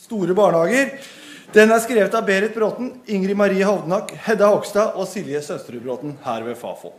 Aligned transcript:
store 0.00 0.34
barnehager. 0.36 0.94
Den 1.54 1.72
er 1.74 1.82
skrevet 1.82 2.14
av 2.14 2.26
Berit 2.26 2.54
Bråten, 2.54 2.92
Ingrid 3.10 3.36
Marie 3.36 3.66
Hovdenak, 3.66 4.12
Hedda 4.24 4.48
Hogstad 4.52 4.96
og 4.96 5.08
Silje 5.10 5.42
Søsterud 5.44 5.82
Bråten 5.84 6.14
her 6.24 6.44
ved 6.46 6.56
Fafo. 6.58 6.92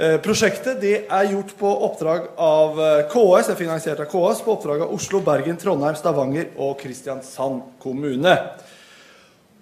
Eh, 0.00 0.16
prosjektet 0.22 0.82
er 0.86 1.28
gjort 1.28 1.52
på 1.58 1.70
oppdrag 1.86 2.30
av 2.40 2.80
eh, 2.80 3.04
KS, 3.10 3.50
er 3.52 3.58
finansiert 3.58 4.00
av 4.00 4.08
KS 4.08 4.42
på 4.46 4.54
oppdrag 4.54 4.86
av 4.86 4.94
Oslo, 4.94 5.20
Bergen, 5.26 5.58
Trondheim, 5.60 5.98
Stavanger 5.98 6.52
og 6.62 6.78
Kristiansand 6.80 7.76
kommune. 7.82 8.36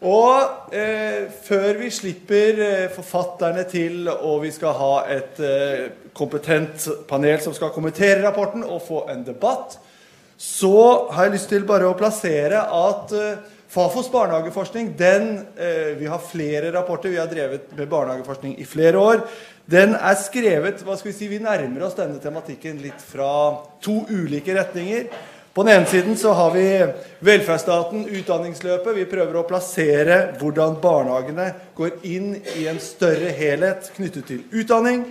Og 0.07 0.75
eh, 0.79 1.27
før 1.43 1.80
vi 1.80 1.91
slipper 1.91 2.62
eh, 2.62 2.87
forfatterne 2.95 3.65
til, 3.67 4.07
og 4.07 4.45
vi 4.45 4.53
skal 4.55 4.77
ha 4.79 4.93
et 5.11 5.41
eh, 5.43 5.89
kompetent 6.15 6.87
panel 7.11 7.43
som 7.43 7.57
skal 7.57 7.75
kommentere 7.75 8.23
rapporten 8.23 8.62
og 8.62 8.85
få 8.87 9.09
en 9.11 9.27
debatt, 9.27 9.80
så 10.39 11.09
har 11.11 11.27
jeg 11.27 11.34
lyst 11.34 11.48
til 11.50 11.64
bare 11.66 11.89
å 11.89 11.96
plassere 11.98 12.62
at 12.62 13.14
eh, 13.18 13.38
Fafos 13.68 14.06
barnehageforskning 14.09 14.95
den, 14.97 15.47
eh, 15.59 15.98
Vi 15.98 16.06
har 16.06 16.19
flere 16.19 16.70
rapporter, 16.73 17.11
vi 17.11 17.19
har 17.19 17.27
drevet 17.27 17.77
med 17.77 17.88
barnehageforskning 17.88 18.55
i 18.59 18.64
flere 18.64 18.97
år. 18.97 19.20
Den 19.66 19.92
er 19.95 20.14
skrevet 20.16 20.80
hva 20.87 20.97
skal 20.97 21.11
Vi 21.11 21.19
si, 21.19 21.28
vi 21.28 21.42
nærmer 21.42 21.84
oss 21.84 21.98
denne 21.98 22.16
tematikken 22.23 22.78
litt 22.80 23.02
fra 23.02 23.59
to 23.84 24.06
ulike 24.09 24.55
retninger. 24.56 25.11
På 25.52 25.64
den 25.66 25.74
ene 25.74 25.91
siden 25.91 26.16
så 26.16 26.33
har 26.39 26.55
vi 26.55 26.64
velferdsstaten, 27.20 28.06
utdanningsløpet. 28.06 28.95
Vi 28.95 29.05
prøver 29.11 29.36
å 29.36 29.47
plassere 29.48 30.19
hvordan 30.39 30.78
barnehagene 30.80 31.50
går 31.75 31.98
inn 32.06 32.36
i 32.56 32.69
en 32.70 32.78
større 32.78 33.34
helhet 33.34 33.91
knyttet 33.97 34.30
til 34.30 34.45
utdanning. 34.52 35.09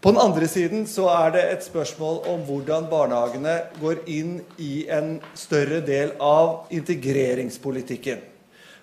På 0.00 0.12
den 0.12 0.20
andre 0.22 0.46
siden 0.46 0.84
så 0.86 1.08
er 1.10 1.32
det 1.34 1.40
et 1.52 1.64
spørsmål 1.66 2.20
om 2.30 2.44
hvordan 2.46 2.86
barnehagene 2.90 3.54
går 3.80 4.04
inn 4.06 4.36
i 4.62 4.86
en 4.94 5.16
større 5.34 5.80
del 5.82 6.12
av 6.22 6.68
integreringspolitikken. 6.70 8.20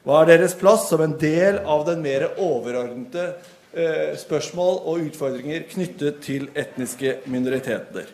Hva 0.03 0.21
er 0.21 0.33
deres 0.33 0.57
plass 0.59 0.89
som 0.89 1.01
en 1.01 1.15
del 1.21 1.61
av 1.63 1.85
den 1.87 2.03
mer 2.03 2.27
overordnede 2.35 3.29
eh, 3.71 4.11
spørsmål 4.19 4.81
og 4.83 5.07
utfordringer 5.07 5.63
knyttet 5.71 6.19
til 6.25 6.49
etniske 6.51 7.21
minoriteter? 7.31 8.11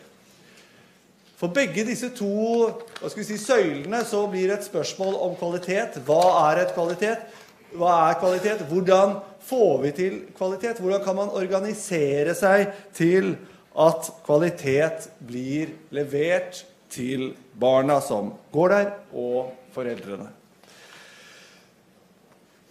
For 1.42 1.50
begge 1.50 1.82
disse 1.82 2.12
to 2.14 2.70
si, 3.10 3.34
søylene 3.34 4.04
så 4.06 4.22
blir 4.30 4.46
det 4.46 4.60
et 4.60 4.70
spørsmål 4.70 5.18
om 5.26 5.34
kvalitet. 5.40 5.98
Hva 6.06 6.22
er 6.52 6.62
et 6.62 6.74
kvalitet? 6.76 7.26
Hva 7.74 7.98
er 8.06 8.18
kvalitet? 8.22 8.62
Hvordan 8.70 9.18
får 9.44 9.82
vi 9.82 9.92
til 9.96 10.18
kvalitet? 10.36 10.80
Hvordan 10.80 11.02
kan 11.04 11.16
man 11.18 11.32
organisere 11.34 12.34
seg 12.38 12.72
til 12.96 13.34
at 13.78 14.10
kvalitet 14.26 15.08
blir 15.24 15.72
levert 15.94 16.62
til 16.92 17.32
barna 17.58 18.00
som 18.04 18.32
går 18.52 18.74
der, 18.74 18.92
og 19.12 19.52
foreldrene? 19.74 20.28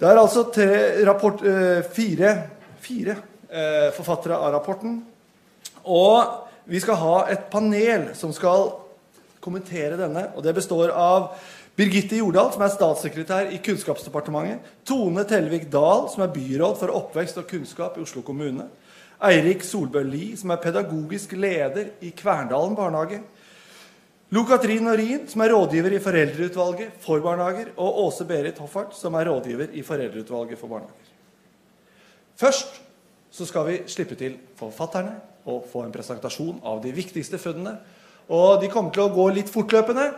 Det 0.02 0.10
er 0.10 0.18
altså 0.18 0.48
tre, 0.50 1.06
rapport, 1.06 1.44
eh, 1.46 1.84
fire, 1.94 2.36
fire 2.82 3.16
eh, 3.50 3.90
forfattere 3.94 4.38
av 4.38 4.56
rapporten. 4.56 4.96
Og 5.86 6.48
vi 6.66 6.80
skal 6.82 6.98
ha 6.98 7.18
et 7.30 7.44
panel 7.52 8.08
som 8.18 8.34
skal 8.34 8.72
kommentere 9.42 10.00
denne. 10.00 10.32
og 10.36 10.44
Det 10.44 10.56
består 10.58 10.94
av 10.94 11.36
Birgitte 11.82 12.20
Jordal, 12.20 12.52
som 12.54 12.62
er 12.62 12.70
statssekretær 12.70 13.48
i 13.56 13.58
Kunnskapsdepartementet. 13.66 14.68
Tone 14.86 15.24
Tellevik 15.26 15.64
Dahl, 15.74 16.04
som 16.14 16.22
er 16.22 16.30
byråd 16.30 16.76
for 16.78 16.94
oppvekst 16.94 17.40
og 17.42 17.48
kunnskap 17.50 17.96
i 17.98 18.04
Oslo 18.04 18.22
kommune. 18.22 18.68
Eirik 19.26 19.64
Solbø 19.66 20.04
Lie, 20.06 20.36
som 20.38 20.54
er 20.54 20.60
pedagogisk 20.62 21.34
leder 21.34 21.90
i 22.06 22.12
Kverndalen 22.14 22.76
barnehage. 22.78 23.24
Lo-Katrin 24.30 24.86
Norin, 24.86 25.26
som 25.32 25.42
er 25.42 25.56
rådgiver 25.56 25.96
i 25.98 26.04
Foreldreutvalget 26.06 27.02
for 27.02 27.24
barnehager. 27.24 27.72
Og 27.82 27.98
Åse 28.06 28.28
Berit 28.30 28.62
Hoffart, 28.62 28.94
som 28.94 29.18
er 29.18 29.32
rådgiver 29.32 29.74
i 29.74 29.82
Foreldreutvalget 29.82 30.62
for 30.62 30.70
barnehager. 30.70 31.14
Først 32.38 32.78
så 33.34 33.48
skal 33.50 33.66
vi 33.72 33.80
slippe 33.90 34.20
til 34.20 34.38
forfatterne 34.60 35.16
og 35.50 35.66
få 35.72 35.88
en 35.88 35.96
presentasjon 35.96 36.62
av 36.62 36.84
de 36.86 36.94
viktigste 36.94 37.42
funnene. 37.42 37.80
Og 38.30 38.62
de 38.62 38.70
kommer 38.70 38.94
til 38.94 39.08
å 39.08 39.16
gå 39.18 39.32
litt 39.34 39.50
fortløpende. 39.50 40.12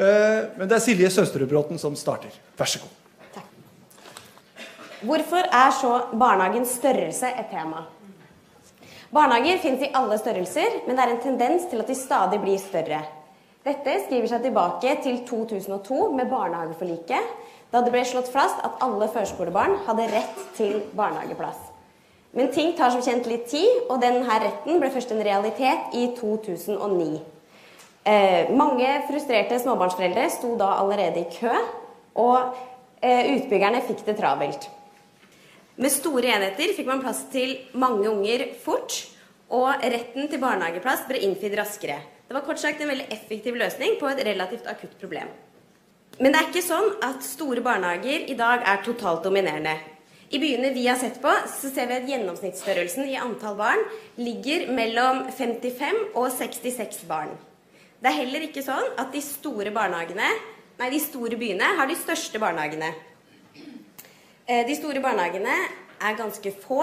Eh, 0.00 0.48
men 0.56 0.68
det 0.68 0.78
er 0.78 0.82
Silje 0.84 1.10
Søsterudbråten 1.12 1.78
som 1.80 1.96
starter. 1.98 2.32
Vær 2.56 2.68
så 2.72 2.80
god. 2.80 2.92
Takk. 3.34 3.48
Hvorfor 5.04 5.44
er 5.44 5.72
så 5.76 5.94
barnehagens 6.16 6.78
størrelse 6.80 7.28
et 7.28 7.50
tema? 7.52 7.84
Barnehager 9.12 9.58
finnes 9.60 9.82
i 9.84 9.90
alle 9.98 10.16
størrelser, 10.20 10.84
men 10.86 10.96
det 10.96 11.04
er 11.04 11.12
en 11.12 11.24
tendens 11.24 11.66
til 11.68 11.82
at 11.82 11.90
de 11.90 11.96
stadig 11.98 12.38
blir 12.40 12.60
større. 12.62 13.00
Dette 13.66 13.96
skriver 14.06 14.30
seg 14.30 14.46
tilbake 14.46 14.94
til 15.04 15.18
2002 15.28 15.98
med 16.16 16.30
barnehageforliket, 16.30 17.34
da 17.70 17.82
det 17.84 17.92
ble 17.92 18.04
slått 18.08 18.30
fast 18.32 18.62
at 18.64 18.80
alle 18.80 19.08
førskolebarn 19.12 19.82
hadde 19.84 20.06
rett 20.14 20.40
til 20.56 20.78
barnehageplass. 20.96 21.58
Men 22.32 22.48
ting 22.54 22.72
tar 22.78 22.94
som 22.94 23.02
kjent 23.04 23.26
litt 23.28 23.50
tid, 23.50 23.90
og 23.90 24.00
denne 24.00 24.24
retten 24.24 24.80
ble 24.80 24.88
først 24.94 25.12
en 25.12 25.22
realitet 25.26 25.92
i 25.98 26.06
2009. 26.16 27.18
Eh, 28.10 28.50
mange 28.56 28.88
frustrerte 29.06 29.58
småbarnsforeldre 29.60 30.26
sto 30.32 30.54
da 30.58 30.72
allerede 30.80 31.20
i 31.20 31.28
kø, 31.30 31.52
og 32.18 32.56
eh, 33.04 33.36
utbyggerne 33.36 33.82
fikk 33.86 34.02
det 34.08 34.16
travelt. 34.18 34.66
Med 35.80 35.92
store 35.94 36.32
enheter 36.34 36.72
fikk 36.74 36.88
man 36.88 37.02
plass 37.04 37.22
til 37.30 37.52
mange 37.78 38.08
unger 38.10 38.48
fort, 38.64 38.96
og 39.50 39.84
retten 39.84 40.26
til 40.30 40.42
barnehageplass 40.42 41.04
ble 41.08 41.20
innfridd 41.26 41.54
raskere. 41.58 42.00
Det 42.26 42.34
var 42.34 42.44
kort 42.46 42.62
sagt 42.62 42.82
en 42.82 42.90
veldig 42.90 43.06
effektiv 43.14 43.58
løsning 43.58 43.96
på 44.00 44.08
et 44.10 44.24
relativt 44.26 44.66
akutt 44.70 44.96
problem. 44.98 45.30
Men 46.18 46.34
det 46.34 46.40
er 46.40 46.50
ikke 46.50 46.64
sånn 46.66 46.90
at 47.06 47.22
store 47.26 47.62
barnehager 47.64 48.26
i 48.30 48.36
dag 48.38 48.66
er 48.66 48.82
totalt 48.86 49.22
dominerende. 49.26 49.76
I 50.30 50.38
byene 50.38 50.72
vi 50.74 50.86
har 50.86 50.98
sett 50.98 51.18
på, 51.22 51.30
så 51.50 51.70
ser 51.70 51.90
vi 51.90 51.98
at 51.98 52.10
gjennomsnittsstørrelsen 52.10 53.06
i 53.10 53.18
antall 53.18 53.56
barn 53.58 53.86
ligger 54.18 54.68
mellom 54.74 55.24
55 55.34 56.02
og 56.14 56.28
66 56.36 57.06
barn. 57.10 57.34
Det 58.00 58.08
er 58.08 58.16
heller 58.16 58.46
ikke 58.46 58.62
sånn 58.64 58.94
at 58.96 59.10
de 59.12 59.20
store 59.20 59.68
nei, 60.80 60.86
de 60.88 61.00
store 61.04 61.36
byene 61.36 61.66
har 61.76 61.88
de 61.88 61.96
største 62.00 62.40
barnehagene. 62.40 62.94
Eh, 64.48 64.62
de 64.64 64.76
store 64.78 65.02
barnehagene 65.04 65.52
er 66.00 66.16
ganske 66.16 66.52
få, 66.62 66.80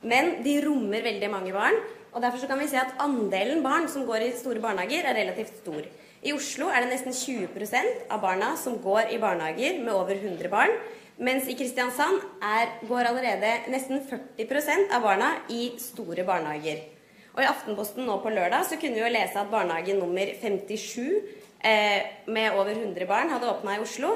men 0.00 0.42
de 0.46 0.56
rommer 0.64 1.04
veldig 1.04 1.28
mange 1.28 1.52
barn. 1.52 1.76
og 2.14 2.22
Derfor 2.22 2.48
kan 2.48 2.58
vi 2.58 2.68
se 2.68 2.80
at 2.80 2.96
andelen 2.98 3.60
barn 3.62 3.86
som 3.86 4.06
går 4.06 4.24
i 4.24 4.32
store 4.32 4.64
barnehager, 4.64 5.04
er 5.04 5.20
relativt 5.20 5.60
stor. 5.60 5.84
I 6.24 6.32
Oslo 6.32 6.70
er 6.72 6.80
det 6.80 6.94
nesten 6.94 7.12
20% 7.12 8.08
av 8.08 8.22
barna 8.24 8.56
som 8.56 8.80
går 8.80 9.12
i 9.12 9.20
barnehager 9.20 9.84
med 9.84 9.92
over 9.92 10.16
100 10.16 10.48
barn. 10.48 10.72
Mens 11.18 11.48
i 11.52 11.54
Kristiansand 11.54 12.24
er, 12.40 12.80
går 12.88 13.12
allerede 13.12 13.68
nesten 13.68 14.00
40% 14.08 14.88
av 14.88 15.04
barna 15.04 15.34
i 15.52 15.74
store 15.76 16.24
barnehager. 16.24 16.95
Og 17.36 17.42
i 17.44 17.48
Aftenposten 17.50 18.06
nå 18.08 18.16
på 18.24 18.32
lørdag 18.32 18.64
så 18.64 18.78
kunne 18.80 18.96
vi 18.96 19.04
jo 19.04 19.12
lese 19.12 19.36
at 19.36 19.50
barnehage 19.52 19.92
nummer 19.98 20.30
57 20.40 21.02
eh, 21.60 22.06
med 22.32 22.56
over 22.56 22.72
100 22.72 23.04
barn 23.08 23.28
hadde 23.34 23.50
åpna 23.50 23.74
i 23.76 23.82
Oslo. 23.84 24.14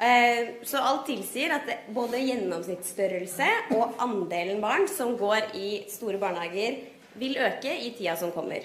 Eh, 0.00 0.54
så 0.64 0.80
alt 0.80 1.04
tilsier 1.10 1.52
at 1.52 1.68
det, 1.68 1.76
både 1.92 2.22
gjennomsnittsstørrelse 2.24 3.50
og 3.76 4.00
andelen 4.00 4.62
barn 4.64 4.88
som 4.88 5.12
går 5.20 5.52
i 5.60 5.84
store 5.92 6.16
barnehager, 6.22 6.80
vil 7.20 7.36
øke 7.36 7.74
i 7.84 7.92
tida 7.98 8.16
som 8.16 8.32
kommer. 8.32 8.64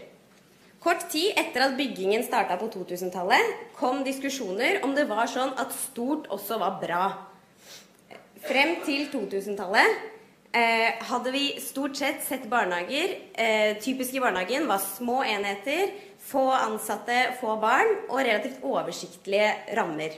Kort 0.80 1.04
tid 1.12 1.36
etter 1.36 1.66
at 1.66 1.76
byggingen 1.76 2.24
starta 2.24 2.56
på 2.58 2.70
2000-tallet, 2.72 3.52
kom 3.76 4.00
diskusjoner 4.08 4.80
om 4.88 4.96
det 4.96 5.10
var 5.10 5.28
sånn 5.28 5.52
at 5.60 5.76
stort 5.76 6.32
også 6.32 6.56
var 6.62 6.80
bra. 6.80 7.04
Frem 8.48 8.78
til 8.88 9.10
2000-tallet 9.12 10.19
eh, 10.52 11.04
hadde 11.10 11.32
vi 11.32 11.44
stort 11.62 11.96
sett 11.96 12.24
sett 12.24 12.48
barnehager 12.50 13.16
eh, 13.34 13.78
Typisk 13.78 14.14
i 14.14 14.20
barnehagen 14.20 14.68
var 14.68 14.78
små 14.78 15.24
enheter, 15.24 15.94
få 16.20 16.52
ansatte, 16.52 17.36
få 17.42 17.58
barn 17.62 17.96
og 18.10 18.20
relativt 18.20 18.64
oversiktlige 18.64 19.54
rammer. 19.78 20.18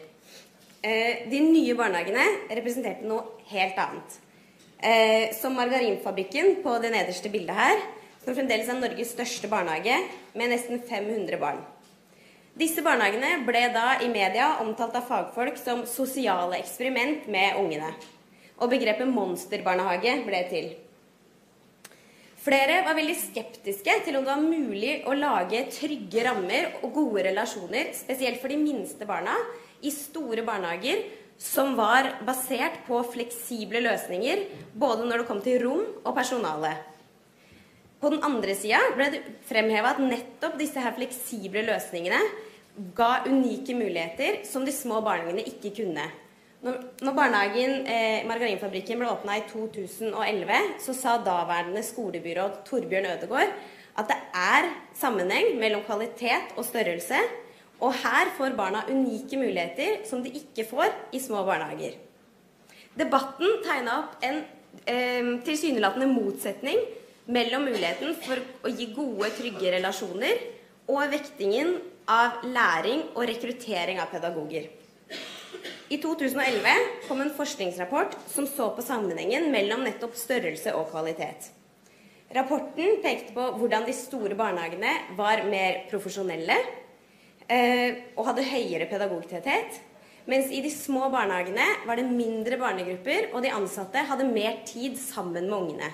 Eh, 0.82 1.28
de 1.30 1.40
nye 1.46 1.76
barnehagene 1.78 2.26
representerte 2.50 3.06
noe 3.06 3.44
helt 3.52 3.78
annet. 3.78 4.22
Eh, 4.82 5.36
som 5.38 5.54
Margarinfabrikken 5.54 6.56
på 6.64 6.78
det 6.82 6.90
nederste 6.96 7.30
bildet 7.30 7.54
her, 7.58 7.84
som 8.24 8.34
fremdeles 8.34 8.70
er 8.70 8.80
Norges 8.80 9.14
største 9.14 9.50
barnehage 9.50 10.00
med 10.34 10.50
nesten 10.50 10.82
500 10.82 11.38
barn. 11.42 11.62
Disse 12.58 12.82
barnehagene 12.84 13.44
ble 13.46 13.62
da 13.76 14.00
i 14.02 14.10
media 14.12 14.56
omtalt 14.64 14.98
av 14.98 15.06
fagfolk 15.08 15.60
som 15.62 15.86
sosiale 15.88 16.58
eksperiment 16.60 17.30
med 17.32 17.62
ungene. 17.62 17.94
Og 18.62 18.70
begrepet 18.70 19.10
monsterbarnehage 19.10 20.16
ble 20.28 20.42
til. 20.52 20.72
Flere 22.42 22.80
var 22.86 22.98
veldig 22.98 23.16
skeptiske 23.22 23.96
til 24.06 24.18
om 24.18 24.26
det 24.26 24.34
var 24.34 24.42
mulig 24.42 24.94
å 25.06 25.14
lage 25.14 25.60
trygge 25.76 26.24
rammer 26.26 26.80
og 26.82 26.94
gode 26.96 27.28
relasjoner, 27.28 27.92
spesielt 27.94 28.42
for 28.42 28.50
de 28.50 28.58
minste 28.58 29.06
barna, 29.06 29.36
i 29.82 29.92
store 29.94 30.46
barnehager 30.46 31.04
som 31.42 31.76
var 31.78 32.20
basert 32.26 32.84
på 32.86 33.00
fleksible 33.14 33.82
løsninger, 33.82 34.46
både 34.78 35.06
når 35.06 35.22
det 35.22 35.28
kom 35.30 35.42
til 35.46 35.62
rom 35.64 35.84
og 36.04 36.16
personale. 36.18 36.76
På 38.02 38.10
den 38.10 38.22
andre 38.26 38.56
sida 38.58 38.82
ble 38.98 39.12
det 39.14 39.22
fremheva 39.50 39.94
at 39.94 40.02
nettopp 40.02 40.58
disse 40.58 40.82
her 40.82 40.94
fleksible 40.98 41.62
løsningene 41.68 42.22
ga 42.98 43.12
unike 43.28 43.76
muligheter 43.78 44.42
som 44.50 44.66
de 44.66 44.74
små 44.74 45.02
barnehagene 45.06 45.46
ikke 45.50 45.74
kunne. 45.82 46.08
Når, 46.62 47.14
barnehagen 47.18 47.88
eh, 47.90 48.22
Margarinfabrikken 48.30 49.00
ble 49.02 49.10
åpna 49.10 49.40
i 49.40 49.46
2011, 49.50 50.58
så 50.84 50.94
sa 50.94 51.16
daværende 51.26 51.82
skolebyråd 51.82 52.60
Torbjørn 52.68 53.08
Ødegård 53.16 53.56
at 53.98 54.08
det 54.08 54.18
er 54.38 54.68
sammenheng 54.96 55.56
mellom 55.60 55.82
kvalitet 55.88 56.54
og 56.56 56.68
størrelse. 56.68 57.18
Og 57.82 57.96
her 58.04 58.30
får 58.38 58.54
barna 58.58 58.84
unike 58.92 59.40
muligheter 59.42 60.04
som 60.06 60.22
de 60.22 60.30
ikke 60.38 60.68
får 60.70 60.94
i 61.18 61.20
små 61.20 61.42
barnehager. 61.48 61.98
Debatten 62.94 63.58
tegna 63.66 63.98
opp 64.04 64.22
en 64.28 64.44
eh, 64.86 65.32
tilsynelatende 65.48 66.12
motsetning 66.14 66.78
mellom 67.26 67.66
muligheten 67.72 68.14
for 68.22 68.38
å 68.38 68.70
gi 68.70 68.92
gode, 68.94 69.32
trygge 69.34 69.74
relasjoner 69.80 70.46
og 70.92 71.10
vektingen 71.10 71.74
av 72.06 72.46
læring 72.46 73.08
og 73.16 73.26
rekruttering 73.32 73.98
av 74.04 74.14
pedagoger. 74.14 74.70
I 75.92 75.98
2011 76.00 76.76
kom 77.08 77.22
en 77.22 77.34
forskningsrapport 77.36 78.16
som 78.32 78.48
så 78.48 78.70
på 78.76 78.84
sammenhengen 78.86 79.50
mellom 79.52 79.84
nettopp 79.84 80.16
størrelse 80.16 80.74
og 80.78 80.88
kvalitet. 80.94 81.50
Rapporten 82.32 83.02
pekte 83.04 83.36
på 83.36 83.48
hvordan 83.60 83.84
de 83.88 83.96
store 83.96 84.38
barnehagene 84.40 84.94
var 85.18 85.44
mer 85.52 85.82
profesjonelle 85.92 86.56
eh, 87.52 88.14
og 88.16 88.30
hadde 88.30 88.48
høyere 88.48 88.88
pedagogtetthet, 88.88 89.82
mens 90.32 90.54
i 90.54 90.62
de 90.64 90.72
små 90.72 91.10
barnehagene 91.12 91.66
var 91.88 92.00
det 92.00 92.08
mindre 92.08 92.60
barnegrupper, 92.62 93.34
og 93.34 93.44
de 93.44 93.52
ansatte 93.52 94.06
hadde 94.08 94.30
mer 94.32 94.62
tid 94.70 94.96
sammen 95.02 95.50
med 95.50 95.58
ungene. 95.58 95.92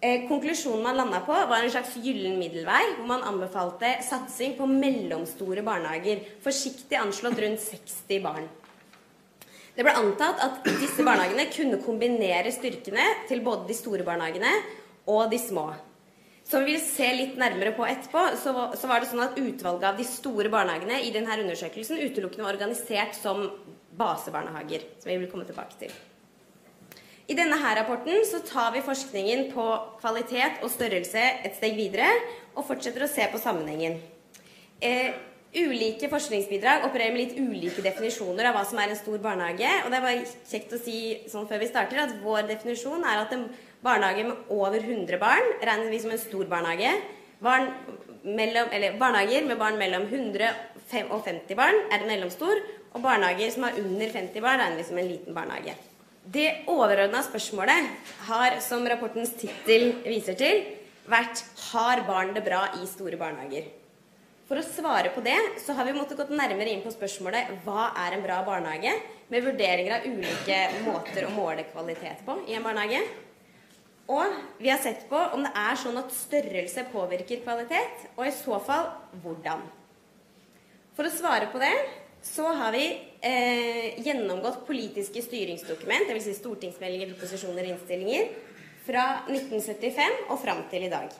Eh, 0.00 0.28
konklusjonen 0.28 0.82
man 0.82 0.96
landa 0.96 1.20
på, 1.20 1.32
var 1.32 1.60
en 1.60 1.70
slags 1.70 1.96
gyllen 2.00 2.38
middelvei, 2.40 2.80
hvor 2.96 3.08
man 3.10 3.24
anbefalte 3.28 3.98
satsing 4.06 4.54
på 4.56 4.64
mellomstore 4.68 5.60
barnehager, 5.66 6.22
forsiktig 6.40 6.96
anslått 6.96 7.42
rundt 7.42 7.60
60 7.60 8.22
barn. 8.24 8.48
Det 9.76 9.84
ble 9.84 9.92
antatt 10.00 10.40
at 10.40 10.64
disse 10.80 11.04
barnehagene 11.04 11.44
kunne 11.52 11.82
kombinere 11.84 12.48
styrkene 12.52 13.04
til 13.28 13.44
både 13.44 13.68
de 13.68 13.76
store 13.76 14.06
barnehagene 14.08 14.50
og 15.12 15.28
de 15.32 15.40
små. 15.40 15.68
Som 16.48 16.64
vi 16.64 16.74
vil 16.74 16.82
se 16.82 17.06
litt 17.14 17.36
nærmere 17.38 17.76
på 17.76 17.84
etterpå, 17.86 18.24
så, 18.40 18.54
var 18.88 19.04
det 19.04 19.10
sånn 19.10 19.22
at 19.22 19.36
utvalget 19.38 19.90
av 19.92 20.00
de 20.00 20.06
store 20.08 20.50
barnehagene 20.50 21.02
i 21.04 21.12
denne 21.14 21.36
undersøkelsen 21.44 22.00
utelukkende 22.00 22.48
var 22.48 22.56
organisert 22.56 23.20
som 23.20 23.44
basebarnehager. 24.00 24.88
Som 24.98 25.12
vi 25.12 25.20
vil 25.20 25.30
komme 25.30 25.46
tilbake 25.46 25.76
til. 25.84 25.94
I 27.30 27.36
denne 27.38 27.56
her 27.62 27.76
rapporten 27.78 28.24
så 28.26 28.40
tar 28.42 28.72
vi 28.74 28.82
forskningen 28.82 29.52
på 29.54 29.64
kvalitet 30.00 30.64
og 30.64 30.72
størrelse 30.72 31.20
et 31.46 31.54
steg 31.54 31.76
videre, 31.78 32.08
og 32.58 32.66
fortsetter 32.66 33.06
å 33.06 33.10
se 33.10 33.28
på 33.30 33.38
sammenhengen. 33.38 34.00
Eh, 34.82 35.12
Ulike 35.50 36.06
forskningsbidrag 36.06 36.84
opererer 36.86 37.10
med 37.10 37.24
litt 37.24 37.38
ulike 37.42 37.82
definisjoner 37.82 38.46
av 38.46 38.54
hva 38.54 38.60
som 38.68 38.78
er 38.78 38.92
en 38.92 38.98
stor 39.00 39.18
barnehage. 39.18 39.70
Og 39.82 39.90
det 39.90 39.98
er 39.98 40.04
bare 40.04 40.28
kjekt 40.46 40.76
å 40.76 40.78
si 40.78 40.98
sånn 41.32 41.48
før 41.50 41.58
vi 41.58 41.66
starter 41.66 42.04
at 42.04 42.14
vår 42.22 42.46
definisjon 42.52 43.02
er 43.02 43.24
at 43.24 43.34
en 43.34 43.48
barnehage 43.82 44.28
med 44.28 44.54
over 44.54 44.78
100 44.78 45.18
barn 45.18 45.50
regner 45.58 45.90
vi 45.90 46.00
som 46.04 46.14
en 46.14 46.22
stor 46.22 46.46
barnehage. 46.54 46.94
Barn 47.42 47.66
mellom, 48.22 48.70
barnehager 49.02 49.50
med 49.50 49.58
barn 49.58 49.82
mellom 49.82 50.06
100 50.06 50.54
og 51.10 51.18
50 51.26 51.58
barn 51.58 51.82
er 51.90 51.98
en 51.98 52.10
mellomstor. 52.14 52.62
Og 52.94 53.02
barnehager 53.02 53.50
som 53.50 53.66
har 53.66 53.82
under 53.82 54.18
50 54.20 54.46
barn, 54.46 54.62
regner 54.62 54.78
vi 54.78 54.86
som 54.86 55.02
en 55.02 55.14
liten 55.16 55.34
barnehage. 55.34 55.89
Det 56.28 56.66
overordna 56.68 57.22
spørsmålet 57.24 57.86
har, 58.26 58.58
som 58.60 58.84
rapportens 58.84 59.32
tittel 59.40 59.94
viser 60.04 60.36
til, 60.36 60.66
vært 61.08 61.40
har 61.70 62.02
barn 62.04 62.34
det 62.36 62.42
bra 62.44 62.66
i 62.76 62.84
store 62.88 63.16
barnehager. 63.20 63.70
For 64.50 64.60
å 64.60 64.66
svare 64.66 65.12
på 65.14 65.22
det 65.24 65.38
så 65.62 65.72
har 65.78 65.86
vi 65.86 65.94
måttet 65.96 66.18
gått 66.18 66.34
nærmere 66.34 66.74
inn 66.74 66.82
på 66.84 66.92
spørsmålet 66.92 67.62
hva 67.64 67.92
er 68.04 68.16
en 68.16 68.24
bra 68.24 68.40
barnehage, 68.44 68.92
med 69.30 69.44
vurderinger 69.46 69.94
av 69.96 70.06
ulike 70.10 70.56
måter 70.82 71.28
å 71.28 71.32
måle 71.32 71.64
kvalitet 71.70 72.24
på 72.26 72.34
i 72.50 72.56
en 72.58 72.64
barnehage. 72.66 73.00
Og 74.10 74.40
vi 74.58 74.72
har 74.72 74.80
sett 74.82 75.04
på 75.08 75.18
om 75.36 75.44
det 75.46 75.52
er 75.54 75.78
sånn 75.78 76.00
at 76.02 76.10
størrelse 76.12 76.84
påvirker 76.90 77.44
kvalitet, 77.44 78.08
og 78.16 78.26
i 78.26 78.34
så 78.34 78.58
fall 78.66 78.90
hvordan. 79.22 79.62
For 80.98 81.06
å 81.06 81.14
svare 81.14 81.46
på 81.52 81.62
det 81.62 81.72
så 82.26 82.50
har 82.58 82.74
vi 82.74 82.88
eh, 83.20 84.00
gjennomgått 84.04 84.66
politiske 84.66 85.22
styringsdokument, 85.24 86.08
dvs. 86.08 86.28
Si 86.28 86.36
stortingsmeldinger, 86.38 87.14
proposisjoner 87.14 87.66
og 87.66 87.74
innstillinger, 87.74 88.30
fra 88.86 89.06
1975 89.28 90.30
og 90.30 90.38
fram 90.42 90.64
til 90.70 90.86
i 90.86 90.92
dag. 90.92 91.10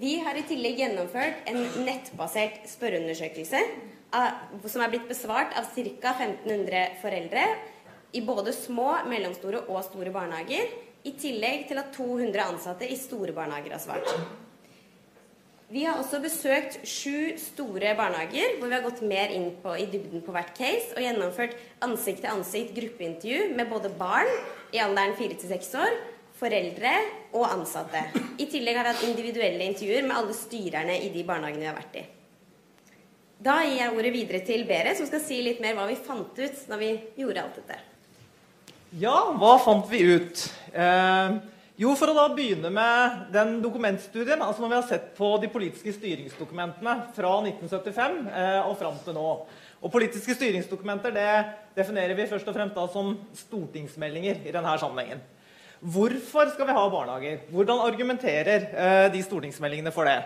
Vi 0.00 0.16
har 0.26 0.34
i 0.34 0.42
tillegg 0.48 0.80
gjennomført 0.82 1.46
en 1.50 1.60
nettbasert 1.86 2.64
spørreundersøkelse 2.66 3.60
som 4.70 4.82
er 4.82 4.90
blitt 4.90 5.06
besvart 5.10 5.54
av 5.58 5.68
ca. 5.74 6.14
1500 6.14 6.98
foreldre 7.02 7.44
i 8.14 8.22
både 8.22 8.52
små, 8.54 8.90
mellomstore 9.10 9.64
og 9.66 9.80
store 9.86 10.12
barnehager, 10.14 10.70
i 11.04 11.12
tillegg 11.20 11.66
til 11.68 11.80
at 11.82 11.90
200 11.96 12.42
ansatte 12.44 12.86
i 12.88 12.96
store 12.96 13.34
barnehager 13.36 13.74
har 13.74 13.82
svart. 13.82 14.12
Vi 15.74 15.82
har 15.82 15.98
også 15.98 16.20
besøkt 16.22 16.76
sju 16.86 17.34
store 17.40 17.96
barnehager, 17.98 18.60
hvor 18.60 18.70
vi 18.70 18.76
har 18.76 18.84
gått 18.84 19.00
mer 19.02 19.32
inn 19.34 19.48
på, 19.58 19.72
i 19.74 19.88
dybden 19.90 20.22
på 20.22 20.30
hvert 20.34 20.52
case 20.54 20.92
og 20.94 21.02
gjennomført 21.02 21.56
ansikt-til-ansikt 21.82 22.76
gruppeintervju 22.76 23.48
med 23.58 23.66
både 23.72 23.90
barn 23.98 24.28
i 24.70 24.78
alderen 24.78 25.16
4 25.18 25.38
til 25.40 25.50
6 25.50 25.72
år 25.82 25.96
foreldre 26.38 26.92
og 27.34 27.48
ansatte. 27.48 28.04
I 28.38 28.46
tillegg 28.52 28.78
har 28.78 28.86
vi 28.86 28.92
hatt 28.92 29.06
individuelle 29.08 29.66
intervjuer 29.66 30.06
med 30.06 30.14
alle 30.20 30.36
styrerne 30.38 31.00
i 31.08 31.08
de 31.10 31.24
barnehagene 31.26 31.64
vi 31.64 31.70
har 31.72 31.78
vært 31.80 31.98
i. 31.98 32.04
Da 33.44 33.56
gir 33.64 33.80
jeg 33.80 33.96
ordet 33.96 34.12
videre 34.14 34.42
til 34.46 34.62
Bere, 34.68 34.92
som 34.94 35.08
skal 35.10 35.24
si 35.24 35.40
litt 35.42 35.58
mer 35.64 35.74
hva 35.74 35.88
vi 35.90 35.98
fant 35.98 36.38
ut 36.38 36.62
når 36.70 36.84
vi 36.84 36.92
gjorde 37.24 37.42
alt 37.42 37.58
dette. 37.58 37.80
Ja, 39.02 39.16
hva 39.42 39.56
fant 39.64 39.90
vi 39.90 40.04
ut? 40.06 40.46
Eh, 40.70 41.34
jo, 41.74 41.90
for 41.98 42.12
å 42.12 42.14
da 42.14 42.28
begynne 42.30 42.70
med 42.70 43.22
den 43.34 43.56
dokumentstudien, 43.58 44.38
altså 44.38 44.62
når 44.62 44.70
vi 44.70 44.76
har 44.76 44.84
sett 44.86 45.06
på 45.16 45.32
de 45.42 45.48
politiske 45.50 45.90
styringsdokumentene 45.96 46.92
fra 47.16 47.32
1975 47.42 48.20
eh, 48.30 48.58
og 48.62 48.76
fram 48.78 49.00
til 49.02 49.16
nå. 49.16 49.30
Og 49.84 49.92
Politiske 49.92 50.36
styringsdokumenter 50.38 51.12
det 51.16 51.32
definerer 51.74 52.14
vi 52.14 52.28
først 52.30 52.46
og 52.48 52.54
fremst 52.54 52.78
da 52.78 52.84
som 52.92 53.10
stortingsmeldinger 53.40 54.46
i 54.46 54.54
denne 54.54 54.76
sammenhengen. 54.78 55.24
Hvorfor 55.82 56.52
skal 56.54 56.70
vi 56.70 56.76
ha 56.78 56.84
barnehager? 56.94 57.42
Hvordan 57.50 57.82
argumenterer 57.88 58.68
eh, 58.70 59.08
de 59.12 59.24
stortingsmeldingene 59.26 59.92
for 59.92 60.06
det? 60.06 60.20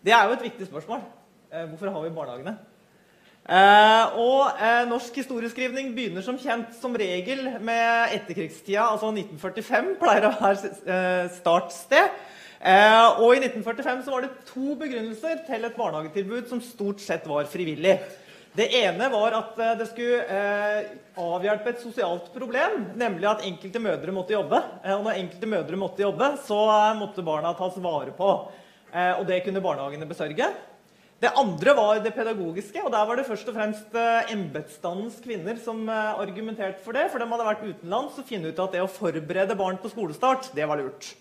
Det 0.00 0.16
er 0.16 0.24
jo 0.24 0.38
et 0.38 0.48
viktig 0.48 0.70
spørsmål. 0.70 1.04
Eh, 1.52 1.68
hvorfor 1.74 1.92
har 1.92 2.08
vi 2.08 2.16
barnehagene? 2.16 2.56
Eh, 3.46 4.16
og 4.18 4.58
eh, 4.58 4.80
Norsk 4.90 5.20
historieskrivning 5.20 5.92
begynner 5.94 6.24
som 6.26 6.38
kjent 6.40 6.72
som 6.74 6.96
regel 6.98 7.44
med 7.62 8.16
etterkrigstida. 8.16 8.88
altså 8.88 9.12
1945 9.12 9.92
pleier 10.00 10.26
å 10.26 10.32
være 10.40 10.72
eh, 10.82 11.28
startsted. 11.36 12.16
Eh, 12.58 13.20
og 13.22 13.36
i 13.36 13.44
1945 13.44 14.02
så 14.02 14.16
var 14.16 14.26
det 14.26 14.32
to 14.48 14.74
begrunnelser 14.80 15.44
til 15.46 15.68
et 15.68 15.78
barnehagetilbud 15.78 16.50
som 16.50 16.64
stort 16.64 17.04
sett 17.04 17.28
var 17.30 17.46
frivillig. 17.46 18.00
Det 18.56 18.66
ene 18.80 19.10
var 19.12 19.34
at 19.38 19.58
eh, 19.62 19.74
det 19.78 19.86
skulle 19.92 20.22
eh, 20.26 20.92
avhjelpe 21.22 21.70
et 21.70 21.82
sosialt 21.86 22.32
problem, 22.34 22.80
nemlig 22.98 23.30
at 23.30 23.46
enkelte 23.46 23.82
mødre 23.84 24.14
måtte 24.16 24.34
jobbe. 24.34 24.62
Eh, 24.82 24.94
og 24.96 25.06
når 25.06 25.20
enkelte 25.20 25.54
mødre 25.54 25.78
måtte 25.78 26.02
jobbe, 26.02 26.34
så 26.48 26.62
måtte 26.98 27.22
barna 27.26 27.54
tas 27.54 27.78
vare 27.78 28.16
på. 28.16 28.30
Eh, 28.90 29.12
og 29.20 29.28
det 29.28 29.44
kunne 29.46 29.62
barnehagene 29.62 30.08
besørge. 30.10 30.50
Det 31.20 31.32
andre 31.40 31.72
var 31.78 32.00
det 32.04 32.12
pedagogiske, 32.12 32.82
og 32.84 32.90
der 32.92 33.06
var 33.08 33.16
det 33.16 33.24
først 33.28 33.48
og 33.48 33.56
fremst 33.56 33.94
eh, 33.96 34.32
embetsstandens 34.34 35.16
kvinner 35.24 35.56
som 35.62 35.86
eh, 35.88 36.20
argumenterte 36.20 36.84
for 36.84 36.96
det. 36.96 37.06
For 37.12 37.22
de 37.22 37.30
hadde 37.30 37.48
vært 37.48 37.64
utenlands 37.64 38.18
og 38.20 38.28
funnet 38.28 38.52
ut 38.52 38.62
at 38.66 38.76
det 38.76 38.84
å 38.84 38.90
forberede 38.90 39.56
barn 39.56 39.80
på 39.80 39.92
skolestart, 39.92 40.52
det 40.56 40.68
var 40.68 40.82
lurt. 40.82 41.14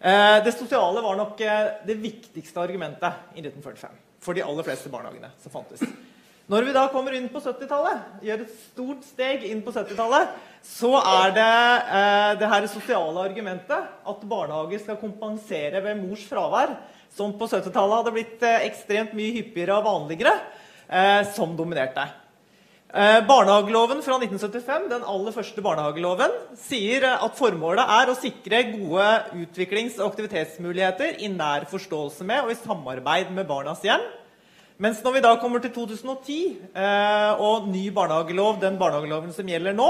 det 0.00 0.52
sosiale 0.56 1.02
var 1.04 1.16
nok 1.16 1.42
det 1.84 1.96
viktigste 2.00 2.60
argumentet 2.62 3.36
i 3.36 3.42
1945 3.42 3.98
for 4.24 4.36
de 4.36 4.44
aller 4.44 4.64
fleste 4.64 4.92
barnehagene 4.92 5.28
som 5.42 5.52
fantes. 5.52 5.84
Når 6.50 6.64
vi 6.66 6.72
da 6.74 6.88
kommer 6.90 7.14
inn 7.14 7.28
på 7.30 7.38
70-tallet, 7.38 8.06
gjør 8.26 8.40
et 8.42 8.54
stort 8.64 9.04
steg 9.06 9.44
inn 9.46 9.60
på 9.62 9.70
70-tallet, 9.70 10.32
så 10.66 10.96
er 10.98 11.34
det 11.36 11.44
eh, 11.46 12.30
det 12.40 12.48
her 12.50 12.66
sosiale 12.72 13.22
argumentet 13.22 13.86
at 14.10 14.24
barnehager 14.32 14.82
skal 14.82 14.98
kompensere 14.98 15.78
ved 15.84 16.00
mors 16.00 16.24
fravær, 16.26 16.74
som 17.14 17.34
på 17.38 17.48
70-tallet 17.50 18.00
hadde 18.00 18.14
blitt 18.14 18.46
eh, 18.46 18.66
ekstremt 18.68 19.14
mye 19.18 19.34
hyppigere 19.38 19.78
og 19.80 19.86
vanligere, 19.88 20.34
eh, 20.88 21.22
som 21.36 21.56
dominerte. 21.58 22.06
Eh, 22.90 23.18
barnehageloven 23.26 24.00
fra 24.02 24.16
1975, 24.18 24.88
den 24.90 25.04
aller 25.14 25.34
første 25.34 25.62
barnehageloven, 25.62 26.38
sier 26.58 27.06
at 27.12 27.36
formålet 27.38 27.92
er 27.98 28.10
å 28.10 28.18
sikre 28.18 28.64
gode 28.72 29.10
utviklings- 29.42 30.00
og 30.00 30.08
aktivitetsmuligheter 30.10 31.20
i 31.22 31.30
nær 31.30 31.68
forståelse 31.70 32.26
med 32.26 32.46
og 32.46 32.54
i 32.54 32.58
samarbeid 32.62 33.30
med 33.36 33.46
barnas 33.50 33.84
hjem 33.86 34.08
mens 34.80 35.02
når 35.04 35.18
vi 35.18 35.20
da 35.20 35.34
kommer 35.36 35.60
til 35.60 35.74
2010 35.74 36.36
eh, 36.72 37.40
og 37.44 37.66
ny 37.68 37.90
barnehagelov, 37.92 38.62
den 38.62 38.78
barnehageloven 38.80 39.34
som 39.36 39.48
gjelder 39.48 39.74
nå, 39.76 39.88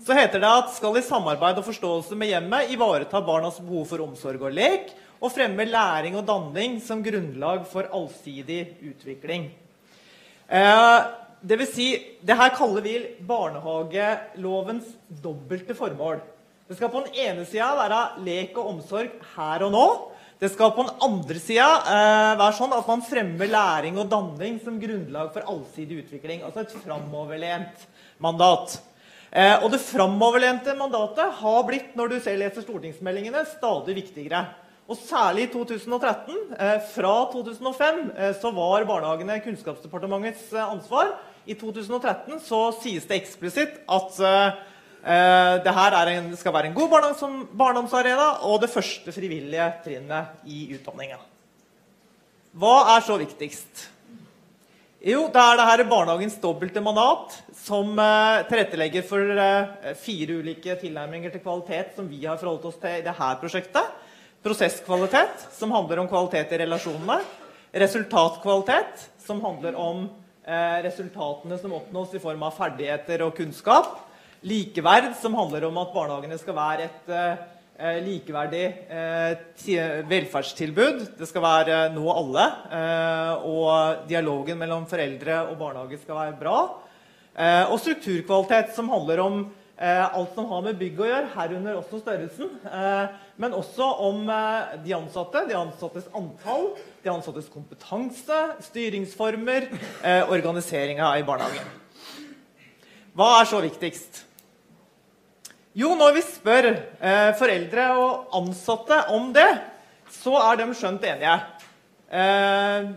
så 0.00 0.16
heter 0.16 0.40
det 0.40 0.52
at 0.62 0.70
skal 0.72 0.96
i 0.96 1.04
samarbeid 1.04 1.60
og 1.60 1.66
forståelse 1.66 2.16
med 2.16 2.32
hjemmet 2.32 2.72
ivareta 2.72 3.20
barnas 3.20 3.58
behov 3.60 3.84
for 3.90 4.00
omsorg 4.06 4.46
og 4.48 4.56
lek 4.56 4.94
og 5.20 5.32
fremme 5.34 5.66
læring 5.68 6.16
og 6.16 6.26
danning 6.28 6.78
som 6.82 7.02
grunnlag 7.04 7.66
for 7.68 7.88
allsidig 7.92 8.62
utvikling. 8.88 9.50
Eh, 10.48 10.98
det 11.40 11.56
vil 11.60 11.68
si, 11.68 11.88
det 12.24 12.36
her 12.36 12.52
kaller 12.56 12.84
vi 12.84 12.96
barnehagelovens 13.28 14.88
dobbelte 15.22 15.76
formål. 15.76 16.20
Det 16.68 16.76
skal 16.78 16.92
på 16.92 17.02
den 17.04 17.16
ene 17.18 17.44
sida 17.48 17.72
være 17.74 18.00
lek 18.26 18.58
og 18.60 18.74
omsorg 18.74 19.14
her 19.36 19.64
og 19.66 19.72
nå. 19.74 19.86
Det 20.40 20.48
skal 20.52 20.70
på 20.72 20.84
den 20.86 21.02
andre 21.04 21.40
sida 21.42 21.66
eh, 21.84 22.34
være 22.40 22.56
sånn 22.56 22.72
at 22.72 22.86
man 22.88 23.02
fremmer 23.04 23.50
læring 23.50 23.98
og 24.00 24.08
danning 24.08 24.60
som 24.64 24.78
grunnlag 24.80 25.34
for 25.34 25.48
allsidig 25.52 25.98
utvikling. 26.04 26.44
Altså 26.46 26.62
et 26.64 26.76
framoverlent 26.80 27.84
mandat. 28.24 28.78
Eh, 29.30 29.56
og 29.60 29.68
det 29.74 29.82
framoverlente 29.84 30.72
mandatet 30.78 31.36
har 31.42 31.60
blitt 31.68 31.92
når 31.98 32.14
du 32.14 32.16
ser 32.24 32.40
leser 32.40 32.64
stortingsmeldingene, 32.64 33.44
stadig 33.52 33.98
viktigere. 34.00 34.46
Og 34.90 34.98
særlig 34.98 35.46
i 35.46 35.52
2013. 35.52 36.38
Eh, 36.58 36.78
fra 36.94 37.14
2005 37.32 38.00
eh, 38.16 38.32
så 38.40 38.50
var 38.54 38.88
barnehagene 38.88 39.38
Kunnskapsdepartementets 39.44 40.50
eh, 40.52 40.66
ansvar. 40.66 41.14
I 41.46 41.54
2013 41.54 42.42
så 42.44 42.66
sies 42.82 43.06
det 43.08 43.22
eksplisitt 43.22 43.80
at 43.88 44.18
Eh, 45.00 45.54
det 45.64 45.72
her 45.72 46.08
en, 46.12 46.34
skal 46.36 46.52
være 46.52 46.68
en 46.68 46.76
god 46.76 46.90
barndomsarena 47.56 48.26
og 48.44 48.60
det 48.60 48.68
første 48.68 49.12
frivillige 49.16 49.68
trinnet 49.84 50.44
i 50.44 50.66
utdanningen. 50.76 51.22
Hva 52.52 52.74
er 52.96 53.06
så 53.06 53.16
viktigst? 53.16 53.86
Jo, 55.00 55.30
det 55.32 55.40
er 55.40 55.56
det 55.56 55.64
her 55.64 55.84
barnehagens 55.88 56.36
dobbelte 56.42 56.82
mandat 56.84 57.38
som 57.56 57.94
uh, 57.96 58.42
tilrettelegger 58.50 59.06
for 59.06 59.32
uh, 59.32 59.94
fire 59.96 60.36
ulike 60.42 60.74
tilnærminger 60.82 61.32
til 61.32 61.40
kvalitet 61.40 61.94
som 61.96 62.10
vi 62.10 62.18
har 62.26 62.36
forholdt 62.36 62.66
oss 62.68 62.76
til 62.82 62.98
i 62.98 63.06
dette 63.06 63.30
prosjektet. 63.40 63.94
Prosesskvalitet, 64.42 65.48
som 65.52 65.72
handler 65.74 65.98
om 66.00 66.08
kvalitet 66.08 66.54
i 66.54 66.58
relasjonene. 66.62 67.18
Resultatkvalitet, 67.72 69.10
som 69.20 69.42
handler 69.44 69.76
om 69.76 70.06
eh, 70.44 70.78
resultatene 70.86 71.58
som 71.60 71.74
oppnås 71.76 72.14
i 72.16 72.22
form 72.22 72.46
av 72.48 72.56
ferdigheter 72.56 73.26
og 73.26 73.34
kunnskap 73.36 73.98
likeverd, 74.40 75.12
som 75.20 75.36
handler 75.36 75.66
om 75.68 75.76
at 75.82 75.92
barnehagene 75.92 76.38
skal 76.40 76.56
være 76.56 76.88
et 76.88 77.12
eh, 77.12 78.00
likeverdig 78.06 78.64
eh, 78.88 80.04
velferdstilbud. 80.08 81.04
Det 81.20 81.28
skal 81.28 81.44
være 81.44 81.80
nå 81.92 82.08
alle. 82.14 82.46
Eh, 82.80 83.48
og 83.50 84.08
dialogen 84.08 84.60
mellom 84.60 84.88
foreldre 84.88 85.42
og 85.50 85.58
barnehage 85.60 86.00
skal 86.00 86.22
være 86.22 86.38
bra. 86.40 86.58
Eh, 87.36 87.64
og 87.68 87.76
strukturkvalitet, 87.80 88.72
som 88.76 88.88
handler 88.92 89.20
om 89.28 89.42
alt 89.80 90.34
som 90.36 90.44
har 90.50 90.64
med 90.66 90.76
bygg 90.76 90.98
å 91.00 91.06
gjøre, 91.08 91.32
herunder 91.32 91.78
også 91.80 92.02
størrelsen. 92.02 92.50
Eh, 92.68 93.18
men 93.40 93.56
også 93.56 93.86
om 94.04 94.26
de 94.84 94.92
ansatte, 94.92 95.46
de 95.48 95.56
ansattes 95.56 96.10
antall, 96.12 96.74
de 97.00 97.12
ansattes 97.12 97.48
kompetanse, 97.48 98.40
styringsformer, 98.68 99.70
organiseringa 100.28 101.14
i 101.16 101.24
barnehagen. 101.24 101.78
Hva 103.16 103.38
er 103.40 103.48
så 103.48 103.62
viktigst? 103.64 104.26
Jo, 105.76 105.92
når 105.94 106.16
vi 106.16 106.22
spør 106.26 106.66
eh, 106.72 107.30
foreldre 107.38 107.84
og 107.94 108.32
ansatte 108.34 108.96
om 109.14 109.28
det, 109.34 109.46
så 110.10 110.32
er 110.40 110.58
de 110.58 110.66
skjønt 110.74 111.04
enige. 111.06 111.36
Eh, 112.10 112.88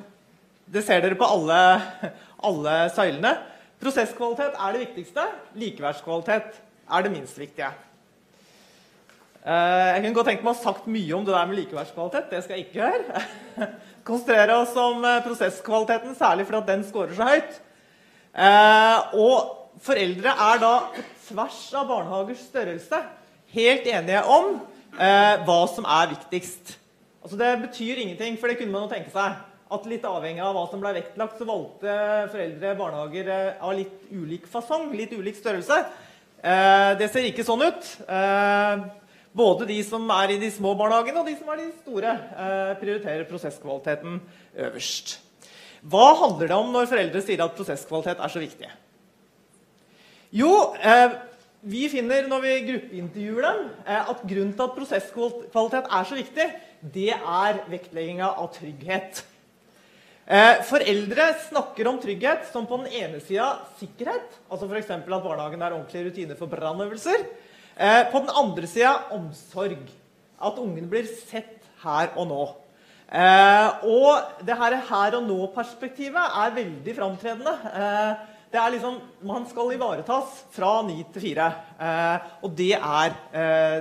det 0.74 0.82
ser 0.82 1.04
dere 1.04 1.18
på 1.20 1.28
alle, 1.36 1.60
alle 2.50 2.74
søylene. 2.96 3.36
Prosesskvalitet 3.84 4.58
er 4.58 4.74
det 4.74 4.82
viktigste. 4.88 5.28
Likeverdskvalitet 5.60 6.63
er 6.90 7.06
det 7.06 7.12
minst 7.14 7.40
viktige. 7.40 7.72
Eh, 9.44 9.88
jeg 9.94 10.04
kunne 10.04 10.18
godt 10.18 10.30
tenkt 10.32 10.44
meg 10.44 10.54
å 10.54 10.56
ha 10.56 10.62
sagt 10.64 10.86
mye 10.92 11.16
om 11.18 11.26
det 11.28 11.36
der 11.36 11.50
med 11.50 11.60
likeverdskvalitet. 11.60 12.30
Det 12.32 12.44
skal 12.44 12.58
jeg 12.58 12.68
ikke 12.68 12.80
gjøre. 12.82 13.24
Konsentrere 14.08 14.60
oss 14.62 14.76
om 14.80 15.04
eh, 15.08 15.24
prosesskvaliteten, 15.26 16.16
særlig 16.20 16.48
fordi 16.50 16.64
den 16.70 16.86
scorer 16.88 17.18
så 17.18 17.32
høyt. 17.32 17.58
Eh, 18.34 19.18
og 19.20 19.82
foreldre 19.84 20.38
er 20.52 20.62
da 20.64 20.76
på 20.94 21.10
tvers 21.30 21.60
av 21.80 21.90
barnehagers 21.90 22.46
størrelse 22.52 23.02
helt 23.54 23.90
enige 23.90 24.24
om 24.30 24.56
hva 24.94 25.56
som 25.74 25.88
er 25.90 26.12
viktigst. 26.12 26.76
Altså 27.24 27.38
Det 27.40 27.50
betyr 27.64 28.02
ingenting, 28.04 28.36
for 28.38 28.52
det 28.52 28.60
kunne 28.60 28.74
man 28.76 28.84
jo 28.86 28.92
tenke 28.92 29.10
seg. 29.14 29.38
At 29.74 29.86
litt 29.90 30.04
avhengig 30.06 30.44
av 30.44 30.54
hva 30.54 30.66
som 30.70 30.82
ble 30.84 30.92
vektlagt, 31.00 31.40
så 31.40 31.48
valgte 31.48 31.94
foreldre 32.34 32.74
barnehager 32.78 33.30
eh, 33.32 33.62
av 33.64 33.74
litt 33.78 34.12
ulik 34.12 34.46
fasong, 34.52 34.92
litt 34.94 35.16
ulik 35.16 35.40
størrelse. 35.40 35.80
Eh, 36.44 36.92
det 37.00 37.08
ser 37.12 37.24
ikke 37.30 37.46
sånn 37.48 37.64
ut. 37.64 37.90
Eh, 38.04 38.84
både 39.34 39.68
de 39.70 39.80
som 39.88 40.10
er 40.12 40.36
i 40.36 40.40
de 40.42 40.50
små 40.52 40.74
barnehagene, 40.80 41.22
og 41.22 41.30
de 41.30 41.38
som 41.40 41.52
er 41.54 41.62
de 41.62 41.70
store, 41.80 42.12
eh, 42.12 42.74
prioriterer 42.82 43.30
prosesskvaliteten 43.30 44.20
øverst. 44.68 45.20
Hva 45.84 46.10
handler 46.20 46.48
det 46.48 46.58
om 46.58 46.72
når 46.72 46.92
foreldre 46.92 47.22
sier 47.24 47.44
at 47.44 47.56
prosesskvalitet 47.56 48.20
er 48.20 48.32
så 48.32 48.40
viktig? 48.40 48.70
Jo, 50.34 50.74
vi 51.62 51.90
finner 51.90 52.28
når 52.28 52.42
vi 52.42 52.54
gruppeintervjuer 52.72 53.42
dem, 53.44 53.70
at 53.86 54.24
grunnen 54.24 54.54
til 54.56 54.64
at 54.64 54.78
prosesskvalitet 54.78 55.92
er 55.92 56.08
så 56.08 56.16
viktig, 56.16 56.48
det 56.94 57.12
er 57.14 57.60
vektlegginga 57.70 58.32
av 58.32 58.50
trygghet. 58.56 59.22
Eh, 60.24 60.62
foreldre 60.64 61.26
snakker 61.50 61.88
om 61.90 61.98
trygghet 62.00 62.46
som 62.54 62.64
på 62.68 62.78
den 62.80 62.94
ene 62.96 63.20
sida 63.20 63.58
sikkerhet, 63.76 64.38
altså 64.48 64.70
f.eks. 64.70 64.92
at 64.96 65.10
barnehagen 65.10 65.60
er 65.60 65.76
ordentlige 65.76 66.06
rutiner 66.08 66.40
for 66.40 66.48
brannøvelser. 66.48 67.26
Eh, 67.76 68.04
på 68.08 68.22
den 68.24 68.32
andre 68.32 68.70
sida 68.70 68.94
omsorg. 69.12 69.84
At 70.44 70.60
ungen 70.60 70.88
blir 70.92 71.10
sett 71.28 71.60
her 71.84 72.16
og 72.16 72.30
nå. 72.32 72.46
Eh, 73.12 73.84
og 73.84 74.48
det 74.48 74.56
her, 74.62 74.78
her 74.88 75.20
og 75.20 75.28
nå-perspektivet 75.28 76.40
er 76.40 76.56
veldig 76.56 76.96
framtredende. 76.96 77.58
Det 78.54 78.62
er 78.62 78.72
liksom, 78.72 79.00
Man 79.28 79.44
skal 79.50 79.76
ivaretas 79.76 80.44
fra 80.56 80.82
ni 80.88 81.04
til 81.12 81.28
fire. 81.28 81.52
Og 82.44 82.52
det 82.56 82.74
er 82.78 83.16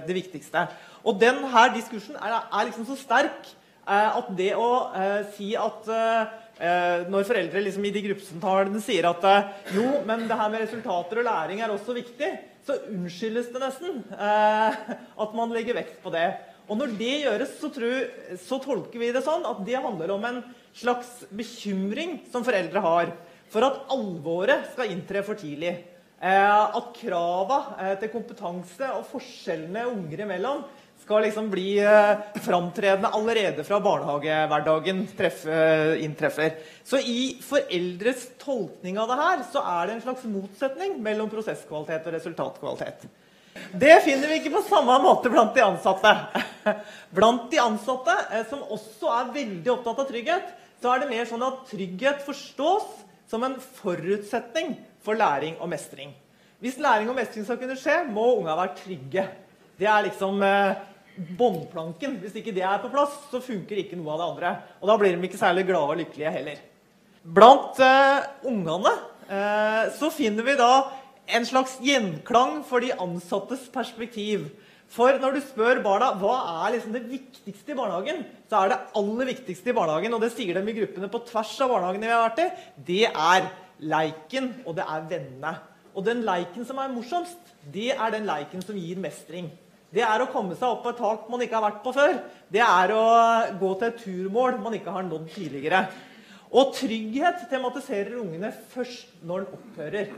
det 0.06 0.14
viktigste. 0.16 0.66
Og 1.04 1.20
denne 1.20 1.66
diskursen 1.74 2.16
er, 2.16 2.40
er 2.50 2.66
liksom 2.66 2.86
så 2.88 2.96
sterk 2.98 3.50
at 3.90 4.30
det 4.38 4.52
å 4.54 4.70
eh, 4.94 5.20
si 5.34 5.52
at 5.58 5.88
eh, 5.90 7.08
når 7.10 7.26
foreldre 7.26 7.64
liksom 7.64 7.86
i 7.88 7.92
de 7.94 8.04
gruppesamtalene 8.04 8.82
sier 8.84 9.08
at 9.10 9.26
eh, 9.26 9.50
jo, 9.74 9.86
men 10.06 10.28
det 10.28 10.38
her 10.38 10.52
med 10.52 10.62
resultater 10.62 11.22
og 11.22 11.26
læring 11.26 11.62
er 11.62 11.72
også 11.74 11.96
viktig, 11.96 12.30
så 12.62 12.78
unnskyldes 12.92 13.50
det 13.50 13.58
nesten 13.58 14.04
at 14.14 15.32
man 15.34 15.50
legger 15.50 15.74
vekt 15.74 15.96
på 16.04 16.12
det. 16.14 16.28
Og 16.70 16.78
når 16.78 16.92
det 16.94 17.14
gjøres, 17.24 17.56
så, 17.58 17.72
tror, 17.74 18.04
så 18.38 18.58
tolker 18.62 19.02
vi 19.02 19.10
det 19.10 19.24
sånn 19.26 19.42
at 19.48 19.64
det 19.66 19.80
handler 19.82 20.12
om 20.14 20.28
en 20.28 20.38
slags 20.78 21.24
bekymring 21.34 22.20
som 22.30 22.46
foreldre 22.46 22.84
har 22.84 23.10
for 23.52 23.66
at 23.66 23.82
alvoret 23.92 24.70
skal 24.72 24.94
inntre 24.94 25.24
for 25.26 25.42
tidlig. 25.42 25.74
Eh, 26.22 26.76
at 26.78 26.92
krava 26.94 27.56
eh, 27.82 27.96
til 27.98 28.12
kompetanse 28.12 28.92
og 28.94 29.08
forskjellene 29.10 29.88
unger 29.90 30.22
imellom 30.22 30.60
skal 31.02 31.22
liksom 31.26 31.48
bli 31.50 31.78
eh, 31.82 32.18
framtredende 32.44 33.08
allerede 33.08 33.64
fra 33.64 33.80
barnehagehverdagen 33.80 35.02
inntreffer. 35.98 36.54
Så 36.84 36.98
i 36.98 37.36
foreldres 37.42 38.28
tolkning 38.42 39.00
av 39.02 39.10
det 39.10 39.18
her 39.18 39.42
så 39.52 39.64
er 39.66 39.88
det 39.88 39.96
en 39.96 40.04
slags 40.06 40.24
motsetning 40.30 40.96
mellom 41.02 41.30
prosesskvalitet 41.32 42.06
og 42.06 42.16
resultatkvalitet. 42.16 43.04
Det 43.72 43.98
finner 44.06 44.30
vi 44.30 44.38
ikke 44.40 44.54
på 44.54 44.64
samme 44.64 44.94
måte 45.04 45.30
blant 45.32 45.52
de 45.54 45.64
ansatte. 45.64 46.14
Blant 47.16 47.50
de 47.52 47.58
ansatte, 47.60 48.14
som 48.48 48.62
også 48.72 49.10
er 49.12 49.32
veldig 49.34 49.72
opptatt 49.74 49.98
av 50.00 50.08
trygghet, 50.08 50.54
så 50.80 50.94
er 50.94 51.02
det 51.02 51.10
mer 51.10 51.26
sånn 51.28 51.44
at 51.44 51.66
trygghet 51.68 52.22
forstås 52.24 52.86
som 53.28 53.44
en 53.44 53.58
forutsetning 53.82 54.76
for 55.04 55.18
læring 55.18 55.58
og 55.60 55.68
mestring. 55.72 56.14
Hvis 56.62 56.78
læring 56.80 57.10
og 57.10 57.18
mestring 57.18 57.44
skal 57.44 57.58
kunne 57.60 57.76
skje, 57.76 57.98
må 58.08 58.24
unga 58.38 58.54
være 58.56 58.76
trygge. 58.78 59.26
Det 59.78 59.88
er 59.90 60.06
liksom 60.06 60.42
eh, 60.46 60.80
båndplanken. 61.38 62.18
Hvis 62.22 62.36
ikke 62.40 62.54
det 62.54 62.64
er 62.66 62.80
på 62.82 62.90
plass, 62.92 63.14
så 63.30 63.42
funker 63.42 63.80
ikke 63.82 63.98
noe 64.00 64.14
av 64.14 64.20
det 64.20 64.28
andre. 64.30 64.52
Og 64.80 64.90
da 64.90 64.98
blir 65.00 65.16
de 65.16 65.28
ikke 65.28 65.40
særlig 65.40 65.66
glade 65.68 65.94
og 65.94 66.00
lykkelige 66.00 66.34
heller. 66.34 66.60
Blant 67.22 67.78
uh, 67.78 68.24
ungene 68.50 68.92
uh, 69.30 69.84
så 69.94 70.10
finner 70.10 70.46
vi 70.46 70.58
da 70.58 70.72
en 71.32 71.46
slags 71.46 71.76
gjenklang 71.82 72.62
for 72.66 72.82
de 72.82 72.90
ansattes 72.98 73.68
perspektiv. 73.72 74.48
For 74.92 75.16
når 75.16 75.38
du 75.38 75.44
spør 75.46 75.80
barna 75.84 76.10
hva 76.20 76.34
er 76.66 76.74
liksom 76.74 76.92
det 76.92 77.06
viktigste 77.08 77.72
i 77.72 77.76
barnehagen, 77.78 78.26
så 78.50 78.64
er 78.64 78.72
det 78.72 78.80
aller 78.98 79.30
viktigste 79.30 79.72
i 79.72 79.76
barnehagen, 79.76 80.12
og 80.12 80.20
det 80.20 80.34
sier 80.34 80.58
de 80.58 80.68
i 80.68 80.76
gruppene 80.76 81.08
på 81.08 81.22
tvers 81.30 81.54
av 81.64 81.72
barnehagene 81.72 82.10
vi 82.10 82.12
har 82.12 82.26
vært 82.26 82.42
i, 82.42 82.48
det 82.90 83.04
er 83.08 83.46
leiken, 83.92 84.50
og 84.66 84.76
det 84.76 84.84
er 84.84 85.06
vennene. 85.14 85.54
Og 85.96 86.04
den 86.04 86.22
leiken 86.26 86.68
som 86.68 86.80
er 86.80 86.92
morsomst, 86.92 87.54
det 87.72 87.92
er 87.94 88.12
den 88.12 88.28
leiken 88.28 88.64
som 88.64 88.76
gir 88.76 89.00
mestring. 89.00 89.48
Det 89.92 90.00
er 90.06 90.22
å 90.24 90.30
komme 90.32 90.56
seg 90.56 90.70
opp 90.70 90.86
på 90.86 90.92
et 90.94 91.02
tak 91.02 91.26
man 91.28 91.42
ikke 91.44 91.58
har 91.58 91.66
vært 91.66 91.82
på 91.84 91.92
før. 91.92 92.14
Det 92.52 92.62
er 92.64 92.94
å 92.96 93.04
gå 93.60 93.74
til 93.76 93.90
et 93.90 94.00
turmål 94.00 94.56
man 94.62 94.76
ikke 94.78 94.94
har 94.94 95.04
nådd 95.04 95.28
tidligere. 95.34 95.82
Og 96.52 96.72
trygghet 96.76 97.46
tematiserer 97.48 98.16
ungene 98.20 98.50
først 98.72 99.12
når 99.24 99.44
den 99.44 99.58
opphører. 99.58 100.10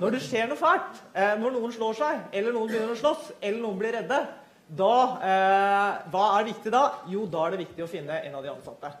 Når 0.00 0.14
det 0.14 0.22
skjer 0.24 0.48
noe 0.48 0.60
fælt, 0.60 1.00
eh, 1.12 1.34
når 1.40 1.56
noen 1.56 1.72
slår 1.72 1.98
seg, 1.98 2.22
eller 2.32 2.56
noen 2.56 2.70
begynner 2.70 2.94
å 2.94 3.00
slåss, 3.00 3.32
eller 3.40 3.60
noen 3.60 3.80
blir 3.80 3.92
redde, 3.96 4.20
da, 4.64 4.94
eh, 5.20 6.10
hva 6.12 6.24
er 6.38 6.48
viktig 6.48 6.72
da? 6.72 6.84
Jo, 7.08 7.26
da 7.26 7.46
er 7.46 7.50
det 7.52 7.66
viktig 7.66 7.84
å 7.84 7.88
finne 7.90 8.16
en 8.24 8.34
av 8.34 8.42
de 8.42 8.52
ansatte. 8.52 8.92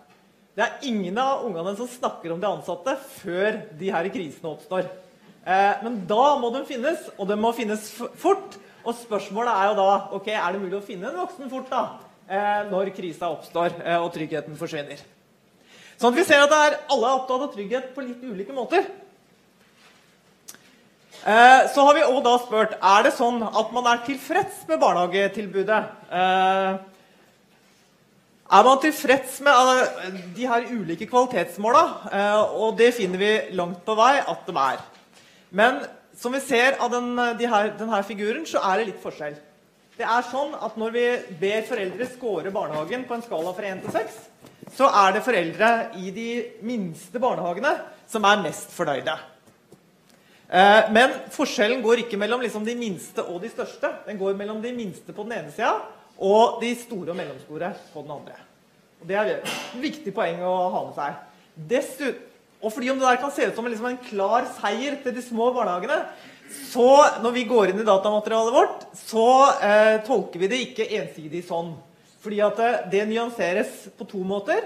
Det 0.54 0.62
er 0.62 0.84
ingen 0.86 1.16
av 1.18 1.44
ungene 1.44 1.76
som 1.76 1.88
snakker 1.88 2.32
om 2.32 2.40
de 2.40 2.46
ansatte 2.46 2.96
før 2.96 3.62
de 3.78 3.90
her 3.90 4.08
krisene 4.12 4.52
oppstår. 4.52 4.86
Eh, 5.44 5.82
men 5.82 6.06
da 6.06 6.36
må 6.38 6.52
de 6.52 6.64
finnes, 6.68 7.10
og 7.18 7.28
de 7.28 7.36
må 7.36 7.52
finnes 7.56 7.90
fort. 8.20 8.56
Og 8.84 8.96
spørsmålet 8.98 9.52
er 9.56 9.70
jo 9.70 9.76
da 9.78 9.90
ok, 10.18 10.26
er 10.28 10.52
det 10.52 10.60
mulig 10.60 10.76
å 10.76 10.84
finne 10.84 11.08
en 11.08 11.22
voksen 11.22 11.48
fort 11.48 11.70
da, 11.72 11.84
eh, 12.28 12.64
når 12.68 12.92
krisa 12.96 13.30
oppstår 13.32 13.78
eh, 13.80 13.96
og 13.96 14.10
tryggheten 14.12 14.58
forsvinner. 14.60 15.00
Sånn 15.96 16.10
at 16.12 16.18
vi 16.18 16.26
ser 16.28 16.44
at 16.44 16.52
er, 16.52 16.76
alle 16.92 17.08
er 17.08 17.16
opptatt 17.16 17.46
av 17.46 17.54
trygghet 17.54 17.94
på 17.94 18.04
litt 18.04 18.20
ulike 18.26 18.52
måter. 18.56 18.84
Eh, 21.24 21.62
så 21.72 21.86
har 21.86 21.96
vi 21.96 22.04
også 22.04 22.24
da 22.26 22.34
spurt 22.42 22.76
er 22.76 23.06
det 23.06 23.14
sånn 23.16 23.40
at 23.46 23.72
man 23.72 23.88
er 23.88 24.04
tilfreds 24.04 24.66
med 24.68 24.82
barnehagetilbudet. 24.84 25.80
Eh, 26.20 26.72
er 28.54 28.68
man 28.68 28.80
tilfreds 28.84 29.40
med 29.46 30.24
de 30.36 30.44
her 30.50 30.66
ulike 30.68 31.08
kvalitetsmåla? 31.08 31.84
Og 32.60 32.76
det 32.76 32.92
finner 32.94 33.18
vi 33.18 33.30
langt 33.56 33.80
på 33.86 33.96
vei 33.96 34.18
at 34.20 34.44
de 34.44 34.58
er. 34.60 34.82
Men 35.48 35.80
som 36.16 36.34
vi 36.34 36.40
ser 36.44 36.78
av 36.82 36.92
den, 36.92 37.16
de 37.38 37.48
her, 37.50 37.72
denne 37.78 38.00
figuren, 38.06 38.46
så 38.46 38.62
er 38.70 38.80
det 38.80 38.88
litt 38.92 39.02
forskjell. 39.02 39.36
Det 39.94 40.06
er 40.06 40.24
sånn 40.26 40.56
at 40.58 40.78
Når 40.78 40.94
vi 40.94 41.04
ber 41.38 41.66
foreldre 41.68 42.06
score 42.10 42.50
barnehagen 42.54 43.04
på 43.06 43.14
en 43.14 43.22
skala 43.22 43.52
fra 43.54 43.68
1 43.70 43.84
til 43.84 43.94
6, 43.94 44.16
så 44.74 44.88
er 45.04 45.14
det 45.14 45.22
foreldre 45.22 45.70
i 46.00 46.10
de 46.14 46.28
minste 46.66 47.20
barnehagene 47.22 47.76
som 48.10 48.26
er 48.26 48.42
mest 48.42 48.72
fornøyde. 48.74 49.14
Uh, 50.44 50.90
men 50.94 51.14
forskjellen 51.34 51.82
går 51.82 52.02
ikke 52.02 52.18
mellom 52.20 52.42
liksom, 52.42 52.66
de 52.66 52.74
minste 52.78 53.22
og 53.22 53.40
de 53.42 53.50
største. 53.52 53.90
Den 54.08 54.18
går 54.18 54.34
mellom 54.38 54.60
de 54.62 54.74
minste 54.74 55.14
på 55.14 55.26
den 55.26 55.38
ene 55.38 55.54
sida 55.54 55.76
og 56.22 56.60
de 56.62 56.74
store 56.78 57.10
og 57.10 57.18
mellomstore 57.18 57.72
på 57.92 58.02
den 58.02 58.12
andre. 58.14 58.36
Og 59.00 59.08
Det 59.08 59.16
er 59.18 59.30
et 59.32 59.56
viktig 59.82 60.14
poeng 60.14 60.42
å 60.46 60.54
ha 60.74 60.84
med 60.86 60.98
seg. 60.98 61.16
Dessuten, 61.70 62.30
og 62.64 62.72
fordi 62.72 62.90
om 62.90 63.00
det 63.00 63.06
der 63.06 63.20
kan 63.20 63.32
se 63.34 63.48
ut 63.50 63.56
som 63.56 63.66
liksom 63.68 63.90
en 63.90 64.04
klar 64.06 64.46
seier 64.56 64.96
til 65.02 65.12
de 65.14 65.22
små 65.22 65.50
barnehagene, 65.52 65.98
så 66.54 67.20
når 67.22 67.34
vi 67.34 67.44
går 67.48 67.72
inn 67.72 67.82
i 67.82 67.86
datamaterialet 67.86 68.54
vårt, 68.54 68.86
så 68.96 69.26
eh, 69.64 69.96
tolker 70.06 70.40
vi 70.40 70.48
det 70.50 70.62
ikke 70.68 70.88
ensidig 71.00 71.42
sånn. 71.46 71.74
Fordi 72.24 72.40
at 72.44 72.60
det, 72.60 72.70
eh, 72.70 72.88
det 72.92 73.04
nyanseres 73.10 73.76
på 73.98 74.06
to 74.08 74.22
måter. 74.26 74.64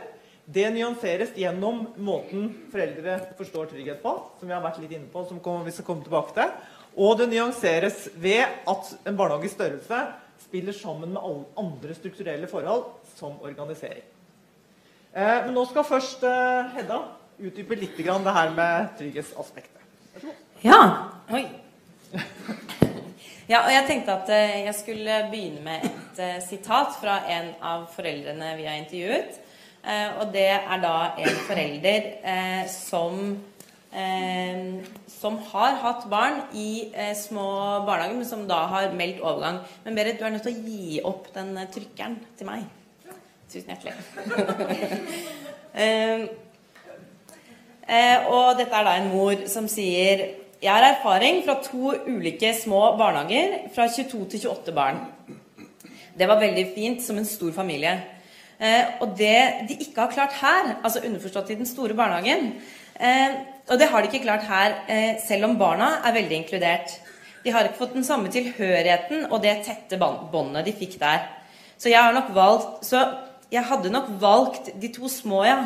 Det 0.48 0.64
nyanseres 0.72 1.34
gjennom 1.36 1.82
måten 2.00 2.48
foreldre 2.72 3.18
forstår 3.38 3.68
trygghet 3.72 4.00
på, 4.02 4.14
som 4.38 4.48
vi 4.48 4.54
har 4.54 4.64
vært 4.64 4.78
litt 4.80 4.94
inne 4.96 5.10
på, 5.12 5.26
som 5.28 5.42
vi 5.64 5.74
skal 5.74 5.86
komme 5.86 6.06
tilbake 6.06 6.36
til. 6.38 6.54
Og 6.98 7.18
det 7.20 7.28
nyanseres 7.30 8.06
ved 8.16 8.46
at 8.46 8.94
en 9.06 9.18
barnehages 9.18 9.58
størrelse 9.58 10.00
spiller 10.40 10.72
sammen 10.72 11.12
med 11.12 11.20
alle 11.22 11.44
andre 11.60 11.94
strukturelle 11.98 12.48
forhold, 12.50 12.88
som 13.18 13.36
organisering. 13.44 14.06
Eh, 15.12 15.38
men 15.46 15.54
nå 15.56 15.64
skal 15.68 15.86
først 15.88 16.24
eh, 16.26 16.74
Hedda 16.78 17.02
utdype 17.38 17.78
litt 17.78 17.98
grann 18.02 18.24
det 18.26 18.34
her 18.34 18.50
med 18.56 18.94
trygghetsaspektet. 18.98 19.82
Ja. 20.64 20.80
Oi. 21.30 21.44
Ja, 23.48 23.62
og 23.62 23.70
jeg 23.72 23.84
tenkte 23.88 24.12
at 24.12 24.30
eh, 24.34 24.64
jeg 24.66 24.74
skulle 24.76 25.14
begynne 25.30 25.62
med 25.64 25.84
et 25.88 26.18
eh, 26.20 26.40
sitat 26.44 26.98
fra 27.00 27.14
en 27.32 27.54
av 27.64 27.86
foreldrene 27.94 28.50
vi 28.58 28.66
har 28.68 28.76
intervjuet. 28.76 29.38
Eh, 29.88 30.18
og 30.20 30.34
det 30.34 30.50
er 30.50 30.82
da 30.82 30.96
en 31.16 31.38
forelder 31.46 32.10
eh, 32.22 32.66
som 32.72 33.38
som 35.08 35.38
har 35.48 35.78
hatt 35.80 36.02
barn 36.12 36.42
i 36.52 36.92
små 37.16 37.46
barnehager, 37.86 38.18
men 38.18 38.26
som 38.28 38.42
da 38.46 38.58
har 38.68 38.92
meldt 38.92 39.22
overgang. 39.24 39.62
Men 39.86 39.96
Berit, 39.96 40.18
du 40.20 40.26
er 40.28 40.34
nødt 40.34 40.44
til 40.44 40.52
å 40.52 40.66
gi 40.68 41.00
opp 41.08 41.30
den 41.32 41.56
trykkeren 41.72 42.18
til 42.36 42.50
meg. 42.50 42.66
Tusen 43.48 43.72
hjertelig. 43.72 43.96
eh, 47.88 48.28
og 48.28 48.58
dette 48.58 48.74
er 48.76 48.86
da 48.86 48.96
en 48.98 49.10
mor 49.12 49.46
som 49.50 49.68
sier 49.70 50.26
Jeg 50.58 50.72
har 50.74 50.82
erfaring 50.82 51.44
fra 51.46 51.60
to 51.62 51.92
ulike 52.08 52.50
små 52.54 52.96
barnehager 52.98 53.70
fra 53.74 53.86
22 53.86 54.24
til 54.32 54.48
28 54.50 54.74
barn. 54.74 54.98
Det 56.18 56.26
var 56.26 56.40
veldig 56.40 56.64
fint 56.74 57.02
som 57.02 57.18
en 57.18 57.28
stor 57.28 57.52
familie. 57.54 57.92
Eh, 58.58 58.98
og 59.00 59.14
det 59.18 59.68
de 59.68 59.76
ikke 59.78 60.00
har 60.00 60.10
klart 60.10 60.34
her, 60.40 60.72
altså 60.82 61.04
underforstått 61.06 61.52
i 61.54 61.60
den 61.60 61.66
store 61.66 61.94
barnehagen, 61.94 62.56
Eh, 62.98 63.34
og 63.70 63.78
det 63.78 63.86
har 63.92 64.02
de 64.02 64.08
ikke 64.10 64.24
klart 64.24 64.46
her, 64.48 64.72
selv 65.22 65.46
om 65.46 65.58
barna 65.58 66.00
er 66.02 66.16
veldig 66.16 66.36
inkludert. 66.40 66.96
De 67.44 67.52
har 67.54 67.68
ikke 67.68 67.78
fått 67.78 67.94
den 67.94 68.04
samme 68.04 68.30
tilhørigheten 68.32 69.28
og 69.30 69.42
det 69.44 69.60
tette 69.66 69.98
båndet 70.00 70.66
de 70.66 70.74
fikk 70.74 70.96
der. 70.98 71.28
Så 71.78 71.92
jeg 71.92 72.14
nok 72.14 72.34
valgt 72.34 72.86
Så 72.86 73.04
jeg 73.52 73.62
hadde 73.64 73.90
nok 73.90 74.08
valgt 74.20 74.70
de 74.82 74.88
to 74.92 75.08
små, 75.08 75.44
ja. 75.44 75.58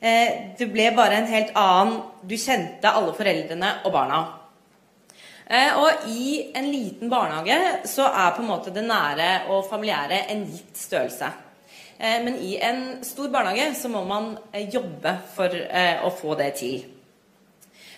Eh, 0.00 0.56
det 0.56 0.70
ble 0.72 0.88
bare 0.96 1.18
en 1.20 1.28
helt 1.28 1.52
annen 1.60 1.98
Du 2.24 2.36
kjente 2.40 2.88
alle 2.88 3.12
foreldrene 3.16 3.74
og 3.84 3.92
barna. 3.92 4.20
Og 5.50 6.04
i 6.06 6.52
en 6.54 6.68
liten 6.70 7.10
barnehage 7.10 7.88
så 7.90 8.04
er 8.06 8.36
på 8.36 8.44
en 8.44 8.50
måte 8.52 8.70
det 8.70 8.84
nære 8.86 9.48
og 9.50 9.64
familiære 9.66 10.20
en 10.30 10.44
gitt 10.46 10.78
størrelse. 10.78 11.32
Eh, 12.00 12.22
men 12.24 12.38
i 12.40 12.54
en 12.64 13.04
stor 13.04 13.28
barnehage 13.28 13.74
så 13.76 13.90
må 13.92 14.00
man 14.08 14.32
eh, 14.52 14.70
jobbe 14.72 15.12
for 15.34 15.52
eh, 15.52 16.00
å 16.00 16.08
få 16.16 16.36
det 16.40 16.54
til. 16.62 16.86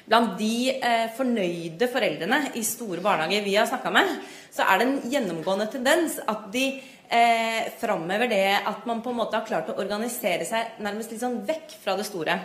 Blant 0.03 0.33
de 0.35 0.81
fornøyde 1.15 1.87
foreldrene 1.89 2.41
i 2.59 2.65
store 2.67 2.99
barnehager 3.05 3.45
vi 3.45 3.53
har 3.55 3.69
snakka 3.71 3.93
med, 3.95 4.09
så 4.51 4.67
er 4.67 4.81
det 4.81 4.87
en 4.89 5.13
gjennomgående 5.13 5.69
tendens 5.71 6.17
at 6.19 6.49
de 6.53 6.65
eh, 7.13 7.69
framhever 7.79 8.31
det 8.33 8.47
at 8.67 8.87
man 8.89 9.03
på 9.05 9.13
en 9.13 9.21
måte 9.21 9.39
har 9.39 9.47
klart 9.49 9.71
å 9.71 9.79
organisere 9.83 10.47
seg 10.49 10.81
nærmest 10.83 11.13
litt 11.13 11.23
sånn 11.23 11.43
vekk 11.49 11.77
fra 11.83 11.97
det 11.99 12.09
store. 12.09 12.39